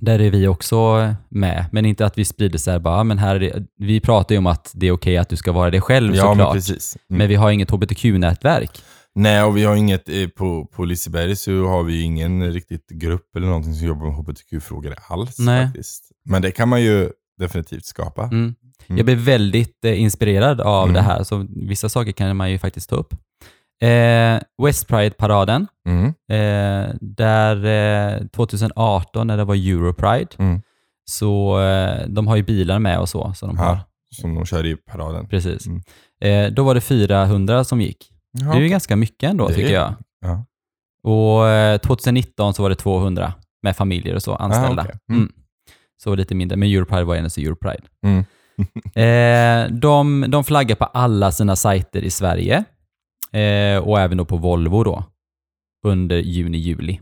Där 0.00 0.18
är 0.20 0.30
vi 0.30 0.48
också 0.48 1.08
med, 1.28 1.66
men 1.72 1.86
inte 1.86 2.06
att 2.06 2.18
vi 2.18 2.24
sprider 2.24 2.58
så 2.58 2.70
här 2.70 2.78
bara, 2.78 2.96
"Ah, 2.96 3.04
men 3.04 3.18
här 3.18 3.34
är 3.36 3.40
det, 3.40 3.66
vi 3.78 4.00
pratar 4.00 4.34
ju 4.34 4.38
om 4.38 4.46
att 4.46 4.72
det 4.74 4.86
är 4.86 4.92
okej 4.92 5.16
att 5.18 5.28
du 5.28 5.36
ska 5.36 5.52
vara 5.52 5.70
dig 5.70 5.80
själv 5.80 6.14
Ja, 6.14 6.24
men 6.24 6.32
såklart. 6.36 6.54
precis. 6.54 6.96
Mm. 7.10 7.18
Men 7.18 7.28
vi 7.28 7.34
har 7.34 7.50
inget 7.50 7.70
hbtq-nätverk. 7.70 8.82
Nej, 9.14 9.42
och 9.42 9.56
vi 9.56 9.64
har 9.64 9.76
inget, 9.76 10.08
eh, 10.08 10.28
på, 10.28 10.64
på 10.66 10.84
Liseberg 10.84 11.36
så 11.36 11.66
har 11.66 11.82
vi 11.82 12.02
ingen 12.02 12.52
riktigt 12.52 12.88
grupp 12.88 13.36
eller 13.36 13.46
någonting 13.46 13.74
som 13.74 13.86
jobbar 13.86 14.06
med 14.06 14.14
hbtq-frågor 14.14 14.94
alls 15.08 15.38
Nej. 15.38 15.66
faktiskt. 15.66 16.04
Men 16.24 16.42
det 16.42 16.50
kan 16.50 16.68
man 16.68 16.82
ju 16.82 17.10
definitivt 17.38 17.84
skapa. 17.84 18.22
Mm. 18.22 18.54
Mm. 18.86 18.96
Jag 18.98 19.04
blev 19.06 19.18
väldigt 19.18 19.84
eh, 19.84 20.00
inspirerad 20.02 20.60
av 20.60 20.82
Mm. 20.84 20.94
det 20.94 21.00
här, 21.00 21.22
så 21.22 21.46
vissa 21.56 21.88
saker 21.88 22.12
kan 22.12 22.36
man 22.36 22.50
ju 22.50 22.58
faktiskt 22.58 22.90
ta 22.90 22.96
upp. 22.96 23.14
Eh, 23.82 24.40
West 24.66 24.88
Pride-paraden, 24.88 25.66
Mm. 25.88 26.06
eh, 26.06 26.94
där 27.00 27.64
eh, 28.20 28.26
2018 28.26 29.26
när 29.26 29.36
det 29.36 29.44
var 29.44 29.54
Europride, 29.54 30.28
Mm. 30.38 30.62
så 31.04 31.60
eh, 31.60 32.06
de 32.08 32.26
har 32.26 32.36
ju 32.36 32.42
bilar 32.42 32.78
med 32.78 32.98
och 32.98 33.08
så. 33.08 33.32
så 33.36 33.46
de 33.46 33.58
har. 33.58 33.78
Som 34.14 34.34
de 34.34 34.46
kör 34.46 34.66
i 34.66 34.76
paraden. 34.76 35.28
Precis. 35.28 35.66
Mm. 35.66 35.80
Eh, 36.20 36.52
då 36.54 36.64
var 36.64 36.74
det 36.74 36.80
400 36.80 37.64
som 37.64 37.80
gick. 37.80 38.11
Ja, 38.32 38.44
Det 38.52 38.56
är 38.56 38.60
ju 38.60 38.68
ganska 38.68 38.96
mycket 38.96 39.30
ändå 39.30 39.48
Det 39.48 39.54
tycker 39.54 39.74
jag. 39.74 39.94
Ja. 40.20 40.44
Och 41.04 41.48
eh, 41.48 41.78
2019 41.78 42.54
så 42.54 42.62
var 42.62 42.70
det 42.70 42.76
200 42.76 43.32
med 43.62 43.76
familjer 43.76 44.14
och 44.14 44.22
så 44.22 44.34
anställda. 44.34 44.82
Ah, 44.82 44.84
okej. 44.84 44.98
Mm. 45.10 45.20
Mm. 45.22 45.32
Så 46.02 46.14
lite 46.14 46.34
mindre, 46.34 46.56
men 46.56 46.68
Europride 46.68 47.04
var 47.04 47.16
endast 47.16 47.38
Europride. 47.38 47.82
Mm. 48.06 48.24
Eh, 48.94 49.70
de, 49.72 50.24
de 50.28 50.44
flaggar 50.44 50.76
på 50.76 50.84
alla 50.84 51.32
sina 51.32 51.56
sajter 51.56 52.02
i 52.04 52.10
Sverige 52.10 52.64
eh, 53.32 53.78
och 53.78 54.00
även 54.00 54.18
då 54.18 54.24
på 54.24 54.36
Volvo 54.36 54.84
då 54.84 55.04
under 55.86 56.16
juni-juli. 56.16 57.00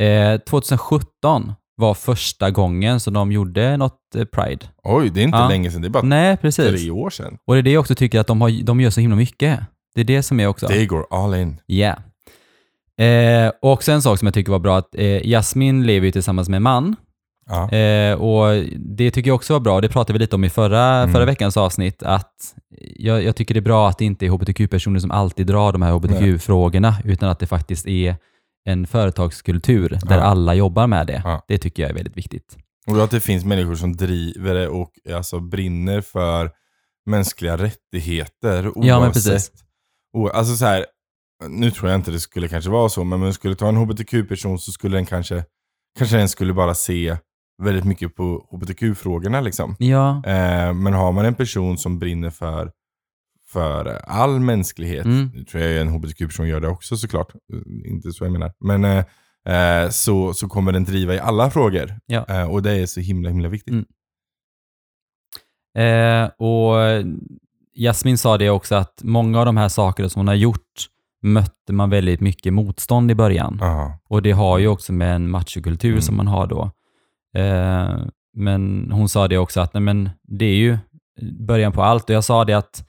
Eh, 0.00 0.40
2017 0.40 1.52
var 1.76 1.94
första 1.94 2.50
gången 2.50 3.00
som 3.00 3.14
de 3.14 3.32
gjorde 3.32 3.76
något 3.76 4.14
eh, 4.16 4.24
Pride. 4.24 4.66
Oj, 4.82 5.10
det 5.10 5.20
är 5.20 5.24
inte 5.24 5.38
Ja. 5.38 5.48
länge 5.48 5.70
sedan. 5.70 5.80
Det 5.82 5.88
är 5.88 5.90
bara 5.90 6.02
Nej, 6.02 6.36
precis. 6.36 6.80
tre 6.82 6.90
år 6.90 7.10
sedan. 7.10 7.38
Och 7.46 7.54
det 7.54 7.60
är 7.60 7.62
det 7.62 7.70
jag 7.72 7.80
också 7.80 7.94
tycker 7.94 8.20
att 8.20 8.26
de, 8.26 8.40
har, 8.40 8.64
de 8.64 8.80
gör 8.80 8.90
så 8.90 9.00
himla 9.00 9.16
mycket. 9.16 9.60
Det 9.96 10.00
är 10.00 10.04
det 10.04 10.22
som 10.22 10.40
är 10.40 10.46
också... 10.46 10.68
They 10.68 10.86
går 10.86 11.06
all 11.10 11.34
in. 11.34 11.60
Ja. 11.66 11.96
Eh, 13.04 13.52
och 13.62 13.72
också 13.72 13.92
en 13.92 14.02
sak 14.02 14.18
som 14.18 14.26
jag 14.26 14.34
tycker 14.34 14.52
var 14.52 14.58
bra, 14.58 14.78
att 14.78 14.94
eh, 14.94 15.22
Jasmin 15.28 15.86
lever 15.86 16.06
ju 16.06 16.12
tillsammans 16.12 16.48
med 16.48 16.56
en 16.56 16.62
man. 16.62 16.96
Ja. 17.48 17.70
Eh, 17.72 18.14
och 18.14 18.64
det 18.76 19.10
tycker 19.10 19.30
jag 19.30 19.34
också 19.34 19.52
var 19.52 19.60
bra, 19.60 19.80
det 19.80 19.88
pratade 19.88 20.12
vi 20.12 20.18
lite 20.18 20.36
om 20.36 20.44
i 20.44 20.50
förra, 20.50 20.84
Mm. 20.86 21.12
förra 21.12 21.24
veckans 21.24 21.56
avsnitt, 21.56 22.02
att 22.02 22.32
jag, 22.96 23.22
jag 23.24 23.36
tycker 23.36 23.54
det 23.54 23.58
är 23.60 23.62
bra 23.62 23.88
att 23.88 23.98
det 23.98 24.04
inte 24.04 24.26
är 24.26 24.30
hbtq-personer 24.30 25.00
som 25.00 25.10
alltid 25.10 25.46
drar 25.46 25.72
de 25.72 25.82
här 25.82 25.92
hbtq-frågorna, 25.92 26.94
utan 27.04 27.28
att 27.28 27.38
det 27.38 27.46
faktiskt 27.46 27.86
är 27.86 28.16
en 28.68 28.86
företagskultur 28.86 29.88
där 30.02 30.16
Ja. 30.18 30.22
alla 30.22 30.54
jobbar 30.54 30.86
med 30.86 31.06
det. 31.06 31.22
Ja. 31.24 31.44
Det 31.48 31.58
tycker 31.58 31.82
jag 31.82 31.90
är 31.90 31.94
väldigt 31.94 32.16
viktigt. 32.16 32.56
Och 32.86 33.04
att 33.04 33.10
det 33.10 33.20
finns 33.20 33.44
människor 33.44 33.74
som 33.74 33.96
driver 33.96 34.54
det 34.54 34.68
och 34.68 34.90
alltså 35.14 35.40
brinner 35.40 36.00
för 36.00 36.50
mänskliga 37.06 37.56
rättigheter 37.56 38.78
oavsett. 38.78 39.52
Alltså 40.34 40.56
så 40.56 40.64
här, 40.64 40.86
nu 41.48 41.70
tror 41.70 41.90
jag 41.90 41.98
inte 41.98 42.10
det 42.10 42.20
skulle 42.20 42.48
kanske 42.48 42.70
vara 42.70 42.88
så, 42.88 43.04
men 43.04 43.12
om 43.12 43.20
man 43.20 43.32
skulle 43.34 43.54
ta 43.54 43.68
en 43.68 43.76
hbtq-person 43.76 44.58
så 44.58 44.72
skulle 44.72 44.96
den 44.96 45.06
kanske, 45.06 45.44
kanske 45.98 46.16
den 46.16 46.28
skulle 46.28 46.52
bara 46.54 46.74
se 46.74 47.16
väldigt 47.62 47.84
mycket 47.84 48.14
på 48.14 48.48
hbtq-frågorna 48.50 49.40
liksom. 49.40 49.76
Ja, 49.78 50.22
Eh, 50.26 50.74
men 50.74 50.92
har 50.92 51.12
man 51.12 51.24
en 51.24 51.34
person 51.34 51.78
som 51.78 51.98
brinner 51.98 52.30
för, 52.30 52.70
för 53.52 53.84
all 54.06 54.40
mänsklighet, 54.40 55.04
Mm. 55.06 55.30
nu 55.34 55.44
tror 55.44 55.62
jag 55.62 55.80
en 55.80 55.88
hbtq-person 55.88 56.48
gör 56.48 56.60
det 56.60 56.68
också 56.68 56.96
såklart, 56.96 57.32
Eh, 57.34 57.90
inte 57.92 58.12
så 58.12 58.24
jag 58.24 58.32
menar, 58.32 58.52
men 58.60 58.84
eh, 58.84 59.04
eh, 59.84 59.90
så, 59.90 60.34
så 60.34 60.48
kommer 60.48 60.72
den 60.72 60.84
driva 60.84 61.14
i 61.14 61.18
alla 61.18 61.50
frågor. 61.50 61.98
Ja. 62.06 62.26
Eh, 62.28 62.50
och 62.50 62.62
det 62.62 62.72
är 62.72 62.86
så 62.86 63.00
himla 63.00 63.28
himla 63.28 63.48
viktigt. 63.48 63.72
Mm. 63.74 63.84
Eh, 65.78 66.30
och 66.38 66.74
Jasmin 67.76 68.18
sa 68.18 68.38
det 68.38 68.50
också 68.50 68.74
att 68.74 69.00
många 69.02 69.38
av 69.38 69.46
de 69.46 69.56
här 69.56 69.68
sakerna 69.68 70.08
som 70.08 70.20
hon 70.20 70.28
har 70.28 70.34
gjort 70.34 70.86
mötte 71.22 71.72
man 71.72 71.90
väldigt 71.90 72.20
mycket 72.20 72.52
motstånd 72.52 73.10
i 73.10 73.14
början. 73.14 73.58
Ja. 73.60 73.98
Och 74.08 74.22
det 74.22 74.32
har 74.32 74.58
ju 74.58 74.68
också 74.68 74.92
med 74.92 75.14
en 75.14 75.30
machokultur 75.30 75.90
Mm. 75.90 76.02
som 76.02 76.16
man 76.16 76.26
har 76.26 76.46
då. 76.46 76.70
Eh, 77.36 77.98
men 78.36 78.90
hon 78.92 79.08
sa 79.08 79.28
det 79.28 79.38
också 79.38 79.60
att 79.60 79.74
nej, 79.74 79.80
men 79.80 80.10
det 80.22 80.44
är 80.44 80.56
ju 80.56 80.78
början 81.46 81.72
på 81.72 81.82
allt. 81.82 82.10
Och 82.10 82.16
jag 82.16 82.24
sa 82.24 82.44
det 82.44 82.52
att, 82.54 82.84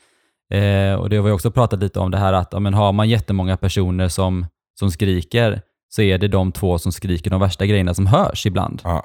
eh, 0.54 0.94
och 1.00 1.10
det 1.10 1.16
har 1.18 1.24
vi 1.24 1.32
också 1.32 1.52
pratat 1.52 1.80
lite 1.80 2.00
om 2.00 2.12
det 2.12 2.18
här 2.18 2.34
att 2.34 2.50
ja, 2.54 2.60
men 2.60 2.74
har 2.74 2.92
man 2.94 3.10
jättemånga 3.10 3.58
personer 3.58 4.08
som, 4.08 4.46
som 4.80 4.92
skriker 4.92 5.62
så 5.90 6.02
är 6.02 6.18
det 6.18 6.28
de 6.28 6.52
två 6.52 6.78
som 6.78 6.92
skriker 6.92 7.30
de 7.30 7.40
värsta 7.42 7.66
grejerna 7.66 7.94
som 7.94 8.08
hörs 8.08 8.46
ibland. 8.46 8.82
ja. 8.84 9.04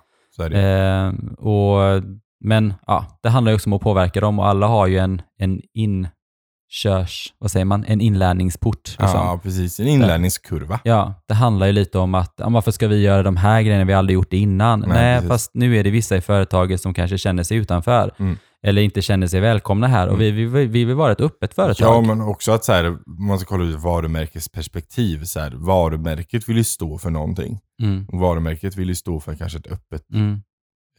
Eh, 0.59 1.13
och, 1.39 2.03
men 2.45 2.75
ja, 2.87 3.07
det 3.23 3.29
handlar 3.29 3.53
ju 3.53 3.57
också 3.57 3.69
om 3.71 3.73
att 3.73 3.81
påverka 3.83 4.21
dem 4.21 4.39
och 4.39 4.47
alla 4.49 4.67
har 4.67 4.87
ju 4.87 4.99
en, 4.99 5.23
en 5.39 5.61
inkörs, 5.75 7.33
vad 7.39 7.51
säger 7.51 7.65
man, 7.65 7.85
en 7.85 8.01
inlärningsport. 8.01 8.89
Liksom. 8.89 9.09
Ja, 9.21 9.41
precis. 9.43 9.81
En 9.81 9.87
inlärningskurva. 9.89 10.81
Ja, 10.85 11.15
det 11.29 11.35
handlar 11.35 11.67
ju 11.67 11.73
lite 11.73 11.99
om 11.99 12.15
att 12.15 12.35
ja, 12.37 12.49
varför 12.49 12.71
ska 12.71 12.89
vi 12.89 13.03
göra 13.03 13.23
de 13.23 13.37
här 13.37 13.63
grejerna, 13.63 13.85
vi 13.85 13.93
aldrig 13.93 14.15
gjort 14.15 14.33
innan. 14.33 14.81
Nej, 14.81 14.89
Nej, 14.89 15.29
fast 15.29 15.51
nu 15.55 15.77
är 15.77 15.85
det 15.85 15.91
vissa 15.91 16.17
i 16.17 16.21
företaget 16.21 16.81
som 16.81 16.95
kanske 16.95 17.19
känner 17.19 17.43
sig 17.43 17.57
utanför 17.57 18.11
Mm. 18.19 18.37
eller 18.63 18.83
inte 18.83 19.03
känner 19.03 19.27
sig 19.27 19.41
välkomna 19.41 19.87
här 19.87 20.09
och 20.09 20.21
vi, 20.21 20.31
vi, 20.31 20.45
vi 20.67 20.85
vill 20.85 20.95
vara 20.97 21.13
ett 21.13 21.21
öppet 21.21 21.55
företag. 21.55 21.95
Ja, 21.95 22.01
men 22.01 22.21
också 22.21 22.53
att 22.53 22.65
så 22.65 22.73
här, 22.73 22.97
man 23.29 23.39
ska 23.39 23.47
kolla 23.49 23.65
ut 23.65 23.81
varumärkesperspektiv. 23.81 25.25
Så 25.25 25.41
här, 25.41 25.53
varumärket 25.57 26.49
vill 26.49 26.57
ju 26.57 26.65
stå 26.65 26.99
för 26.99 27.11
någonting. 27.11 27.59
mm, 27.83 28.07
Och 28.13 28.19
varumärket 28.19 28.77
vill 28.77 28.89
ju 28.89 28.95
stå 28.95 29.21
för 29.21 29.35
kanske 29.35 29.59
ett 29.59 29.67
öppet, 29.73 30.03
mm. 30.15 30.43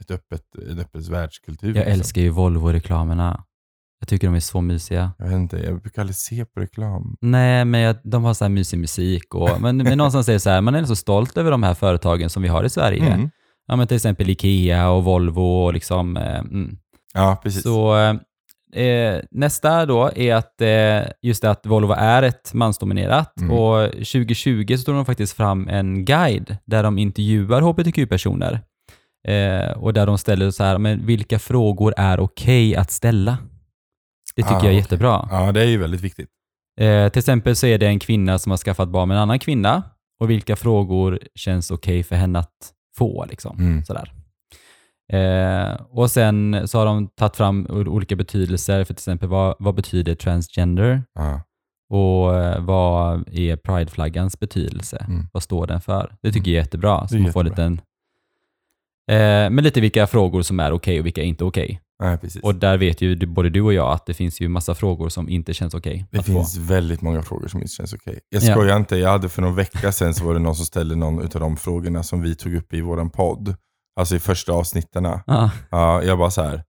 Ett 0.03 0.11
öppet, 0.11 0.41
en 0.71 0.79
öppet 0.79 1.07
världskultur. 1.07 1.67
Jag 1.67 1.75
liksom. 1.75 1.93
älskar 1.93 2.21
ju 2.21 2.29
Volvo-reklamerna. 2.29 3.43
Jag 3.99 4.07
tycker 4.07 4.27
de 4.27 4.35
är 4.35 4.39
så 4.39 4.61
mysiga. 4.61 5.11
Jag 5.17 5.25
vet 5.25 5.35
inte, 5.35 5.57
jag 5.57 5.81
brukar 5.81 6.01
aldrig 6.01 6.15
se 6.15 6.45
på 6.45 6.59
reklam. 6.59 7.15
Nej, 7.21 7.65
men 7.65 7.81
jag, 7.81 7.95
de 8.03 8.23
har 8.23 8.33
så 8.33 8.43
här 8.43 8.49
mysig 8.49 8.79
musik 8.79 9.35
och 9.35 9.61
men, 9.61 9.77
men 9.77 9.97
någonstans 9.97 10.25
det 10.25 10.39
så 10.39 10.49
här, 10.49 10.61
man 10.61 10.75
är 10.75 10.85
så 10.85 10.95
stolt 10.95 11.37
över 11.37 11.51
de 11.51 11.63
här 11.63 11.73
företagen 11.73 12.29
som 12.29 12.43
vi 12.43 12.49
har 12.49 12.63
i 12.63 12.69
Sverige. 12.69 13.13
Mm. 13.13 13.29
Ja, 13.67 13.75
men 13.75 13.87
till 13.87 13.95
exempel 13.95 14.29
Ikea 14.29 14.89
och 14.89 15.03
Volvo 15.03 15.41
och 15.41 15.73
liksom, 15.73 16.17
eh, 16.17 16.39
mm. 16.39 16.77
Ja, 17.13 17.39
precis. 17.43 17.63
Så 17.63 17.95
eh, 18.75 19.19
nästa 19.31 19.85
då 19.85 20.11
är 20.15 20.35
att 20.35 20.61
eh, 20.61 21.11
just 21.21 21.41
det 21.41 21.51
att 21.51 21.65
Volvo 21.65 21.93
är 21.97 22.23
ett 22.23 22.53
mansdominerat 22.53 23.33
Mm. 23.41 23.51
och 23.51 23.91
2020 23.91 24.75
så 24.77 24.83
tog 24.83 24.95
de 24.95 25.05
faktiskt 25.05 25.33
fram 25.33 25.67
en 25.67 26.05
guide 26.05 26.57
där 26.65 26.83
de 26.83 26.97
intervjuar 26.97 27.61
hbtq-personer 27.61 28.61
eh, 29.27 29.71
och 29.77 29.93
där 29.93 30.05
de 30.05 30.17
ställer 30.17 30.51
så 30.51 30.63
här, 30.63 30.77
men 30.77 31.05
vilka 31.05 31.39
frågor 31.39 31.93
är 31.97 32.19
okej 32.19 32.75
att 32.75 32.91
ställa? 32.91 33.37
Det 34.35 34.41
tycker 34.41 34.55
Ah, 34.55 34.57
jag 34.57 34.63
är 34.65 34.69
okej. 34.69 34.77
jättebra. 34.77 35.27
Ja, 35.31 35.51
det 35.51 35.61
är 35.61 35.65
ju 35.65 35.77
väldigt 35.77 36.01
viktigt. 36.01 36.29
Eh, 36.81 37.09
till 37.09 37.19
exempel 37.19 37.55
så 37.55 37.67
är 37.67 37.77
det 37.77 37.87
en 37.87 37.99
kvinna 37.99 38.39
som 38.39 38.49
har 38.49 38.57
skaffat 38.57 38.89
barn 38.89 39.07
med 39.07 39.15
en 39.17 39.21
annan 39.23 39.39
kvinna 39.39 39.83
och 40.19 40.29
vilka 40.29 40.55
frågor 40.55 41.19
känns 41.35 41.71
okej 41.71 42.03
för 42.03 42.15
henne 42.15 42.39
att 42.39 42.73
få. 42.97 43.25
Liksom. 43.29 43.57
Mm. 43.59 43.83
Sådär. 43.85 44.11
Eh, 45.13 45.73
och 45.89 46.11
sen 46.11 46.67
så 46.67 46.77
har 46.79 46.85
de 46.85 47.07
tagit 47.07 47.35
fram 47.35 47.67
olika 47.69 48.15
betydelser 48.15 48.83
för 48.83 48.93
till 48.93 49.01
exempel 49.01 49.29
vad, 49.29 49.55
vad 49.59 49.75
betyder 49.75 50.15
transgender 50.15 51.03
Ja. 51.13 51.41
och 51.89 52.35
eh, 52.39 52.59
vad 52.63 53.27
är 53.33 53.55
prideflaggans 53.55 54.39
betydelse? 54.39 55.05
Mm. 55.07 55.27
Vad 55.33 55.43
står 55.43 55.67
den 55.67 55.81
för? 55.81 56.15
Det 56.21 56.31
tycker 56.31 56.51
jag 56.51 56.57
är 56.57 56.61
jättebra. 56.63 57.07
Så 57.07 57.15
är 57.15 57.19
man 57.19 57.31
får 57.33 57.45
jättebra. 57.45 57.63
lite 57.67 57.81
en, 57.81 57.81
eh, 59.11 59.15
men 59.49 59.55
lite 59.63 59.81
vilka 59.81 60.07
frågor 60.07 60.41
som 60.41 60.59
är 60.59 60.71
okej 60.71 60.99
och 60.99 61.05
vilka 61.05 61.21
inte 61.23 61.43
okej. 61.43 61.79
Nej, 62.03 62.17
precis. 62.17 62.43
Och 62.43 62.55
där 62.55 62.77
vet 62.77 63.01
ju 63.01 63.25
både 63.27 63.49
du 63.49 63.61
och 63.61 63.73
jag 63.73 63.91
att 63.93 64.05
det 64.05 64.13
finns 64.13 64.41
ju 64.41 64.47
massa 64.47 64.75
frågor 64.75 65.09
som 65.09 65.29
inte 65.29 65.53
känns 65.53 65.73
okej 65.73 66.05
det 66.11 66.19
att 66.19 66.25
finns 66.25 66.55
få. 66.55 66.61
väldigt 66.61 67.01
många 67.01 67.21
frågor 67.21 67.47
som 67.47 67.61
inte 67.61 67.73
känns 67.73 67.93
okej. 67.93 68.19
Jag 68.29 68.43
Ja. 68.43 68.53
skojar 68.53 68.77
inte, 68.77 68.95
jag 68.97 69.09
hade 69.09 69.29
för 69.29 69.41
någon 69.41 69.55
vecka 69.55 69.91
sedan 69.91 70.13
så 70.13 70.25
var 70.25 70.33
det 70.33 70.39
någon 70.39 70.55
som 70.55 70.65
ställde 70.65 70.95
någon 70.95 71.21
av 71.23 71.29
de 71.29 71.57
frågorna 71.57 72.03
som 72.03 72.21
vi 72.21 72.35
tog 72.35 72.55
upp 72.55 72.73
i 72.73 72.81
våran 72.81 73.09
podd. 73.09 73.55
Alltså 73.99 74.15
i 74.15 74.19
första 74.19 74.51
avsnitterna. 74.53 75.23
Ja, 75.27 75.51
Ja, 75.71 76.03
jag 76.03 76.17
bara 76.17 76.31
så 76.31 76.41
här. 76.41 76.63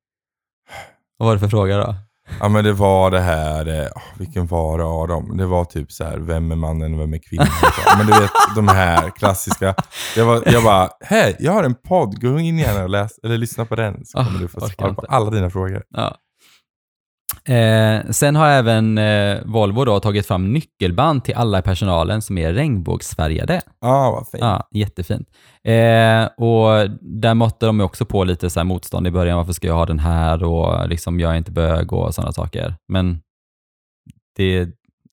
vad 1.16 1.26
var 1.26 1.34
det 1.34 1.40
för 1.40 1.48
fråga 1.48 1.76
då? 1.78 1.94
Ja 2.40 2.48
men 2.48 2.64
det 2.64 2.72
var 2.72 3.10
det 3.10 3.20
här, 3.20 3.88
åh, 3.96 4.02
vilken 4.18 4.46
var 4.46 4.78
det 4.78 4.84
av 4.84 5.08
dem? 5.08 5.36
Det 5.36 5.46
var 5.46 5.64
typ 5.64 5.92
så 5.92 6.04
här, 6.04 6.18
vem 6.18 6.52
är 6.52 6.56
mannen 6.56 6.94
och 6.94 7.00
vem 7.00 7.14
är 7.14 7.18
kvinnan? 7.18 7.46
men 7.98 8.06
du 8.06 8.12
vet, 8.12 8.30
de 8.56 8.68
här 8.68 9.10
klassiska. 9.10 9.74
Jag, 10.16 10.26
var, 10.26 10.42
jag 10.46 10.62
bara, 10.64 10.90
hej, 11.00 11.36
jag 11.38 11.52
har 11.52 11.64
en 11.64 11.74
podd, 11.74 12.20
gå 12.20 12.38
in 12.38 12.58
gärna 12.58 12.82
och 12.82 12.90
läs, 12.90 13.18
eller 13.22 13.38
lyssna 13.38 13.64
på 13.64 13.76
den 13.76 14.04
så 14.04 14.18
Ah, 14.18 14.24
kommer 14.24 14.38
du 14.38 14.48
få 14.48 14.60
svar 14.60 14.92
på 14.94 15.06
alla 15.08 15.30
dina 15.30 15.50
frågor. 15.50 15.82
Ja. 15.90 16.16
Eh, 17.48 18.10
sen 18.10 18.36
har 18.36 18.48
även 18.48 18.98
eh, 18.98 19.38
Volvo 19.44 19.84
då 19.84 20.00
tagit 20.00 20.26
fram 20.26 20.52
nyckelband 20.52 21.24
till 21.24 21.34
alla 21.34 21.58
i 21.58 21.62
personalen 21.62 22.22
som 22.22 22.38
är 22.38 22.52
regnbågsfärgade. 22.52 23.62
Ja, 23.80 23.88
ah, 23.88 24.10
vad 24.10 24.28
fint. 24.28 24.40
Ja, 24.40 24.68
jättefint. 24.70 25.28
Eh, 25.64 26.24
och 26.24 26.90
där 27.00 27.34
måtte 27.34 27.66
de 27.66 27.80
också 27.80 28.04
på 28.04 28.24
lite 28.24 28.50
så 28.50 28.60
här 28.60 28.64
motstånd 28.64 29.06
i 29.06 29.10
början. 29.10 29.36
Varför 29.36 29.52
ska 29.52 29.66
jag 29.66 29.74
ha 29.74 29.86
den 29.86 29.98
här 29.98 30.44
och 30.44 30.88
liksom 30.88 31.20
jag 31.20 31.32
är 31.32 31.36
inte 31.36 31.52
bög 31.52 31.92
och 31.92 32.14
sådana 32.14 32.32
saker. 32.32 32.74
Men 32.88 33.20
det 34.36 34.68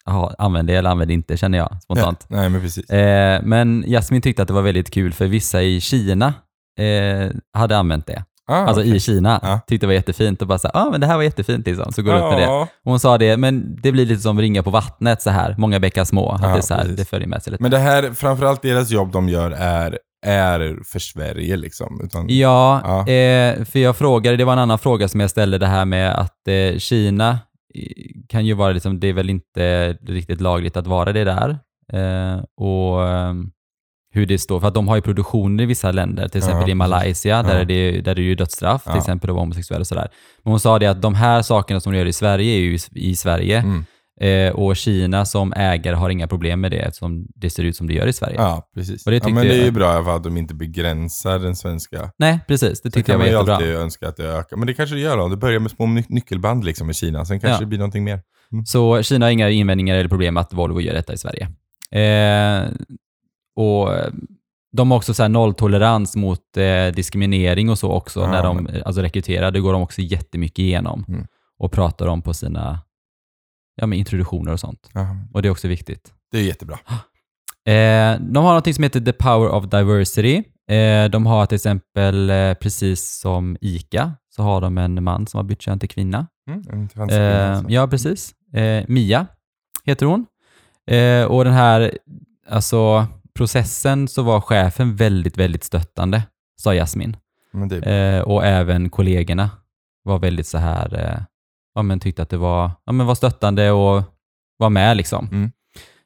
ja, 0.05 0.35
använd 0.37 0.67
det 0.67 0.75
eller 0.75 0.89
använd 0.89 1.11
inte 1.11 1.37
känner 1.37 1.57
jag 1.57 1.81
spontant. 1.83 2.25
Nej, 2.29 2.49
men 2.49 2.61
precis. 2.61 2.89
Eh, 2.89 3.41
men 3.43 3.83
Jasmin 3.87 4.21
tyckte 4.21 4.41
att 4.41 4.47
det 4.47 4.53
var 4.53 4.61
väldigt 4.61 4.91
kul 4.91 5.13
för 5.13 5.27
vissa 5.27 5.61
i 5.61 5.81
Kina 5.81 6.33
eh, 6.79 7.29
hade 7.53 7.77
använt 7.77 8.07
det. 8.07 8.25
Ah, 8.47 8.55
alltså 8.55 8.81
okej. 8.81 8.95
i 8.95 8.99
Kina. 8.99 9.39
Ja. 9.43 9.59
Tyckte 9.67 9.85
det 9.85 9.87
var 9.87 9.93
jättefint 9.93 10.41
och 10.41 10.47
bara 10.47 10.57
så 10.57 10.69
här, 10.73 10.87
ah, 10.87 10.89
men 10.91 11.01
det 11.01 11.07
här 11.07 11.15
var 11.15 11.23
jättefint 11.23 11.67
liksom. 11.67 11.91
Så 11.93 12.01
går 12.01 12.13
det 12.13 12.19
upp 12.19 12.29
med 12.29 12.39
det. 12.41 12.47
Och 12.47 12.67
hon 12.83 12.99
sa 12.99 13.17
det, 13.17 13.37
men 13.37 13.75
det 13.81 13.91
blir 13.91 14.05
lite 14.05 14.21
som 14.21 14.41
ringa 14.41 14.63
på 14.63 14.69
vattnet 14.69 15.21
så 15.21 15.29
här. 15.29 15.55
Många 15.57 15.79
bäckar 15.79 16.03
små. 16.03 16.29
Att 16.29 16.41
det, 16.41 16.47
är 16.47 16.61
så 16.61 16.73
här, 16.73 16.81
precis. 16.81 16.97
det 16.97 17.05
följer 17.05 17.27
med 17.27 17.43
sig 17.43 17.51
lite. 17.51 17.63
Men 17.63 17.71
det 17.71 17.77
här, 17.77 18.11
framförallt 18.13 18.61
deras 18.61 18.91
jobb 18.91 19.11
de 19.11 19.29
gör 19.29 19.51
är, 19.51 19.97
är 20.25 20.77
för 20.85 20.99
Sverige 20.99 21.57
liksom. 21.57 22.01
Utan, 22.03 22.25
Ja. 22.29 22.79
Eh, 22.99 23.63
för 23.63 23.79
jag 23.79 23.97
frågade, 23.97 24.37
det 24.37 24.45
var 24.45 24.53
en 24.53 24.59
annan 24.59 24.79
fråga 24.79 25.07
som 25.07 25.19
jag 25.19 25.29
ställde 25.29 25.57
det 25.57 25.67
här 25.67 25.85
med 25.85 26.15
att 26.15 26.47
eh, 26.47 26.77
Kina 26.77 27.39
kan 28.29 28.45
ju 28.45 28.53
vara 28.53 28.71
liksom, 28.71 28.99
det 28.99 29.07
är 29.07 29.13
väl 29.13 29.29
inte 29.29 29.93
riktigt 29.93 30.41
lagligt 30.41 30.77
att 30.77 30.87
vara 30.87 31.13
det 31.13 31.23
där. 31.23 31.49
Eh, 31.93 32.43
och 32.57 33.07
eh, 33.07 33.33
hur 34.13 34.25
det 34.25 34.37
står, 34.39 34.59
för 34.59 34.67
att 34.67 34.73
de 34.73 34.87
har 34.87 34.95
ju 34.95 35.01
produktioner 35.01 35.63
i 35.63 35.65
vissa 35.65 35.91
länder, 35.91 36.27
till 36.27 36.41
Ja, 36.41 36.47
exempel 36.47 36.61
i 36.61 36.65
precis. 36.65 36.75
Malaysia, 36.75 37.43
där, 37.43 37.53
Ja. 37.53 37.59
är 37.59 37.65
det, 37.65 38.01
där 38.01 38.11
är 38.11 38.15
det 38.15 38.21
ju 38.21 38.35
dödsstraff, 38.35 38.81
Ja. 38.85 38.91
till 38.91 38.99
exempel 38.99 39.29
att 39.29 39.33
vara 39.33 39.41
homosexuell 39.43 39.81
och 39.81 39.87
sådär. 39.87 40.07
Men 40.43 40.51
hon 40.51 40.59
sa 40.59 40.79
det 40.79 40.85
att 40.87 41.01
de 41.01 41.15
här 41.15 41.41
sakerna 41.41 41.79
som 41.79 41.91
de 41.93 41.97
gör 41.99 42.05
i 42.05 42.13
Sverige 42.13 42.53
är 42.55 42.59
ju 42.59 42.75
i- 42.75 42.79
i 43.11 43.15
Sverige, 43.15 43.57
Mm. 43.59 43.85
eh, 44.21 44.53
och 44.55 44.75
Kina 44.75 45.25
som 45.25 45.53
ägare 45.53 45.95
har 45.95 46.09
inga 46.09 46.27
problem 46.27 46.61
med 46.61 46.71
det 46.71 46.77
eftersom 46.79 47.25
det 47.35 47.49
ser 47.49 47.63
ut 47.63 47.75
som 47.75 47.87
det 47.87 47.93
gör 47.93 48.07
i 48.07 48.13
Sverige. 48.13 48.35
Ja, 48.37 48.69
precis. 48.75 49.05
Och 49.05 49.11
det 49.11 49.17
ja, 49.17 49.29
men 49.33 49.47
det 49.47 49.61
är 49.61 49.65
ju 49.65 49.71
bra 49.71 50.15
att 50.15 50.23
de 50.23 50.37
inte 50.37 50.53
begränsar 50.53 51.39
den 51.39 51.55
svenska. 51.55 52.11
Nej, 52.19 52.39
precis. 52.47 52.69
Det 52.69 52.75
Sen 52.75 52.91
tyckte 52.91 53.11
kan 53.11 53.13
jag 53.13 53.17
var 53.17 53.25
man 53.25 53.27
ju 53.27 53.33
jättebra. 53.33 53.55
alltid 53.55 53.75
önska 53.75 54.07
att 54.07 54.17
det 54.17 54.27
ökar. 54.27 54.57
Men 54.57 54.67
det 54.67 54.73
kanske 54.73 54.95
det 54.95 55.01
gör 55.01 55.17
då. 55.17 55.27
Det 55.27 55.37
börjar 55.37 55.59
med 55.59 55.71
små 55.71 55.85
ny- 55.87 56.03
nyckelband 56.09 56.63
liksom 56.63 56.89
i 56.89 56.93
Kina. 56.93 57.25
Sen 57.25 57.39
kanske 57.39 57.55
Ja. 57.55 57.59
det 57.59 57.65
blir 57.65 57.79
någonting 57.79 58.03
mer. 58.03 58.19
Så 58.65 59.03
Kina 59.03 59.25
har 59.25 59.31
inga 59.31 59.49
invändningar 59.49 59.95
eller 59.95 60.09
problem 60.09 60.37
att 60.37 60.53
Volvo 60.53 60.81
gör 60.81 60.93
detta 60.93 61.13
i 61.13 61.17
Sverige. 61.17 61.43
Eh, 61.91 62.69
och 63.55 63.93
eh, 63.93 64.13
de 64.77 64.91
har 64.91 64.97
också 64.97 65.13
så 65.13 65.21
här 65.23 65.29
nolltolerans 65.29 66.15
mot 66.15 66.57
eh, 66.57 66.87
diskriminering 66.95 67.69
och 67.69 67.79
så 67.79 67.91
också 67.91 68.19
Ja, 68.19 68.31
när 68.31 68.43
de 68.43 68.63
men- 68.63 68.83
alltså 68.85 69.01
rekryterar. 69.01 69.51
Det 69.51 69.59
går 69.59 69.73
de 69.73 69.81
också 69.81 70.01
jättemycket 70.01 70.59
igenom 70.59 71.05
Mm. 71.07 71.27
och 71.59 71.71
pratar 71.71 72.07
om 72.07 72.21
på 72.21 72.33
sina 72.33 72.79
ja, 73.75 73.87
men 73.87 73.99
introduktioner 73.99 74.51
och 74.53 74.59
sånt. 74.59 74.89
Ja, 74.93 75.17
Och 75.33 75.41
det 75.41 75.47
är 75.47 75.51
också 75.51 75.67
viktigt. 75.67 76.13
det 76.31 76.37
är 76.37 76.43
jättebra. 76.43 76.79
Eh, 77.65 78.19
de 78.19 78.43
har 78.45 78.53
något 78.53 78.75
som 78.75 78.83
heter 78.83 78.99
The 79.01 79.13
Power 79.13 79.49
of 79.49 79.65
Diversity. 79.69 80.43
Eh, 80.69 81.09
de 81.09 81.25
har 81.25 81.45
till 81.45 81.55
exempel, 81.55 82.29
eh, 82.29 82.53
precis 82.53 83.19
som 83.19 83.57
ICA, 83.61 84.11
så 84.35 84.43
har 84.43 84.61
de 84.61 84.77
en 84.77 85.03
man 85.03 85.27
som 85.27 85.37
har 85.37 85.43
bytt 85.43 85.61
kön 85.61 85.79
till 85.79 85.89
kvinna. 85.89 86.27
Mm, 86.49 86.87
Eh, 86.95 87.01
alltså. 87.01 87.69
ja, 87.71 87.87
precis. 87.87 88.33
Eh, 88.53 88.83
Mia 88.87 89.27
heter 89.85 90.05
hon. 90.05 90.25
Eh, 90.87 91.23
och 91.25 91.43
den 91.45 91.53
här, 91.53 91.97
alltså 92.49 93.07
processen 93.33 94.07
så 94.07 94.23
var 94.23 94.41
chefen 94.41 94.95
väldigt, 94.95 95.37
väldigt 95.37 95.63
stöttande, 95.63 96.23
sa 96.61 96.73
Jasmin. 96.73 97.17
Eh, 97.83 98.21
och 98.21 98.45
även 98.45 98.89
kollegorna 98.89 99.49
var 100.03 100.19
väldigt 100.19 100.47
så 100.47 100.57
här, 100.57 100.95
eh, 100.95 101.23
ja 101.75 101.81
men 101.81 101.99
tyckte 101.99 102.21
att 102.21 102.29
det 102.29 102.37
var, 102.37 102.71
ja 102.85 102.91
men 102.91 103.05
var 103.05 103.15
stöttande 103.15 103.71
och 103.71 104.03
var 104.57 104.69
med 104.69 104.97
liksom. 104.97 105.27
Mm. 105.31 105.51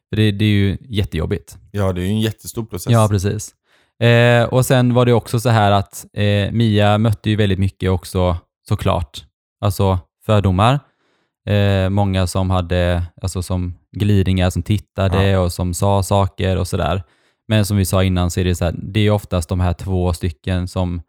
För 0.10 0.16
det, 0.16 0.32
det 0.32 0.46
är 0.46 0.50
ju 0.50 0.78
jättejobbigt. 0.82 1.58
Ja, 1.72 1.94
det 1.94 2.02
är 2.02 2.06
ju 2.06 2.10
en 2.10 2.22
jättestor 2.22 2.66
process. 2.66 2.94
Ja, 2.94 3.08
precis. 3.08 3.56
Eh, 4.00 4.44
och 4.44 4.66
sen 4.66 4.94
var 4.94 5.06
det 5.06 5.14
också 5.14 5.40
så 5.40 5.50
här 5.50 5.72
att 5.72 6.06
eh, 6.14 6.52
Mia 6.52 6.98
mötte 6.98 7.30
ju 7.30 7.36
väldigt 7.36 7.60
mycket 7.60 7.90
också 7.92 8.38
såklart, 8.68 9.24
alltså 9.62 10.00
fördomar. 10.26 10.80
Eh, 11.46 11.90
många 11.90 12.28
som 12.28 12.50
hade, 12.50 13.04
alltså 13.22 13.42
som 13.42 13.74
glidningar 13.98 14.50
som 14.50 14.64
tittade 14.64 15.38
och 15.38 15.54
som 15.54 15.74
sa 15.74 16.04
saker 16.04 16.58
och 16.58 16.68
sådär. 16.68 17.04
Men 17.48 17.66
som 17.66 17.78
vi 17.78 17.86
sa 17.86 18.04
innan 18.04 18.32
så 18.32 18.40
är 18.40 18.44
det 18.44 18.56
så 18.56 18.66
här, 18.66 18.76
det 18.78 19.00
är 19.00 19.12
oftast 19.12 19.50
de 19.50 19.60
här 19.60 19.74
två 19.74 20.14
stycken 20.14 20.68
som, 20.68 21.02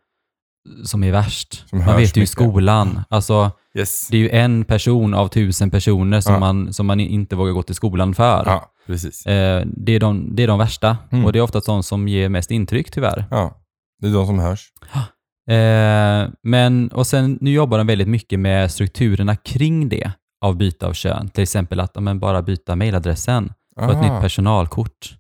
som 0.85 1.05
är 1.05 1.13
värst. 1.13 1.69
Som 1.69 1.79
man 1.79 1.97
vet 1.97 2.17
ju 2.17 2.23
i 2.23 2.27
skolan. 2.27 3.01
Alltså, 3.09 3.51
Yes. 3.79 4.09
det 4.11 4.17
är 4.17 4.21
ju 4.21 4.31
en 4.31 4.65
person 4.65 5.15
av 5.15 5.29
tusen 5.29 5.71
personer 5.71 6.21
som, 6.21 6.33
Ja. 6.35 6.41
man, 6.41 6.73
som 6.73 6.87
man 6.87 7.01
inte 7.01 7.37
vågar 7.37 7.53
gå 7.53 7.63
till 7.63 7.75
skolan 7.75 8.15
för. 8.15 8.43
Ja. 8.47 8.71
Eh, 9.33 9.67
det, 9.77 9.93
är 9.93 10.01
de, 10.01 10.37
det 10.37 10.43
är 10.43 10.47
de 10.47 10.59
värsta. 10.59 10.97
Mm. 11.13 11.25
Och 11.25 11.33
det 11.33 11.39
är 11.39 11.43
ofta 11.43 11.61
de 11.61 11.83
som 11.83 12.09
ger 12.09 12.29
mest 12.29 12.51
intryck 12.51 12.91
tyvärr. 12.91 13.25
Ja, 13.31 13.57
det 14.01 14.07
är 14.09 14.13
de 14.13 14.27
som 14.27 14.39
hörs. 14.39 14.73
Eh, 15.51 16.29
men, 16.43 16.89
och 16.89 17.07
sen, 17.07 17.39
nu 17.41 17.51
jobbar 17.51 17.79
de 17.79 17.87
väldigt 17.87 18.09
mycket 18.09 18.39
med 18.41 18.71
strukturerna 18.73 19.37
kring 19.37 19.89
det 19.89 20.11
av 20.45 20.57
byte 20.57 20.87
av 20.87 20.93
kön. 20.93 21.29
Till 21.29 21.43
exempel 21.43 21.81
att 21.81 22.03
men 22.03 22.19
bara 22.19 22.43
byta 22.43 22.77
mailadressen 22.77 23.53
och 23.77 23.91
ett 23.93 24.01
nytt 24.03 24.21
personalkort. 24.21 25.17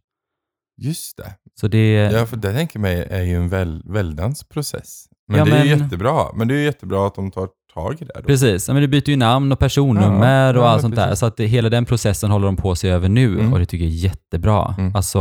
Just 0.83 1.17
det. 1.17 1.35
Så 1.61 1.69
det, 1.69 1.93
Ja, 1.95 2.27
för 2.27 2.37
det 2.37 2.53
tänker 2.53 2.79
mig 2.79 3.07
är 3.11 3.23
ju 3.23 3.37
en 3.37 3.49
väl, 3.49 3.83
väldans 3.85 4.45
process. 4.49 5.07
Men 5.29 5.39
Ja, 5.39 5.45
det 5.45 5.51
är 5.57 5.65
ju 5.65 5.71
men- 5.71 5.79
jättebra. 5.85 6.25
Men 6.35 6.49
det 6.49 6.55
är 6.55 6.59
ju 6.59 6.65
jättebra 6.65 7.07
att 7.07 7.15
de 7.15 7.31
tar 7.31 7.49
tag 7.75 8.03
i 8.03 8.05
det. 8.05 8.13
Då. 8.15 8.23
Precis, 8.23 8.69
ja, 8.69 8.75
men 8.75 8.83
du 8.83 8.89
byter 8.89 9.09
ju 9.11 9.17
namn 9.17 9.53
och 9.53 9.59
personnummer 9.59 10.55
Ja, 10.55 10.61
och 10.61 10.69
allt 10.69 10.83
sånt 10.83 10.95
där. 10.97 11.05
precis. 11.05 11.21
Så 11.21 11.27
att 11.27 11.37
det, 11.37 11.47
hela 11.47 11.69
den 11.69 11.85
processen 11.85 12.31
håller 12.31 12.47
de 12.47 12.57
på 12.57 12.75
sig 12.77 12.91
över 12.91 13.09
nu 13.09 13.33
Mm. 13.41 13.53
och 13.53 13.59
det 13.59 13.67
tycker 13.67 13.85
jag 13.85 13.93
är 13.95 13.97
jättebra. 13.99 14.75
Mm. 14.79 14.97
Alltså, 14.97 15.19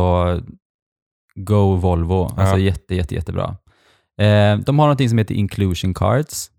go 1.35 1.75
Volvo. 1.75 2.31
Alltså 2.37 2.57
jätte, 2.57 2.95
jätte, 2.95 3.15
jättebra. 3.15 3.57
Eh, 4.21 4.57
de 4.59 4.79
har 4.79 4.85
någonting 4.85 5.09
som 5.09 5.17
heter 5.17 5.35
inclusion 5.35 5.93
cards. 5.93 6.51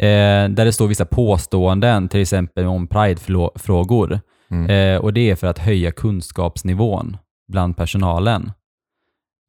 Eh, 0.00 0.48
där 0.48 0.64
det 0.64 0.72
står 0.72 0.88
vissa 0.88 1.04
påståenden, 1.04 2.08
till 2.08 2.20
exempel 2.20 2.66
om 2.66 2.86
pridefrågor. 2.86 4.20
Mm. 4.50 4.70
Eh, 4.70 5.00
och 5.00 5.12
det 5.12 5.30
är 5.30 5.36
för 5.36 5.46
att 5.46 5.58
höja 5.58 5.92
kunskapsnivån 5.92 7.16
bland 7.48 7.76
personalen. 7.76 8.52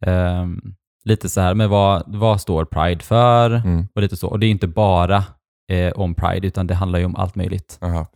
Ehm, 0.06 0.76
lite 1.04 1.30
så 1.30 1.42
här, 1.42 1.54
men 1.54 1.70
vad, 1.70 2.04
vad 2.08 2.42
står 2.42 2.66
Pride 2.66 3.04
för? 3.04 3.52
Mm. 3.52 3.88
Och 3.96 4.02
lite 4.02 4.18
så. 4.18 4.28
Och 4.28 4.40
det 4.40 4.46
är 4.46 4.50
inte 4.50 4.68
bara 4.68 5.24
eh, 5.72 5.92
om 5.92 6.16
Pride, 6.16 6.48
utan 6.48 6.68
det 6.68 6.76
handlar 6.76 7.00
ju 7.00 7.06
om 7.06 7.16
allt 7.16 7.36
möjligt. 7.36 7.78
Aha. 7.82 8.08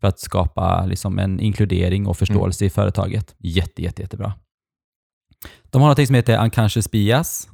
För 0.00 0.08
att 0.08 0.20
skapa 0.20 0.86
liksom, 0.86 1.18
en 1.18 1.40
inkludering 1.40 2.06
och 2.06 2.16
förståelse 2.16 2.64
i 2.64 2.70
företaget. 2.70 3.34
Jätte, 3.38 3.82
jätte, 3.82 4.02
jättebra. 4.02 4.32
De 5.70 5.82
har 5.82 5.88
något 5.88 6.06
som 6.06 6.14
heter 6.14 6.44
unconscious 6.44 6.90
bias. 6.90 7.48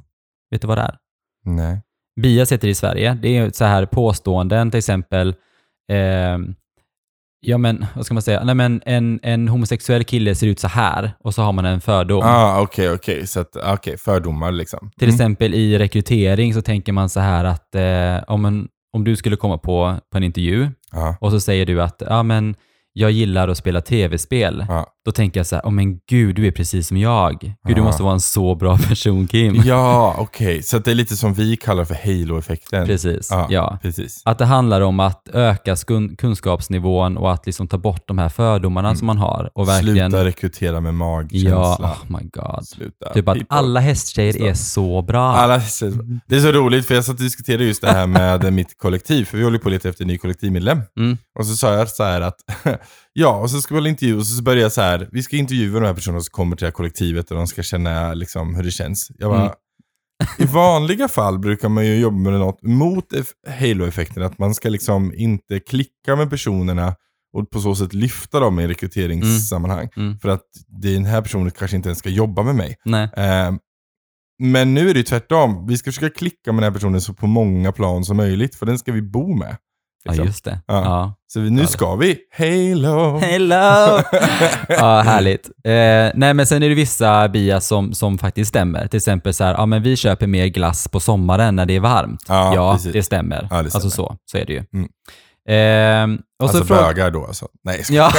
Vet 0.51 0.61
du 0.61 0.67
vad 0.67 0.77
det 0.77 0.81
är? 0.81 0.97
Nej. 1.45 1.81
Bias 2.21 2.51
heter 2.51 2.67
det 2.67 2.71
i 2.71 2.75
Sverige. 2.75 3.17
Det 3.21 3.37
är 3.37 3.51
så 3.53 3.65
här 3.65 3.85
påståenden, 3.85 4.71
till 4.71 4.77
exempel, 4.77 5.35
ehm, 5.91 6.55
ja 7.41 7.57
men, 7.57 7.85
vad 7.95 8.05
ska 8.05 8.13
man 8.13 8.23
säga, 8.23 8.43
Nej, 8.43 8.55
men 8.55 8.81
en, 8.85 9.19
en 9.23 9.47
homosexuell 9.47 10.03
kille 10.03 10.35
ser 10.35 10.47
ut 10.47 10.59
så 10.59 10.67
här 10.67 11.11
och 11.19 11.33
så 11.33 11.41
har 11.41 11.51
man 11.53 11.65
en 11.65 11.81
fördom. 11.81 12.21
Ah, 12.25 12.61
okej, 12.61 12.91
okej. 12.91 13.27
Så 13.27 13.39
att, 13.39 13.55
okej, 13.55 13.97
fördomar 13.97 14.51
liksom. 14.51 14.91
Till 14.97 15.07
Mm. 15.07 15.15
exempel 15.15 15.53
i 15.53 15.77
rekrytering 15.79 16.53
så 16.53 16.61
tänker 16.61 16.91
man 16.93 17.09
så 17.09 17.19
här 17.19 17.45
att 17.45 17.75
eh, 17.75 18.23
om, 18.33 18.45
en, 18.45 18.67
om 18.93 19.03
du 19.03 19.15
skulle 19.15 19.35
komma 19.35 19.57
på, 19.57 19.97
på 20.11 20.17
en 20.17 20.23
intervju 20.23 20.69
Ja, 20.91 21.15
och 21.21 21.31
så 21.31 21.39
säger 21.39 21.65
du 21.65 21.81
att 21.81 22.01
ja, 22.09 22.23
men 22.23 22.55
jag 22.93 23.11
gillar 23.11 23.47
att 23.47 23.57
spela 23.57 23.81
tv-spel. 23.81 24.65
ja. 24.69 24.87
Då 25.05 25.11
tänker 25.11 25.39
jag 25.39 25.47
så 25.47 25.55
här, 25.55 25.63
oh, 25.63 25.71
men 25.71 25.99
gud, 26.09 26.35
du 26.35 26.47
är 26.47 26.51
precis 26.51 26.87
som 26.87 26.97
jag. 26.97 27.39
Gud, 27.67 27.75
du 27.75 27.81
Ah. 27.81 27.83
måste 27.83 28.03
vara 28.03 28.13
en 28.13 28.19
så 28.19 28.55
bra 28.55 28.77
person, 28.87 29.27
Kim. 29.27 29.55
ja 29.65 30.15
okej. 30.17 30.63
Så 30.63 30.77
att 30.77 30.85
det 30.85 30.91
är 30.91 30.95
lite 30.95 31.17
som 31.17 31.33
vi 31.33 31.57
kallar 31.57 31.85
för 31.85 31.95
halo-effekten. 31.95 32.85
Precis, 32.85 33.27
Ja, 33.31 33.47
ja. 33.49 33.79
precis. 33.81 34.21
Att 34.25 34.37
det 34.37 34.45
handlar 34.45 34.81
om 34.81 34.99
att 34.99 35.29
öka 35.33 35.75
kunskapsnivån 36.17 37.17
och 37.17 37.31
att 37.33 37.45
liksom 37.45 37.67
ta 37.67 37.77
bort 37.77 38.03
de 38.07 38.17
här 38.17 38.29
fördomarna 38.29 38.95
som 38.95 39.07
man 39.07 39.17
har. 39.17 39.49
Och 39.53 39.67
verkligen, 39.67 39.97
Mm. 39.97 40.11
Sluta 40.11 40.25
rekrytera 40.25 40.79
med 40.81 40.93
magkänsla. 40.93 41.49
ja, 41.49 41.97
oh 42.09 42.17
my 42.21 42.29
god. 42.33 42.67
Sluta. 42.67 43.13
Typ 43.13 43.27
att 43.27 43.37
People. 43.37 43.57
alla 43.57 43.79
hästtjejer 43.79 44.41
är 44.49 44.53
så 44.53 45.01
bra. 45.01 45.31
Alla, 45.35 45.57
det 46.27 46.35
är 46.35 46.39
så 46.39 46.51
roligt 46.51 46.85
för 46.87 46.95
jag 46.95 47.05
satt 47.05 47.15
och 47.15 47.21
diskuterade 47.21 47.63
just 47.63 47.81
det 47.81 47.91
här 47.91 48.07
med 48.07 48.53
mitt 48.53 48.77
kollektiv, 48.77 49.25
för 49.25 49.37
vi 49.37 49.43
håller 49.43 49.59
på 49.59 49.69
att 49.69 49.73
leta 49.73 49.89
efter 49.89 50.03
en 50.03 50.07
ny 50.07 50.17
kollektivmedlem. 50.17 50.81
Mm. 50.97 51.17
Och 51.39 51.45
så 51.45 51.55
sa 51.55 51.73
jag 51.73 51.89
så 51.89 52.03
här 52.03 52.21
att, 52.21 52.35
ja, 53.13 53.37
och 53.39 53.49
så 53.51 53.61
ska 53.61 53.73
vi 53.73 53.79
väl 53.81 53.87
intervjua, 53.87 54.17
och 54.17 54.25
så 54.27 54.43
började 54.43 54.61
jag 54.61 54.71
så 54.71 54.81
här, 54.81 55.09
vi 55.11 55.23
ska 55.23 55.35
intervjua 55.37 55.79
de 55.79 55.85
här 55.85 55.93
personerna 55.93 56.21
som 56.21 56.31
kommer 56.31 56.55
till 56.55 56.63
det 56.63 56.67
här 56.67 56.71
kollektivet 56.73 57.31
och 57.31 57.37
de 57.37 57.47
ska 57.47 57.63
känna 57.63 58.13
liksom 58.13 58.55
hur 58.55 58.63
det 58.63 58.71
känns. 58.71 59.11
Jag 59.17 59.31
bara, 59.31 59.41
Mm. 59.41 59.53
i 60.39 60.45
vanliga 60.45 61.07
fall 61.07 61.39
brukar 61.39 61.69
man 61.69 61.85
ju 61.85 61.95
jobba 61.99 62.17
med 62.17 62.33
något 62.33 62.63
mot 62.63 63.11
eff- 63.13 63.59
halo-effekten, 63.59 64.23
att 64.23 64.37
man 64.39 64.55
ska 64.55 64.69
liksom 64.69 65.13
inte 65.15 65.59
klicka 65.59 66.15
med 66.15 66.29
personerna 66.29 66.95
och 67.37 67.49
på 67.49 67.59
så 67.59 67.75
sätt 67.75 67.93
lyfta 67.93 68.39
dem 68.39 68.59
i 68.59 68.67
rekryteringssammanhang. 68.67 69.89
Mm. 69.97 70.19
För 70.19 70.29
att 70.29 70.43
den 70.67 71.05
här 71.05 71.21
personen 71.21 71.51
kanske 71.51 71.77
inte 71.77 71.89
ens 71.89 71.99
ska 71.99 72.09
jobba 72.09 72.43
med 72.43 72.55
mig. 72.55 72.77
Eh, 73.17 73.51
men 74.43 74.73
nu 74.73 74.89
är 74.89 74.93
det 74.93 75.03
tvärtom. 75.03 75.67
Vi 75.67 75.77
ska 75.77 75.91
försöka 75.91 76.15
klicka 76.17 76.51
med 76.51 76.63
den 76.63 76.71
här 76.73 76.79
personen 76.79 77.01
så 77.01 77.13
på 77.13 77.27
många 77.27 77.71
plan 77.71 78.05
som 78.05 78.17
möjligt, 78.17 78.55
för 78.55 78.65
den 78.65 78.79
ska 78.79 78.91
vi 78.91 79.01
bo 79.01 79.35
med. 79.35 79.57
Ja, 80.03 80.11
liksom. 80.11 80.25
just 80.27 80.45
det. 80.45 80.59
Ja. 80.67 80.83
Ja. 80.83 81.15
Så 81.33 81.39
vi, 81.39 81.49
nu 81.49 81.67
ska 81.67 81.95
vi, 81.95 82.17
Halo! 82.37 83.17
Hello! 83.17 83.55
ja, 84.69 85.01
härligt. 85.01 85.45
Eh, 85.45 86.11
nej, 86.19 86.33
men 86.33 86.45
sen 86.47 86.63
är 86.63 86.69
det 86.69 86.75
vissa 86.75 87.27
bias 87.29 87.67
som, 87.67 87.93
som 87.93 88.17
faktiskt 88.17 88.49
stämmer. 88.49 88.87
Till 88.87 88.97
exempel 88.97 89.33
så 89.33 89.43
här, 89.43 89.53
ja 89.53 89.65
men 89.65 89.83
vi 89.83 89.95
köper 89.95 90.27
mer 90.27 90.45
glass 90.47 90.87
på 90.87 90.99
sommaren 90.99 91.55
när 91.55 91.65
det 91.65 91.75
är 91.75 91.79
varmt. 91.79 92.25
Ja, 92.27 92.55
Ja, 92.55 92.79
det 92.93 93.03
stämmer. 93.03 93.47
Ja, 93.51 93.61
det 93.63 93.69
stämmer. 93.69 93.85
Alltså 93.85 93.89
så, 93.89 94.15
så 94.31 94.37
är 94.37 94.45
det 94.45 94.53
ju. 94.53 94.63
Mm. 94.73 94.87
Eh, 95.49 96.19
och 96.39 96.43
alltså 96.49 96.57
så 96.57 96.65
fråga- 96.65 96.81
bögar 96.81 97.11
då 97.11 97.25
alltså. 97.25 97.47
Nej, 97.63 97.83
jag 97.89 97.95
Ja. 97.95 98.11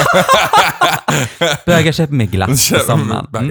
Bögar 1.66 1.92
köper 1.92 2.14
mer 2.14 2.26
glass 2.26 2.70
på 2.70 2.78
sommaren. 2.78 3.26
Mm. 3.36 3.48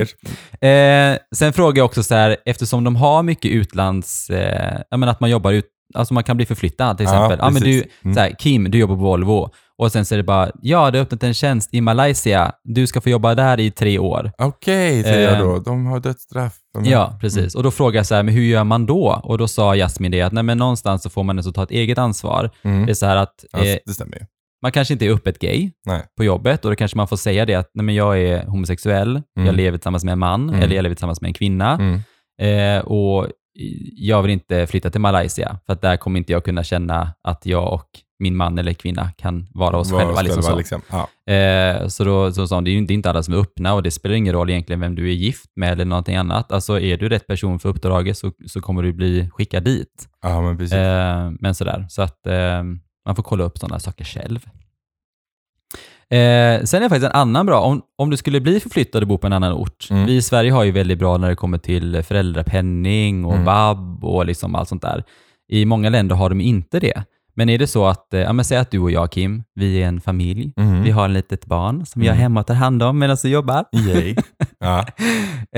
Bögar. 0.61 1.11
Eh, 1.13 1.17
sen 1.35 1.53
frågar 1.53 1.77
jag 1.79 1.85
också 1.85 2.03
så 2.03 2.15
här, 2.15 2.37
eftersom 2.45 2.83
de 2.83 2.95
har 2.95 3.23
mycket 3.23 3.51
utlands... 3.51 4.29
Eh, 4.29 4.81
jag 4.89 4.99
menar 4.99 5.11
att 5.11 5.19
man 5.19 5.29
jobbar 5.29 5.51
ut... 5.51 5.65
Alltså 5.93 6.13
man 6.13 6.23
kan 6.23 6.37
bli 6.37 6.45
förflyttad 6.45 6.97
till 6.97 7.05
Ja, 7.05 7.11
exempel. 7.11 7.39
Ja, 7.41 7.49
men 7.49 7.61
du. 7.61 7.83
Mm. 8.05 8.17
här, 8.17 8.35
Kim, 8.39 8.71
du 8.71 8.77
jobbar 8.77 8.95
på 8.95 9.01
Volvo. 9.01 9.49
Och 9.77 9.91
sen 9.91 10.05
så 10.05 10.15
är 10.15 10.17
det 10.17 10.23
bara, 10.23 10.51
ja, 10.61 10.91
du 10.91 10.97
har 10.97 11.03
öppnat 11.03 11.23
en 11.23 11.33
tjänst 11.33 11.73
i 11.73 11.81
Malaysia. 11.81 12.51
Du 12.63 12.87
ska 12.87 13.01
få 13.01 13.09
jobba 13.09 13.35
där 13.35 13.59
i 13.59 13.71
tre 13.71 13.99
år. 13.99 14.31
Okej, 14.37 15.03
säger 15.03 15.29
jag 15.31 15.33
Eh, 15.33 15.39
då. 15.47 15.59
De 15.59 15.85
har 15.85 15.99
dödsstraff. 15.99 16.53
Ja, 16.83 17.17
precis. 17.21 17.55
Och 17.55 17.63
då 17.63 17.71
frågar 17.71 17.99
jag 17.99 18.05
så 18.05 18.15
här, 18.15 18.23
men 18.23 18.33
hur 18.33 18.41
gör 18.43 18.63
man 18.63 18.85
då? 18.85 19.21
Och 19.23 19.37
då 19.37 19.47
sa 19.47 19.75
Jasmin 19.75 20.11
det 20.11 20.21
att 20.21 20.33
nej, 20.33 20.43
men 20.43 20.57
någonstans 20.57 21.03
så 21.03 21.09
får 21.09 21.23
man 21.23 21.37
alltså 21.37 21.51
ta 21.53 21.63
ett 21.63 21.71
eget 21.71 21.97
ansvar. 21.97 22.49
Mm. 22.63 22.85
Det 22.85 22.91
är 22.91 22.93
så 22.93 23.05
här 23.05 23.15
att 23.15 23.45
Ja, 23.51 23.59
eh, 23.59 23.77
det 23.85 23.93
stämmer 23.93 24.15
ju. 24.15 24.25
man 24.61 24.71
kanske 24.71 24.93
inte 24.93 25.05
är 25.05 25.09
öppet 25.11 25.39
gay 25.39 25.71
Nej. 25.85 26.01
på 26.17 26.23
jobbet 26.23 26.65
och 26.65 26.71
då 26.71 26.75
kanske 26.75 26.97
man 26.97 27.07
får 27.07 27.17
säga 27.17 27.45
det 27.45 27.55
att 27.55 27.69
nej, 27.73 27.85
men 27.85 27.95
jag 27.95 28.19
är 28.19 28.45
homosexuell, 28.45 29.21
jag 29.35 29.43
Mm. 29.43 29.55
lever 29.55 29.77
tillsammans 29.77 30.03
med 30.03 30.11
en 30.11 30.19
man 30.19 30.49
Mm. 30.49 30.61
eller 30.61 30.75
jag 30.75 30.83
lever 30.83 30.95
tillsammans 30.95 31.21
med 31.21 31.29
en 31.29 31.33
kvinna 31.33 31.73
Mm. 31.73 31.99
eh, 32.77 32.83
och 32.85 33.27
jag 33.95 34.21
vill 34.21 34.31
inte 34.31 34.67
flytta 34.67 34.89
till 34.89 35.01
Malaysia 35.01 35.59
för 35.65 35.73
att 35.73 35.81
där 35.81 35.97
kommer 35.97 36.17
inte 36.19 36.31
jag 36.31 36.45
kunna 36.45 36.63
känna 36.63 37.13
att 37.23 37.45
jag 37.45 37.73
och 37.73 37.87
min 38.19 38.35
man 38.35 38.57
eller 38.59 38.73
kvinna 38.73 39.11
kan 39.17 39.47
vara 39.53 39.77
oss 39.77 39.91
själva. 39.91 40.21
Liksom 40.21 40.43
så. 40.43 40.55
liksom. 40.57 40.81
Ja. 40.91 41.33
Eh, 41.33 41.87
så 41.87 42.03
då 42.03 42.31
så 42.31 42.47
sa 42.47 42.55
hon, 42.55 42.63
det 42.63 42.69
är 42.69 42.71
ju 42.71 42.77
inte- 42.77 42.93
inte 42.93 43.09
alla 43.09 43.23
som 43.23 43.33
är 43.33 43.37
öppna 43.37 43.73
och 43.73 43.83
det 43.83 43.91
spelar 43.91 44.15
ingen 44.15 44.33
roll 44.33 44.49
egentligen 44.49 44.79
vem 44.79 44.95
du 44.95 45.09
är 45.09 45.13
gift 45.13 45.51
med 45.55 45.71
eller 45.71 45.85
någonting 45.85 46.15
annat. 46.15 46.51
Alltså 46.51 46.79
är 46.79 46.97
du 46.97 47.09
rätt 47.09 47.27
person 47.27 47.59
för 47.59 47.69
uppdraget 47.69 48.17
så, 48.17 48.31
så 48.47 48.61
kommer 48.61 48.83
du 48.83 48.93
bli 48.93 49.29
skickad 49.33 49.63
dit. 49.63 50.07
ja, 50.21 50.41
men 50.41 50.57
precis. 50.57 50.73
Eh, 50.77 51.31
men 51.39 51.55
sådär, 51.55 51.85
så 51.89 52.01
att 52.01 52.27
eh, 52.27 52.63
man 53.05 53.15
får 53.15 53.23
kolla 53.23 53.43
upp 53.43 53.57
sådana 53.57 53.79
saker 53.79 54.05
själv. 54.05 54.39
Eh, 56.11 56.63
sen 56.63 56.77
är 56.77 56.79
det 56.81 56.89
faktiskt 56.89 57.05
en 57.13 57.19
annan 57.21 57.45
bra, 57.45 57.61
om, 57.61 57.81
om 57.97 58.09
du 58.09 58.17
skulle 58.17 58.41
bli 58.41 58.59
förflyttad 58.59 59.01
och 59.01 59.07
bo 59.07 59.17
på 59.17 59.27
en 59.27 59.33
annan 59.33 59.53
ort. 59.53 59.87
Mm. 59.91 60.05
Vi 60.05 60.15
i 60.15 60.21
Sverige 60.21 60.51
har 60.51 60.63
ju 60.63 60.71
väldigt 60.71 60.99
bra 60.99 61.17
när 61.17 61.29
det 61.29 61.35
kommer 61.35 61.57
till 61.57 62.03
föräldrapenning 62.03 63.25
och 63.25 63.33
Mm. 63.33 63.45
vab 63.45 64.03
och 64.05 64.25
liksom 64.25 64.55
allt 64.55 64.69
sånt 64.69 64.81
där. 64.81 65.03
I 65.51 65.65
många 65.65 65.89
länder 65.89 66.15
har 66.15 66.29
de 66.29 66.41
inte 66.41 66.79
det. 66.79 67.03
Men 67.35 67.49
är 67.49 67.57
det 67.57 67.67
så 67.67 67.85
att, 67.87 68.13
eh, 68.13 68.19
ja 68.19 68.33
men 68.33 68.45
säg 68.45 68.57
att 68.57 68.71
du 68.71 68.79
och 68.79 68.91
jag 68.91 69.11
Kim, 69.11 69.43
vi 69.55 69.83
är 69.83 69.87
en 69.87 70.01
familj. 70.01 70.53
Mhm. 70.57 70.83
Vi 70.83 70.91
har 70.91 71.05
ett 71.09 71.11
litet 71.13 71.45
barn 71.45 71.85
som 71.85 72.01
jag 72.01 72.07
är 72.09 72.13
Mm. 72.13 72.21
hemma 72.21 72.39
och 72.39 72.47
tar 72.47 72.53
hand 72.53 72.83
om 72.83 72.99
medan 72.99 73.17
du 73.23 73.29
jobbar. 73.29 73.65
Ja. 74.59 74.85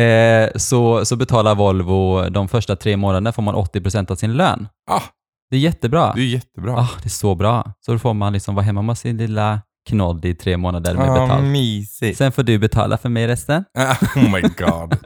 Eh, 0.02 0.50
så, 0.56 1.06
så 1.06 1.16
betalar 1.16 1.56
Volvo 1.56 2.30
de 2.30 2.48
första 2.48 2.76
tre 2.76 2.98
månaderna 2.98 3.32
får 3.32 3.42
man 3.44 3.56
80% 3.56 4.12
av 4.12 4.16
sin 4.16 4.34
lön. 4.34 4.68
Ah, 4.92 5.02
Det 5.50 5.56
är 5.56 5.60
jättebra. 5.60 6.14
det 6.16 6.22
är 6.22 6.26
jättebra. 6.26 6.74
Ah, 6.78 6.90
det 7.02 7.08
är 7.08 7.10
så 7.10 7.36
bra. 7.36 7.74
Så 7.86 7.92
då 7.92 8.00
får 8.00 8.14
man 8.14 8.34
liksom 8.34 8.56
vara 8.56 8.66
hemma 8.66 8.82
med 8.82 8.98
sin 8.98 9.18
lilla 9.18 9.62
knodd 9.90 10.26
i 10.26 10.34
tre 10.36 10.58
månader 10.58 10.94
med 10.94 11.10
Ah, 11.10 11.14
betalt. 11.14 11.44
mysigt. 11.44 12.18
Sen 12.18 12.32
får 12.32 12.44
du 12.44 12.58
betala 12.60 12.98
för 12.98 13.10
mig 13.10 13.28
resten. 13.28 13.64
Ah, 13.78 13.96
oh 14.16 14.32
my 14.32 14.42
god. 14.42 14.98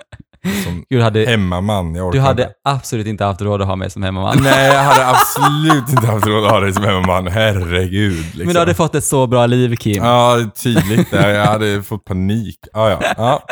Som 0.63 0.83
Du 0.89 1.01
hade, 1.01 1.25
hemmaman, 1.25 1.95
jag 1.95 2.11
du 2.11 2.19
hade 2.19 2.41
inte. 2.43 2.53
absolut 2.63 3.07
inte 3.07 3.25
haft 3.25 3.41
råd 3.41 3.61
att 3.61 3.67
ha 3.67 3.75
mig 3.75 3.89
som 3.89 4.03
hemmaman. 4.03 4.37
Nej, 4.43 4.67
jag 4.67 4.83
hade 4.83 5.07
absolut 5.07 5.89
inte 5.89 6.07
haft 6.07 6.25
råd 6.27 6.45
att 6.45 6.51
ha 6.51 6.59
dig 6.59 6.73
som 6.73 6.83
hemmaman. 6.83 7.27
Herregud. 7.27 8.15
Liksom. 8.25 8.45
Men 8.45 8.53
du 8.53 8.59
hade 8.59 8.73
fått 8.73 8.95
ett 8.95 9.03
så 9.03 9.27
bra 9.27 9.45
liv, 9.45 9.75
Kim. 9.75 10.03
Ja, 10.03 10.37
tydligt. 10.63 11.07
Jag 11.11 11.45
hade 11.45 11.83
fått 11.83 12.05
panik. 12.05 12.59
Ah, 12.73 12.89
ja, 12.89 12.99
ja. 13.17 13.43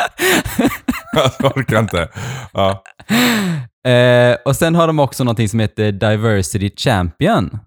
Jag 1.39 1.57
orkar 1.57 1.79
inte. 1.79 2.07
Ja. 2.53 2.83
Eh, 3.91 4.35
och 4.45 4.55
sen 4.55 4.75
har 4.75 4.87
de 4.87 4.99
också 4.99 5.23
någonting 5.23 5.49
som 5.49 5.59
heter 5.59 5.91
Diversity 5.91 6.71
Champion. 6.77 7.59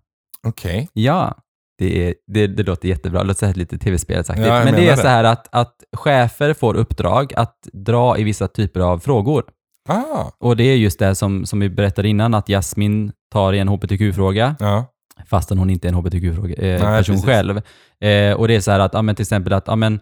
Okej. 0.46 0.88
Ja, 0.92 1.34
det, 1.78 2.08
är, 2.08 2.14
det, 2.26 2.46
det 2.46 2.62
låter 2.62 2.88
jättebra. 2.88 3.20
Det 3.20 3.26
låter 3.26 3.54
lite 3.54 3.78
tv-spelsaktigt. 3.78 4.48
Ja, 4.48 4.64
Men 4.64 4.74
det 4.74 4.80
är 4.80 4.84
menar 4.84 4.96
så 4.96 5.02
det. 5.02 5.08
här 5.08 5.24
att, 5.24 5.48
att 5.52 5.74
chefer 5.96 6.54
får 6.54 6.74
uppdrag 6.76 7.32
att 7.36 7.68
dra 7.72 8.18
i 8.18 8.24
vissa 8.24 8.48
typer 8.48 8.80
av 8.80 8.98
frågor. 8.98 9.44
Ah, 9.88 10.30
Och 10.38 10.56
det 10.56 10.64
är 10.64 10.76
just 10.76 10.98
det 10.98 11.14
som, 11.14 11.46
som 11.46 11.60
vi 11.60 11.68
berättade 11.68 12.08
innan, 12.08 12.34
att 12.34 12.48
Jasmin 12.48 13.12
tar 13.32 13.52
i 13.52 13.58
en 13.58 13.68
hbtq-fråga, 13.68 14.56
ja. 14.60 14.84
fastän 15.26 15.58
hon 15.58 15.70
inte 15.70 15.88
är 15.88 15.92
en 15.92 15.94
hbtq-person 15.94 17.16
eh, 17.16 17.22
själv. 17.22 17.56
Eh, 18.00 18.32
och 18.32 18.48
det 18.48 18.54
är 18.54 18.60
så 18.60 18.70
här 18.70 18.80
att, 18.80 18.94
ja, 18.94 19.02
men 19.02 19.14
till 19.14 19.22
exempel 19.22 19.52
att 19.52 19.64
ja, 19.66 19.76
men 19.76 20.00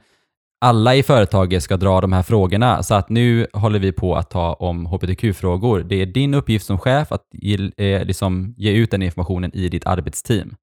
alla 0.60 0.94
i 0.94 1.02
företaget 1.02 1.62
ska 1.62 1.76
dra 1.76 2.00
de 2.00 2.12
här 2.12 2.22
frågorna, 2.22 2.82
så 2.82 2.94
att 2.94 3.08
nu 3.08 3.46
håller 3.52 3.78
vi 3.78 3.92
på 3.92 4.16
att 4.16 4.30
ta 4.30 4.52
om 4.52 4.86
hbtq-frågor. 4.86 5.80
Det 5.82 6.02
är 6.02 6.06
din 6.06 6.34
uppgift 6.34 6.66
som 6.66 6.78
chef 6.78 7.12
att 7.12 7.22
ge, 7.32 7.70
eh, 7.76 8.04
liksom, 8.04 8.54
ge 8.56 8.72
ut 8.72 8.90
den 8.90 9.02
informationen 9.02 9.50
i 9.54 9.68
ditt 9.68 9.86
arbetsteam. 9.86 10.54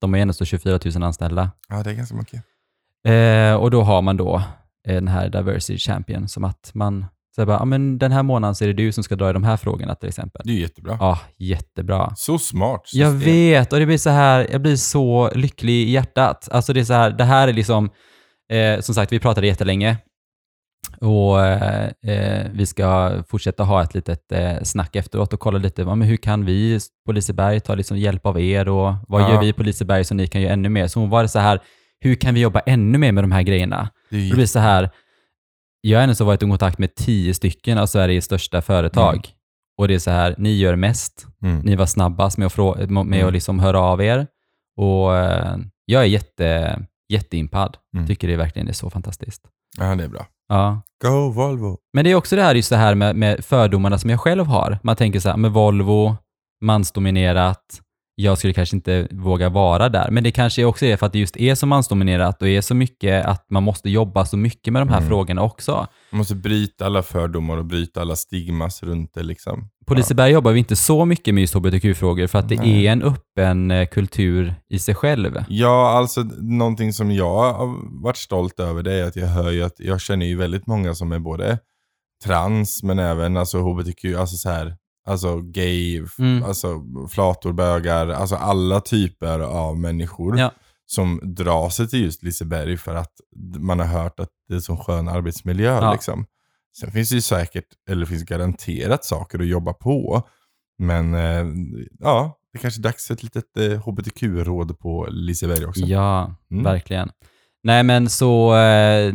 De 0.00 0.12
har 0.12 0.20
ändå 0.20 0.34
så 0.34 0.44
24 0.44 0.78
000 0.94 1.02
anställda. 1.02 1.50
ja, 1.68 1.82
det 1.82 1.90
är 1.90 1.94
ganska 1.94 2.16
mycket. 2.16 2.42
Eh, 3.06 3.54
och 3.54 3.70
då 3.70 3.82
har 3.82 4.02
man 4.02 4.16
då 4.16 4.42
eh, 4.88 4.94
den 4.94 5.08
här 5.08 5.28
Diversity 5.28 5.78
Champion, 5.78 6.28
som 6.28 6.44
att 6.44 6.70
man 6.74 7.06
säger 7.34 7.46
bara, 7.46 7.64
men 7.64 7.98
den 7.98 8.12
här 8.12 8.22
månaden 8.22 8.54
så 8.54 8.64
är 8.64 8.68
det 8.68 8.74
du 8.74 8.92
som 8.92 9.04
ska 9.04 9.16
dra 9.16 9.30
i 9.30 9.32
de 9.32 9.44
här 9.44 9.56
frågorna 9.56 9.94
till 9.94 10.08
exempel. 10.08 10.42
Det 10.44 10.50
är 10.52 10.54
ju 10.54 10.60
jättebra. 10.60 10.96
Ja, 11.00 11.18
jättebra. 11.38 12.12
Så 12.16 12.38
smart 12.38 12.82
Jag 12.92 13.12
system. 13.12 13.18
vet, 13.34 13.72
och 13.72 13.78
det 13.78 13.86
blir 13.86 13.98
så 13.98 14.10
här, 14.10 14.46
jag 14.52 14.62
blir 14.62 14.76
så 14.76 15.30
lycklig 15.34 15.72
i 15.72 15.90
hjärtat. 15.90 16.48
Alltså 16.52 16.72
det 16.72 16.80
är 16.80 16.84
så 16.84 16.92
här, 16.92 17.10
det 17.10 17.24
här 17.24 17.48
är 17.48 17.52
liksom, 17.52 17.90
eh, 18.52 18.80
som 18.80 18.94
sagt, 18.94 19.12
vi 19.12 19.18
pratade 19.18 19.46
jättelänge 19.46 19.96
och 21.00 21.46
eh, 21.46 21.90
eh, 22.02 22.46
vi 22.52 22.66
ska 22.66 23.12
fortsätta 23.28 23.62
ha 23.64 23.82
ett 23.82 23.94
litet 23.94 24.32
eh, 24.32 24.62
snack 24.62 24.96
efteråt 24.96 25.32
och 25.32 25.40
kolla 25.40 25.58
lite, 25.58 25.82
ja, 25.82 25.94
men 25.94 26.08
hur 26.08 26.16
kan 26.16 26.44
vi 26.44 26.78
på 27.06 27.12
Liseberg 27.12 27.60
ta 27.60 27.74
liksom 27.74 27.98
hjälp 27.98 28.26
av 28.26 28.40
er 28.40 28.68
och 28.68 28.94
vad 29.08 29.22
Ja. 29.22 29.32
gör 29.32 29.40
vi 29.40 29.52
på 29.52 29.62
Liseberg 29.62 30.04
så 30.04 30.14
ni 30.14 30.26
kan 30.26 30.40
göra 30.42 30.52
ännu 30.52 30.68
mer? 30.68 30.86
Så 30.86 31.00
hon 31.00 31.10
var 31.10 31.26
så 31.26 31.38
här, 31.38 31.60
hur 32.00 32.14
kan 32.14 32.34
vi 32.34 32.40
jobba 32.40 32.60
ännu 32.60 32.98
mer 32.98 33.12
med 33.12 33.24
de 33.24 33.32
här 33.32 33.42
grejerna? 33.42 33.90
Det 34.10 34.16
är 34.16 34.28
Det 34.30 34.34
blir 34.34 34.46
så 34.46 34.58
här, 34.58 34.90
jag 35.80 35.98
har 35.98 36.04
ändå 36.08 36.24
varit 36.24 36.42
i 36.42 36.46
kontakt 36.46 36.78
med 36.78 36.94
tio 36.94 37.34
stycken 37.34 37.78
av 37.78 37.86
Sveriges 37.86 38.24
största 38.24 38.62
företag. 38.62 39.14
Mm. 39.14 39.22
Och 39.78 39.88
det 39.88 39.94
är 39.94 39.98
så 39.98 40.10
här, 40.10 40.34
ni 40.38 40.52
gör 40.56 40.76
mest, 40.76 41.26
mm. 41.42 41.58
ni 41.60 41.76
var 41.76 41.86
snabbast 41.86 42.38
med 42.38 42.46
att, 42.46 42.54
frå- 42.54 42.86
med 42.88 43.16
Mm. 43.18 43.26
att 43.26 43.32
liksom 43.32 43.58
höra 43.58 43.80
av 43.80 44.02
er. 44.02 44.26
Och 44.76 45.16
eh, 45.16 45.56
jag 45.84 46.02
är 46.02 46.06
jätte, 46.06 46.78
jätteimpad. 47.08 47.76
Mm. 47.94 48.06
Tycker 48.06 48.28
det 48.28 48.36
verkligen 48.36 48.68
är 48.68 48.72
så 48.72 48.90
fantastiskt. 48.90 49.42
Ja, 49.78 49.94
det 49.94 50.04
är 50.04 50.08
bra. 50.08 50.26
Ja. 50.50 50.82
Go 51.04 51.30
Volvo. 51.30 51.78
Men 51.92 52.04
det 52.04 52.10
är 52.10 52.14
också 52.14 52.36
det 52.36 52.42
här, 52.42 52.54
just 52.54 52.70
det 52.70 52.76
här 52.76 52.94
med, 52.94 53.16
med 53.16 53.44
fördomarna 53.44 53.98
som 53.98 54.10
jag 54.10 54.20
själv 54.20 54.46
har. 54.46 54.78
Man 54.82 54.96
tänker 54.96 55.20
så 55.20 55.28
här, 55.28 55.36
med 55.36 55.50
Volvo, 55.52 56.16
mansdominerat, 56.84 57.80
jag 58.14 58.38
skulle 58.38 58.52
kanske 58.52 58.76
inte 58.76 59.08
våga 59.10 59.48
vara 59.48 59.88
där. 59.88 60.10
Men 60.10 60.24
det 60.24 60.30
kanske 60.32 60.64
också 60.64 60.86
är 60.86 60.96
för 60.96 61.06
att 61.06 61.12
det 61.12 61.18
just 61.18 61.36
är 61.36 61.54
så 61.54 61.66
mansdominerat 61.66 62.42
och 62.42 62.48
är 62.48 62.60
så 62.60 62.74
mycket 62.74 63.26
att 63.26 63.46
man 63.50 63.62
måste 63.62 63.90
jobba 63.90 64.24
så 64.26 64.36
mycket 64.36 64.72
med 64.72 64.82
de 64.82 64.88
här 64.88 64.96
Mm. 64.96 65.08
frågorna 65.08 65.42
också. 65.42 65.86
Man 66.10 66.18
måste 66.18 66.34
bryta 66.34 66.86
alla 66.86 67.02
fördomar 67.02 67.56
och 67.56 67.64
bryta 67.64 68.00
alla 68.00 68.16
stigmas 68.16 68.82
runt 68.82 69.14
det 69.14 69.22
liksom. 69.22 69.68
På 69.90 69.94
Liseberg 69.94 70.32
jobbar 70.32 70.52
vi 70.52 70.58
inte 70.58 70.76
så 70.76 71.04
mycket 71.04 71.34
med 71.34 71.40
just 71.40 71.54
hbtq-frågor 71.54 72.26
för 72.26 72.38
att 72.38 72.48
det 72.48 72.56
Nej. 72.56 72.86
är 72.86 72.92
en 72.92 73.02
öppen 73.02 73.70
eh, 73.70 73.86
kultur 73.88 74.54
i 74.68 74.78
sig 74.78 74.94
själv. 74.94 75.44
Ja, 75.48 75.90
alltså 75.90 76.22
någonting 76.38 76.92
som 76.92 77.10
jag 77.10 77.52
har 77.52 78.02
varit 78.02 78.16
stolt 78.16 78.60
över 78.60 78.82
det 78.82 78.92
är 78.94 79.04
att 79.04 79.16
jag 79.16 79.26
hör 79.26 79.50
ju 79.50 79.62
att 79.62 79.74
jag 79.80 80.00
känner 80.00 80.26
ju 80.26 80.36
väldigt 80.36 80.66
många 80.66 80.94
som 80.94 81.12
är 81.12 81.18
både 81.18 81.58
trans 82.24 82.82
men 82.82 82.98
även 82.98 83.36
alltså 83.36 83.58
hbtq, 83.58 84.04
alltså 84.18 84.36
så 84.36 84.50
här, 84.50 84.76
alltså 85.06 85.40
gay, 85.40 86.04
Mm. 86.18 86.42
alltså 86.44 86.82
flator, 87.10 87.52
bögar, 87.52 88.08
alltså 88.08 88.34
alla 88.36 88.80
typer 88.80 89.40
av 89.40 89.78
människor 89.78 90.38
Ja. 90.38 90.50
som 90.86 91.20
drar 91.22 91.68
sig 91.68 91.88
till 91.88 92.04
just 92.04 92.22
Liseberg 92.22 92.76
för 92.76 92.94
att 92.94 93.12
man 93.58 93.78
har 93.80 93.86
hört 93.86 94.20
att 94.20 94.28
det 94.48 94.54
är 94.54 94.60
så 94.60 94.76
skön 94.76 95.08
arbetsmiljö. 95.08 95.72
Ja. 95.82 95.92
Liksom. 95.92 96.24
Sen 96.78 96.90
finns 96.90 97.08
det 97.10 97.14
ju 97.14 97.20
säkert, 97.20 97.64
eller 97.90 98.06
finns 98.06 98.22
garanterat 98.22 99.04
saker 99.04 99.38
att 99.38 99.46
jobba 99.46 99.72
på. 99.72 100.22
Men 100.78 101.14
eh, 101.14 101.46
ja, 101.98 102.38
det 102.52 102.58
är 102.58 102.62
kanske 102.62 102.80
är 102.80 102.82
dags 102.82 103.06
för 103.06 103.14
ett 103.14 103.22
litet 103.22 103.56
eh, 103.58 103.78
hbtq-råd 103.88 104.78
på 104.78 105.06
Liseberg 105.10 105.64
också. 105.66 105.80
Ja, 105.80 106.34
Mm. 106.50 106.64
verkligen. 106.64 107.10
Nej, 107.62 107.82
men 107.82 108.08
så... 108.10 108.56
Eh, 108.56 109.14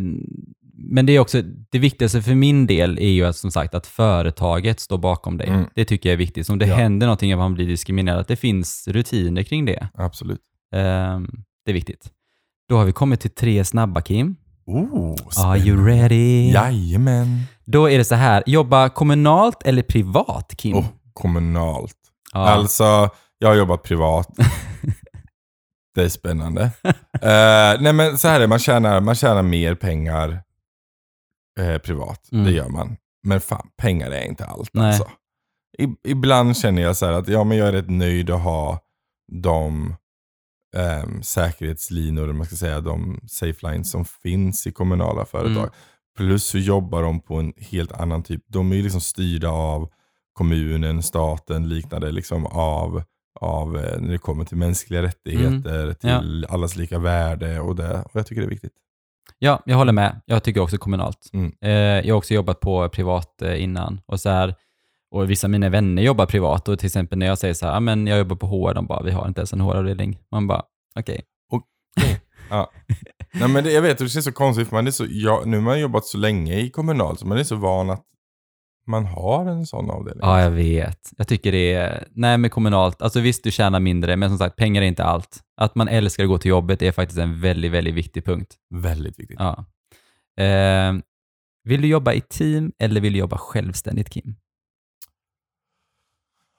men 0.78 1.06
det 1.06 1.13
är 1.15 1.20
också, 1.20 1.41
det 1.72 1.80
viktigaste 1.80 2.22
för 2.22 2.36
min 2.36 2.68
del 2.68 2.98
är 3.00 3.10
ju 3.10 3.26
att, 3.26 3.36
som 3.36 3.52
sagt 3.52 3.74
att 3.74 3.88
företaget 3.88 4.80
står 4.80 4.98
bakom 4.98 5.38
dig. 5.38 5.48
Mm. 5.48 5.65
Det 5.76 5.86
tycker 5.86 6.10
jag 6.10 6.13
är 6.13 6.18
viktigt. 6.18 6.46
Så 6.48 6.54
om 6.54 6.60
det 6.60 6.68
Ja. 6.68 6.76
händer 6.76 7.08
någonting 7.08 7.32
att 7.32 7.38
man 7.39 7.54
blir 7.54 7.68
diskriminerad, 7.68 8.20
att 8.20 8.28
det 8.28 8.36
finns 8.36 8.88
rutiner 8.88 9.44
kring 9.44 9.65
det. 9.65 9.88
Absolut. 9.94 10.41
Ehm, 10.76 11.28
det 11.65 11.72
är 11.72 11.74
viktigt. 11.74 12.12
Då 12.70 12.78
har 12.78 12.86
vi 12.86 12.91
kommit 12.91 13.20
till 13.22 13.30
tre 13.32 13.65
snabba, 13.65 14.02
Kim. 14.02 14.36
Oh, 14.67 15.15
Are 15.38 15.58
you 15.58 15.86
ready? 15.86 16.51
Jajamän. 16.51 17.41
Då 17.65 17.89
är 17.89 17.97
det 17.97 18.06
så 18.06 18.15
här, 18.15 18.43
jobba 18.45 18.89
kommunalt 18.89 19.63
eller 19.63 19.84
privat, 19.84 20.54
Kim? 20.58 20.78
Oh, 20.78 20.86
kommunalt. 21.13 21.97
ja. 22.34 22.39
Alltså, 22.39 23.10
jag 23.38 23.47
har 23.47 23.56
jobbat 23.56 23.84
privat. 23.84 24.28
det 25.95 26.01
är 26.04 26.10
spännande. 26.10 26.62
Eh, 27.21 27.82
nej 27.82 27.93
men 27.93 28.17
så 28.17 28.28
här 28.28 28.36
är 28.36 28.39
det, 28.39 28.47
man 28.47 28.60
tjänar, 28.60 29.01
man 29.01 29.15
tjänar 29.15 29.43
mer 29.43 29.75
pengar 29.75 30.43
eh, 31.60 31.78
privat. 31.78 32.30
Mm. 32.32 32.45
Det 32.45 32.51
gör 32.51 32.69
man. 32.69 32.97
Men 33.28 33.41
fan, 33.41 33.67
pengar 33.78 34.12
är 34.12 34.23
inte 34.23 34.45
allt 34.45 34.69
Nej. 34.73 34.88
alltså. 34.88 35.08
I, 35.78 35.88
ibland 36.12 36.58
känner 36.58 36.82
jag 36.82 36.95
så 36.95 37.06
här 37.06 37.13
att 37.13 37.28
ja, 37.28 37.43
men 37.43 37.58
jag 37.58 37.67
är 37.67 37.71
rätt 37.71 37.89
nöjd 37.89 38.30
att 38.30 38.41
ha 38.41 38.80
de 39.32 39.95
ehm, 40.75 41.23
säkerhetslinor, 41.23 42.33
man 42.33 42.45
ska 42.45 42.55
säga, 42.55 42.81
de 42.81 43.19
safe 43.27 43.71
lines 43.71 43.91
som 43.91 44.05
finns 44.05 44.67
i 44.67 44.71
kommunala 44.71 45.25
företag. 45.25 45.57
Mm. 45.57 45.69
Plus 46.17 46.43
så 46.45 46.57
jobbar 46.57 47.03
de 47.03 47.19
på 47.19 47.35
en 47.35 47.53
helt 47.57 47.91
annan 47.91 48.23
typ, 48.23 48.43
de 48.47 48.71
är 48.73 48.83
liksom 48.83 49.01
styrda 49.01 49.49
av 49.49 49.89
kommunen, 50.33 51.03
staten, 51.03 51.69
liknande, 51.69 52.11
liksom 52.11 52.45
av, 52.45 53.03
av 53.39 53.77
eh, 53.77 53.99
när 54.01 54.11
det 54.11 54.17
kommer 54.17 54.45
till 54.45 54.57
mänskliga 54.57 55.01
rättigheter, 55.01 55.83
Mm. 55.83 55.95
till 55.95 56.45
allas 56.49 56.75
lika 56.75 56.99
värde 56.99 57.59
och 57.59 57.75
det. 57.75 58.01
Och 58.01 58.11
jag 58.13 58.27
tycker 58.27 58.41
det 58.41 58.47
är 58.47 58.49
viktigt. 58.49 58.73
Ja, 59.39 59.63
jag 59.65 59.77
håller 59.77 59.93
med. 59.93 60.21
Jag 60.25 60.43
tycker 60.43 60.61
också 60.61 60.77
kommunalt. 60.77 61.29
Mm. 61.33 61.53
Eh, 61.61 61.71
jag 62.07 62.13
har 62.13 62.17
också 62.17 62.33
jobbat 62.33 62.59
på 62.59 62.89
privat 62.89 63.41
eh, 63.41 63.63
innan. 63.63 64.01
Och, 64.05 64.19
så 64.19 64.29
här, 64.29 64.55
och 65.12 65.30
vissa 65.30 65.48
av 65.48 65.52
mina 65.52 65.70
vänner 65.70 66.02
jobbar 66.02 66.26
privat. 66.26 66.68
Och 66.68 66.80
till 66.80 66.86
exempel 66.86 67.18
när 67.18 67.26
jag 67.26 67.38
säger 67.38 67.54
så 67.54 67.65
här, 67.65 67.76
"Ah, 67.76 67.80
men 67.80 68.08
jag 68.08 68.18
jobbar 68.18 68.36
på 68.36 68.48
HR, 68.48 68.74
de 68.74 68.86
bara, 68.88 69.04
vi 69.04 69.12
har 69.12 69.28
inte 69.28 69.39
ens 69.41 69.54
en 69.54 69.62
HR-avdelning. 69.62 70.18
Man 70.32 70.48
bara, 70.48 70.63
okej. 71.00 71.22
Ja. 72.50 72.72
Nej, 73.34 73.50
men 73.50 73.63
det, 73.63 73.72
jag 73.72 73.82
vet, 73.82 73.98
det 73.98 74.10
känns 74.10 74.26
så 74.26 74.32
konstigt, 74.32 74.68
för 74.68 74.76
man 74.76 74.88
är 74.88 74.91
så, 74.91 75.06
ja, 75.10 75.44
nu 75.46 75.58
har 75.58 75.63
man 75.63 75.80
jobbat 75.80 76.06
så 76.06 76.18
länge 76.18 76.60
i 76.60 76.70
kommunal, 76.70 77.18
så 77.18 77.28
man 77.28 77.38
är 77.38 77.44
så 77.44 77.56
van 77.56 77.89
att 77.89 78.04
man 78.88 79.06
har 79.06 79.46
en 79.46 79.65
sån 79.65 79.89
avdelning. 79.89 80.20
Ja, 80.22 80.41
jag 80.41 80.52
vet. 80.52 81.10
Jag 81.18 81.28
tycker 81.28 81.52
det 81.52 81.74
är, 81.74 82.08
nej 82.12 82.38
men 82.38 82.50
kommunalt, 82.50 83.02
alltså 83.02 83.20
visst 83.20 83.44
du 83.44 83.52
tjänar 83.52 83.80
mindre, 83.80 84.15
men 84.15 84.30
som 84.30 84.38
sagt, 84.38 84.56
pengar 84.56 84.82
är 84.82 84.86
inte 84.86 85.04
allt. 85.04 85.39
Att 85.62 85.76
man 85.76 85.88
älskar 85.88 86.24
att 86.24 86.30
gå 86.30 86.38
till 86.38 86.50
jobbet 86.50 86.82
är 86.82 86.91
faktiskt 86.91 87.20
en 87.20 87.41
väldigt, 87.41 87.72
väldigt 87.72 87.94
viktig 87.96 88.26
punkt. 88.26 88.56
Väldigt 88.74 89.20
viktigt. 89.20 89.39
Ja. 89.39 89.65
Eh, 90.44 90.94
vill 91.63 91.82
du 91.82 91.88
jobba 91.88 92.13
i 92.13 92.22
team 92.22 92.72
eller 92.80 93.02
vill 93.02 93.13
du 93.13 93.20
jobba 93.20 93.38
självständigt, 93.38 94.10
Kim? 94.10 94.36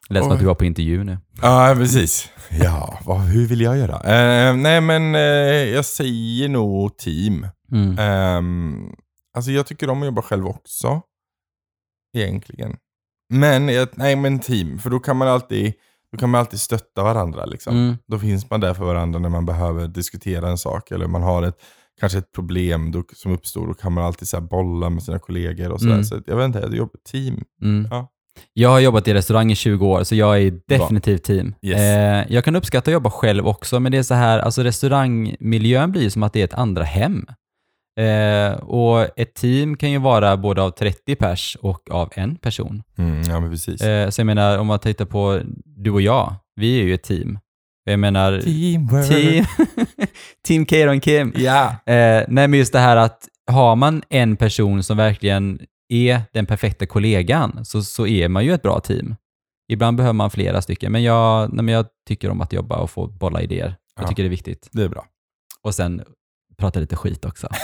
Lät 0.09 0.23
som 0.23 0.33
att 0.33 0.39
du 0.39 0.45
var 0.45 0.55
på 0.55 0.65
intervju 0.65 1.05
nu. 1.05 1.19
Ja, 1.43 1.75
precis. 1.77 2.31
Ja, 2.51 2.99
vad, 3.05 3.21
hur 3.21 3.47
vill 3.47 3.61
jag 3.61 3.79
göra? 3.79 3.95
Eh, 3.95 4.57
nej, 4.57 4.81
men 4.81 5.15
eh, 5.15 5.21
jag 5.75 5.85
säger 5.85 6.49
nog 6.49 6.97
team. 6.97 7.47
Mm. 7.73 7.99
Ehm, 7.99 8.93
alltså 9.37 9.51
jag 9.51 9.67
tycker 9.67 9.91
om 9.91 10.03
att 10.03 10.07
jobba 10.07 10.23
själv 10.23 10.47
också. 10.47 11.03
Egentligen. 12.17 12.77
Men, 13.33 13.69
jag, 13.69 13.89
nej 13.95 14.17
men 14.17 14.39
team, 14.39 14.79
för 14.79 14.91
då 14.91 14.99
kan 14.99 15.17
man 15.17 15.29
alltid, 15.29 15.73
då 16.13 16.19
kan 16.19 16.31
man 16.31 16.39
alltid 16.39 16.61
stötta 16.61 17.03
varandra. 17.03 17.45
Liksom. 17.45 17.77
Mm. 17.77 17.97
Då 18.07 18.19
finns 18.19 18.51
man 18.51 18.61
där 18.61 18.75
för 18.75 18.85
varandra 18.85 19.19
när 19.19 19.29
man 19.29 19.47
behöver 19.47 19.89
diskutera 19.89 20.49
en 20.49 20.59
sak. 20.59 20.91
Eller 20.91 21.07
man 21.07 21.23
har 21.23 21.43
ett, 21.43 21.59
kanske 22.01 22.19
ett 22.19 22.33
problem 22.33 22.93
då, 22.93 23.05
som 23.15 23.33
uppstår. 23.33 23.67
Då 23.67 23.75
kan 23.75 23.93
man 23.93 24.05
alltid 24.05 24.29
så 24.29 24.41
bolla 24.41 24.91
med 24.91 25.03
sina 25.03 25.19
kollegor. 25.19 25.71
och 25.71 25.81
sådär. 25.81 25.93
Mm. 25.93 26.05
Så 26.05 26.21
jag 26.27 26.37
vet 26.37 26.47
inte, 26.47 26.59
jag 26.59 26.75
jobbar 26.75 27.01
team. 27.11 27.45
Mm. 27.63 27.89
Ja. 27.91 28.09
Jag 28.53 28.69
har 28.69 28.81
jobbat 28.81 29.09
i 29.09 29.15
restaurang 29.15 29.53
i 29.53 29.55
20 29.55 29.87
år, 29.87 30.05
så 30.05 30.15
jag 30.15 30.43
är 30.43 30.61
definitivt 30.69 31.23
team. 31.25 31.55
Yes. 31.63 31.81
Eh, 31.81 32.25
jag 32.29 32.45
kan 32.45 32.57
uppskatta 32.57 32.91
att 32.91 32.93
jobba 32.93 33.11
själv 33.11 33.47
också, 33.47 33.81
men 33.81 33.93
det 33.93 33.99
är 33.99 34.03
så 34.03 34.15
här, 34.15 34.39
alltså 34.39 34.63
restaurangmiljön 34.63 35.93
blir 35.93 36.11
som 36.11 36.23
att 36.23 36.33
det 36.33 36.41
är 36.41 36.45
ett 36.45 36.55
andra 36.55 36.85
hem. 36.85 37.27
Eh, 38.01 38.53
och 38.53 39.19
ett 39.19 39.35
team 39.35 39.77
kan 39.77 39.91
ju 39.91 39.99
vara 39.99 40.37
både 40.37 40.63
av 40.63 40.71
30 40.71 41.17
pers 41.17 41.57
och 41.61 41.91
av 41.91 42.13
en 42.15 42.37
person. 42.37 42.83
Mm, 42.99 43.23
ja 43.23 43.41
men 43.41 43.51
precis. 43.51 43.81
Eh, 43.81 44.11
så 44.11 44.21
jag 44.21 44.27
menar, 44.27 44.59
om 44.59 44.67
man 44.67 44.79
tittar 44.79 45.05
på 45.05 45.41
du 45.65 45.91
och 45.91 46.03
jag, 46.03 46.35
vi 46.57 46.81
är 46.81 46.85
ju 46.85 46.95
ett 46.95 47.03
team. 47.03 47.39
Jag 47.85 47.99
menar, 47.99 48.41
Teamwork. 48.41 49.09
team, 49.09 49.45
team 50.47 50.67
Keiron 50.67 51.01
Kim. 51.01 51.33
Ja. 51.37 51.67
Eh, 51.69 52.25
nej, 52.29 52.49
men 52.49 52.55
just 52.55 52.73
det 52.73 52.79
här 52.79 52.97
att 52.97 53.29
har 53.51 53.77
man 53.77 54.03
en 54.09 54.37
person 54.37 54.83
som 54.83 54.97
verkligen 54.97 55.61
är 55.89 56.21
den 56.33 56.47
perfekta 56.47 56.87
kollegan 56.87 57.65
så, 57.65 57.83
så 57.83 58.07
är 58.07 58.29
man 58.29 58.45
ju 58.45 58.55
ett 58.55 58.63
bra 58.63 58.81
team. 58.81 59.17
Ibland 59.69 59.97
behöver 59.97 60.13
man 60.13 60.31
flera 60.31 60.63
stycken, 60.63 60.93
men 60.93 61.03
jag, 61.03 61.53
nej, 61.53 61.65
men 61.65 61.75
jag 61.75 61.87
tycker 62.09 62.31
om 62.31 62.41
att 62.41 62.53
jobba 62.53 62.77
och 62.77 62.91
få 62.91 63.07
bolla 63.07 63.43
idéer. 63.43 63.77
Jag 63.97 64.05
Ja. 64.05 64.09
tycker 64.09 64.23
det 64.23 64.27
är 64.27 64.31
viktigt. 64.31 64.69
Det 64.73 64.83
är 64.83 64.89
bra. 64.89 65.07
Och 65.63 65.75
sen 65.75 66.03
prata 66.57 66.81
lite 66.81 66.97
skit 66.97 67.25
också. 67.25 67.49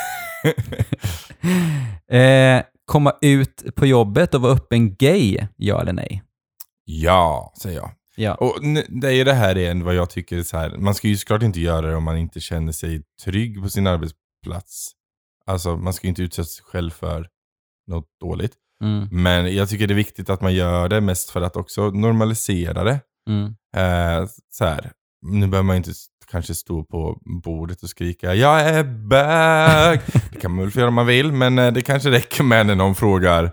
eh, 2.17 2.63
komma 2.85 3.13
ut 3.21 3.75
på 3.75 3.87
jobbet 3.87 4.35
och 4.35 4.41
vara 4.43 4.53
öppen 4.53 4.95
gay? 4.95 5.39
Ja 5.57 5.81
eller 5.81 5.93
nej? 5.93 6.23
Ja, 6.85 7.53
säger 7.63 7.77
jag. 7.79 7.91
Ja. 8.17 8.35
Och 8.35 8.55
det 8.89 9.15
är 9.15 9.25
det 9.25 9.33
här 9.35 9.59
igen 9.59 9.85
vad 9.85 9.95
jag 9.95 10.11
tycker 10.11 10.43
så 10.43 10.57
här. 10.57 10.77
Man 10.79 10.95
ska 10.95 11.09
ju 11.09 11.17
såklart 11.17 11.43
inte 11.43 11.61
göra 11.61 11.87
det 11.87 11.97
om 11.97 12.05
man 12.05 12.19
inte 12.19 12.41
känner 12.41 12.73
sig 12.73 13.03
trygg 13.25 13.63
på 13.63 13.69
sin 13.69 13.87
arbetsplats. 13.87 14.91
Alltså 15.47 15.77
man 15.77 15.93
ska 15.93 16.07
ju 16.07 16.09
inte 16.09 16.23
utsätta 16.23 16.47
sig 16.47 16.65
själv 16.65 16.91
för 16.91 17.29
något 17.87 18.07
dåligt. 18.21 18.53
Mm, 18.85 19.09
Men 19.11 19.55
jag 19.57 19.69
tycker 19.69 19.87
det 19.87 19.93
är 19.95 19.97
viktigt 19.97 20.31
att 20.31 20.41
man 20.41 20.55
gör 20.55 20.89
det 20.89 21.01
mest 21.01 21.31
för 21.31 21.43
att 21.43 21.57
också 21.57 21.91
normalisera 21.91 22.85
det. 22.85 23.01
mm, 23.29 23.55
Eh, 23.77 24.27
så 24.51 24.65
här. 24.65 24.93
Nu 25.27 25.47
behöver 25.47 25.67
man 25.67 25.77
inte 25.77 25.91
kanske 26.31 26.55
stå 26.55 26.85
på 26.85 27.19
bordet 27.45 27.83
och 27.83 27.89
skrika 27.89 28.35
jag 28.35 28.61
är 28.61 28.85
bög. 28.85 30.01
det 30.33 30.41
kan 30.41 30.51
man 30.51 30.61
väl 30.65 30.71
få 30.71 30.79
göra 30.79 30.89
om 30.89 30.95
man 30.95 31.07
vill, 31.07 31.33
men 31.33 31.59
eh, 31.59 31.73
det 31.73 31.83
kanske 31.83 32.11
räcker 32.11 32.45
med 32.45 32.67
när 32.67 32.75
någon 32.75 32.95
frågar 32.95 33.51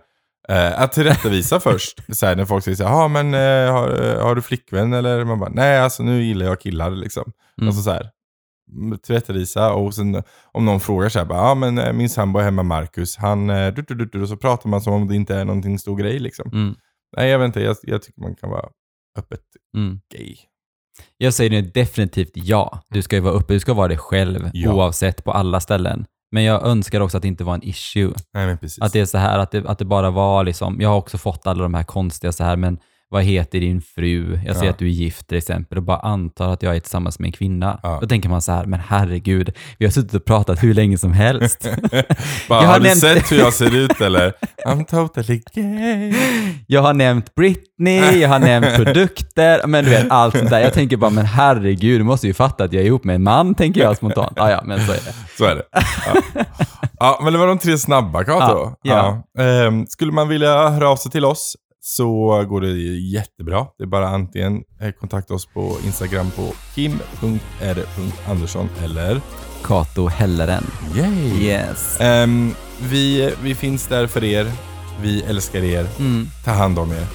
eh, 0.50 0.82
att 0.82 0.92
tillrättavisa 0.92 1.60
först. 1.70 2.16
Så 2.18 2.26
här, 2.26 2.36
när 2.36 2.46
folk 2.46 2.64
säger 2.64 2.76
så 2.76 2.84
här, 2.84 2.92
"Ja, 2.92 3.08
men 3.08 3.34
eh, 3.34 3.72
har, 3.74 4.04
eh, 4.16 4.24
har 4.24 4.36
du 4.36 4.42
flickvän? 4.42 4.94
Eller 4.94 5.26
man 5.26 5.40
bara, 5.40 5.50
nej 5.54 5.80
alltså 5.80 6.04
nu 6.04 6.24
gillar 6.24 6.46
jag 6.46 6.62
killar 6.62 6.92
liksom. 6.92 7.32
Mm. 7.62 7.68
Alltså 7.68 7.84
så 7.84 7.92
här, 7.92 8.10
mm, 8.72 8.98
tillrättavisa 9.00 9.74
och 9.74 9.96
sen 9.96 10.24
om 10.52 10.66
någon 10.66 10.80
frågar 10.80 11.10
så 11.10 11.20
här, 11.20 11.28
ja 11.30 11.56
men 11.56 11.78
eh, 11.78 11.94
min 11.94 12.10
sambo 12.10 12.40
hemma 12.40 12.64
Marcus, 12.64 13.18
han, 13.18 13.50
eh, 13.50 13.74
du, 13.74 13.82
du, 13.82 13.96
du, 13.96 14.06
du, 14.06 14.22
och 14.22 14.30
så 14.30 14.38
pratar 14.38 14.70
man 14.70 14.82
som 14.82 14.94
om 14.94 15.08
det 15.08 15.16
inte 15.16 15.36
är 15.36 15.46
någonting 15.46 15.80
stor 15.80 15.98
grej 15.98 16.20
liksom. 16.20 16.50
mm, 16.54 16.76
Nej 17.18 17.30
jag 17.30 17.40
vet 17.40 17.46
inte, 17.46 17.62
jag, 17.62 17.76
jag 17.84 18.02
tycker 18.02 18.22
man 18.22 18.36
kan 18.36 18.50
vara 18.50 18.70
öppet 19.18 19.42
mm. 19.78 20.00
gay. 20.14 20.36
Jag 21.18 21.34
säger 21.34 21.50
nu 21.50 21.62
definitivt 21.62 22.32
ja. 22.34 22.82
Du 22.90 23.02
ska 23.02 23.16
ju 23.16 23.22
vara 23.22 23.34
uppe, 23.34 23.54
du 23.54 23.60
ska 23.60 23.74
vara 23.74 23.88
dig 23.88 23.98
själv 23.98 24.50
Ja. 24.54 24.74
oavsett 24.74 25.24
på 25.24 25.32
alla 25.32 25.60
ställen. 25.60 26.06
Men 26.32 26.44
jag 26.44 26.66
önskar 26.66 27.02
också 27.02 27.18
att 27.18 27.22
det 27.22 27.28
inte 27.28 27.44
var 27.44 27.54
en 27.54 27.64
issue. 27.64 28.14
Nej. 28.34 28.58
Att 28.82 28.94
det 28.94 29.00
är 29.00 29.06
så 29.06 29.18
här, 29.18 29.40
att 29.40 29.52
det, 29.52 29.66
att 29.66 29.80
det 29.80 29.86
bara 29.86 30.10
var 30.12 30.44
liksom, 30.44 30.82
jag 30.82 30.90
har 30.90 30.98
också 30.98 31.18
fått 31.18 31.48
alla 31.48 31.64
de 31.64 31.74
här 31.74 31.84
konstiga 31.84 32.32
så 32.32 32.44
här, 32.44 32.56
men 32.56 32.80
vad 33.12 33.24
heter 33.24 33.60
din 33.60 33.82
fru? 33.82 34.40
Jag 34.46 34.56
ser 34.56 34.66
Ja. 34.66 34.72
att 34.72 34.78
du 34.78 34.86
är 34.86 34.90
gift 34.90 35.28
till 35.28 35.38
exempel 35.38 35.78
och 35.78 35.84
bara 35.84 35.98
antar 36.00 36.54
att 36.54 36.64
jag 36.64 36.76
är 36.76 36.80
tillsammans 36.80 37.20
med 37.20 37.28
en 37.28 37.32
kvinna. 37.32 37.80
Ja. 37.84 37.98
Då 38.02 38.08
tänker 38.08 38.30
man 38.30 38.42
så 38.42 38.52
här, 38.52 38.66
men 38.66 38.80
herregud, 38.88 39.54
vi 39.78 39.86
har 39.86 39.92
suttit 39.92 40.14
och 40.14 40.26
pratat 40.26 40.64
hur 40.64 40.74
länge 40.74 40.98
som 40.98 41.14
helst. 41.14 41.68
Bara, 41.92 42.04
Jag 42.50 42.56
har 42.56 42.66
har 42.66 42.80
du 42.80 42.86
nämnt- 42.86 43.00
sett 43.02 43.32
hur 43.32 43.38
jag 43.40 43.54
ser 43.54 43.76
ut 43.76 44.02
eller? 44.02 44.34
I'm 44.68 44.86
totally 44.86 45.42
gay. 45.54 46.14
Jag 46.68 46.82
har 46.82 46.94
nämnt 46.94 47.36
Britney, 47.36 48.20
jag 48.22 48.30
har 48.30 48.40
nämnt 48.40 48.76
produkter, 48.76 49.68
men 49.68 49.84
du 49.84 49.90
vet 49.90 50.12
allt 50.12 50.38
sånt 50.38 50.50
där. 50.50 50.60
Jag 50.60 50.74
tänker 50.74 50.98
bara, 50.98 51.12
men 51.12 51.26
herregud, 51.26 52.00
du 52.00 52.04
måste 52.04 52.28
ju 52.28 52.34
fatta 52.34 52.64
att 52.64 52.74
jag 52.74 52.82
är 52.84 52.88
ihop 52.88 53.04
med 53.04 53.16
en 53.16 53.24
man, 53.24 53.56
tänker 53.56 53.82
jag 53.82 53.98
spontant. 53.98 54.34
Ja, 54.36 54.52
ja, 54.52 54.62
men 54.66 54.86
så 54.86 54.92
är 54.92 54.96
det. 54.96 55.14
Så 55.38 55.46
är 55.46 55.56
det. 55.56 55.64
Ja. 55.72 56.44
ja, 57.00 57.20
men 57.24 57.34
det 57.34 57.40
var 57.40 57.48
de 57.48 57.58
tre 57.58 57.78
snabba 57.78 58.24
Kato. 58.24 58.72
Ja. 58.82 59.24
Ehm, 59.40 59.88
skulle 59.88 60.12
man 60.12 60.28
vilja 60.28 60.70
höra 60.70 60.90
av 60.90 60.96
sig 60.96 61.12
till 61.12 61.26
oss 61.26 61.56
så 61.82 62.44
går 62.50 62.62
det 62.62 62.72
jättebra. 63.18 63.66
Det 63.78 63.84
är 63.84 63.88
bara 63.88 64.08
antingen 64.08 64.64
eh, 64.82 64.92
kontakta 64.92 65.34
oss 65.34 65.46
på 65.46 65.78
Instagram 65.86 66.32
på 66.32 66.54
kim.r.andersson 66.76 68.70
eller 68.84 69.22
Kato 69.64 70.08
Helleren. 70.08 70.64
yay. 70.96 71.44
Yes. 71.44 72.00
Ehm, 72.00 72.54
vi, 72.82 73.34
vi 73.44 73.56
finns 73.56 73.88
där 73.88 74.08
för 74.08 74.24
er. 74.24 74.52
Vi 75.02 75.22
älskar 75.24 75.64
er. 75.64 75.88
Mm. 76.00 76.28
Ta 76.46 76.52
hand 76.52 76.80
om 76.80 76.92
er. 76.92 77.06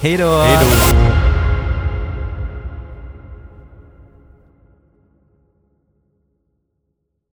Hej 0.00 0.16
då! 0.16 0.38
Hej 0.38 0.66
då! 0.66 1.39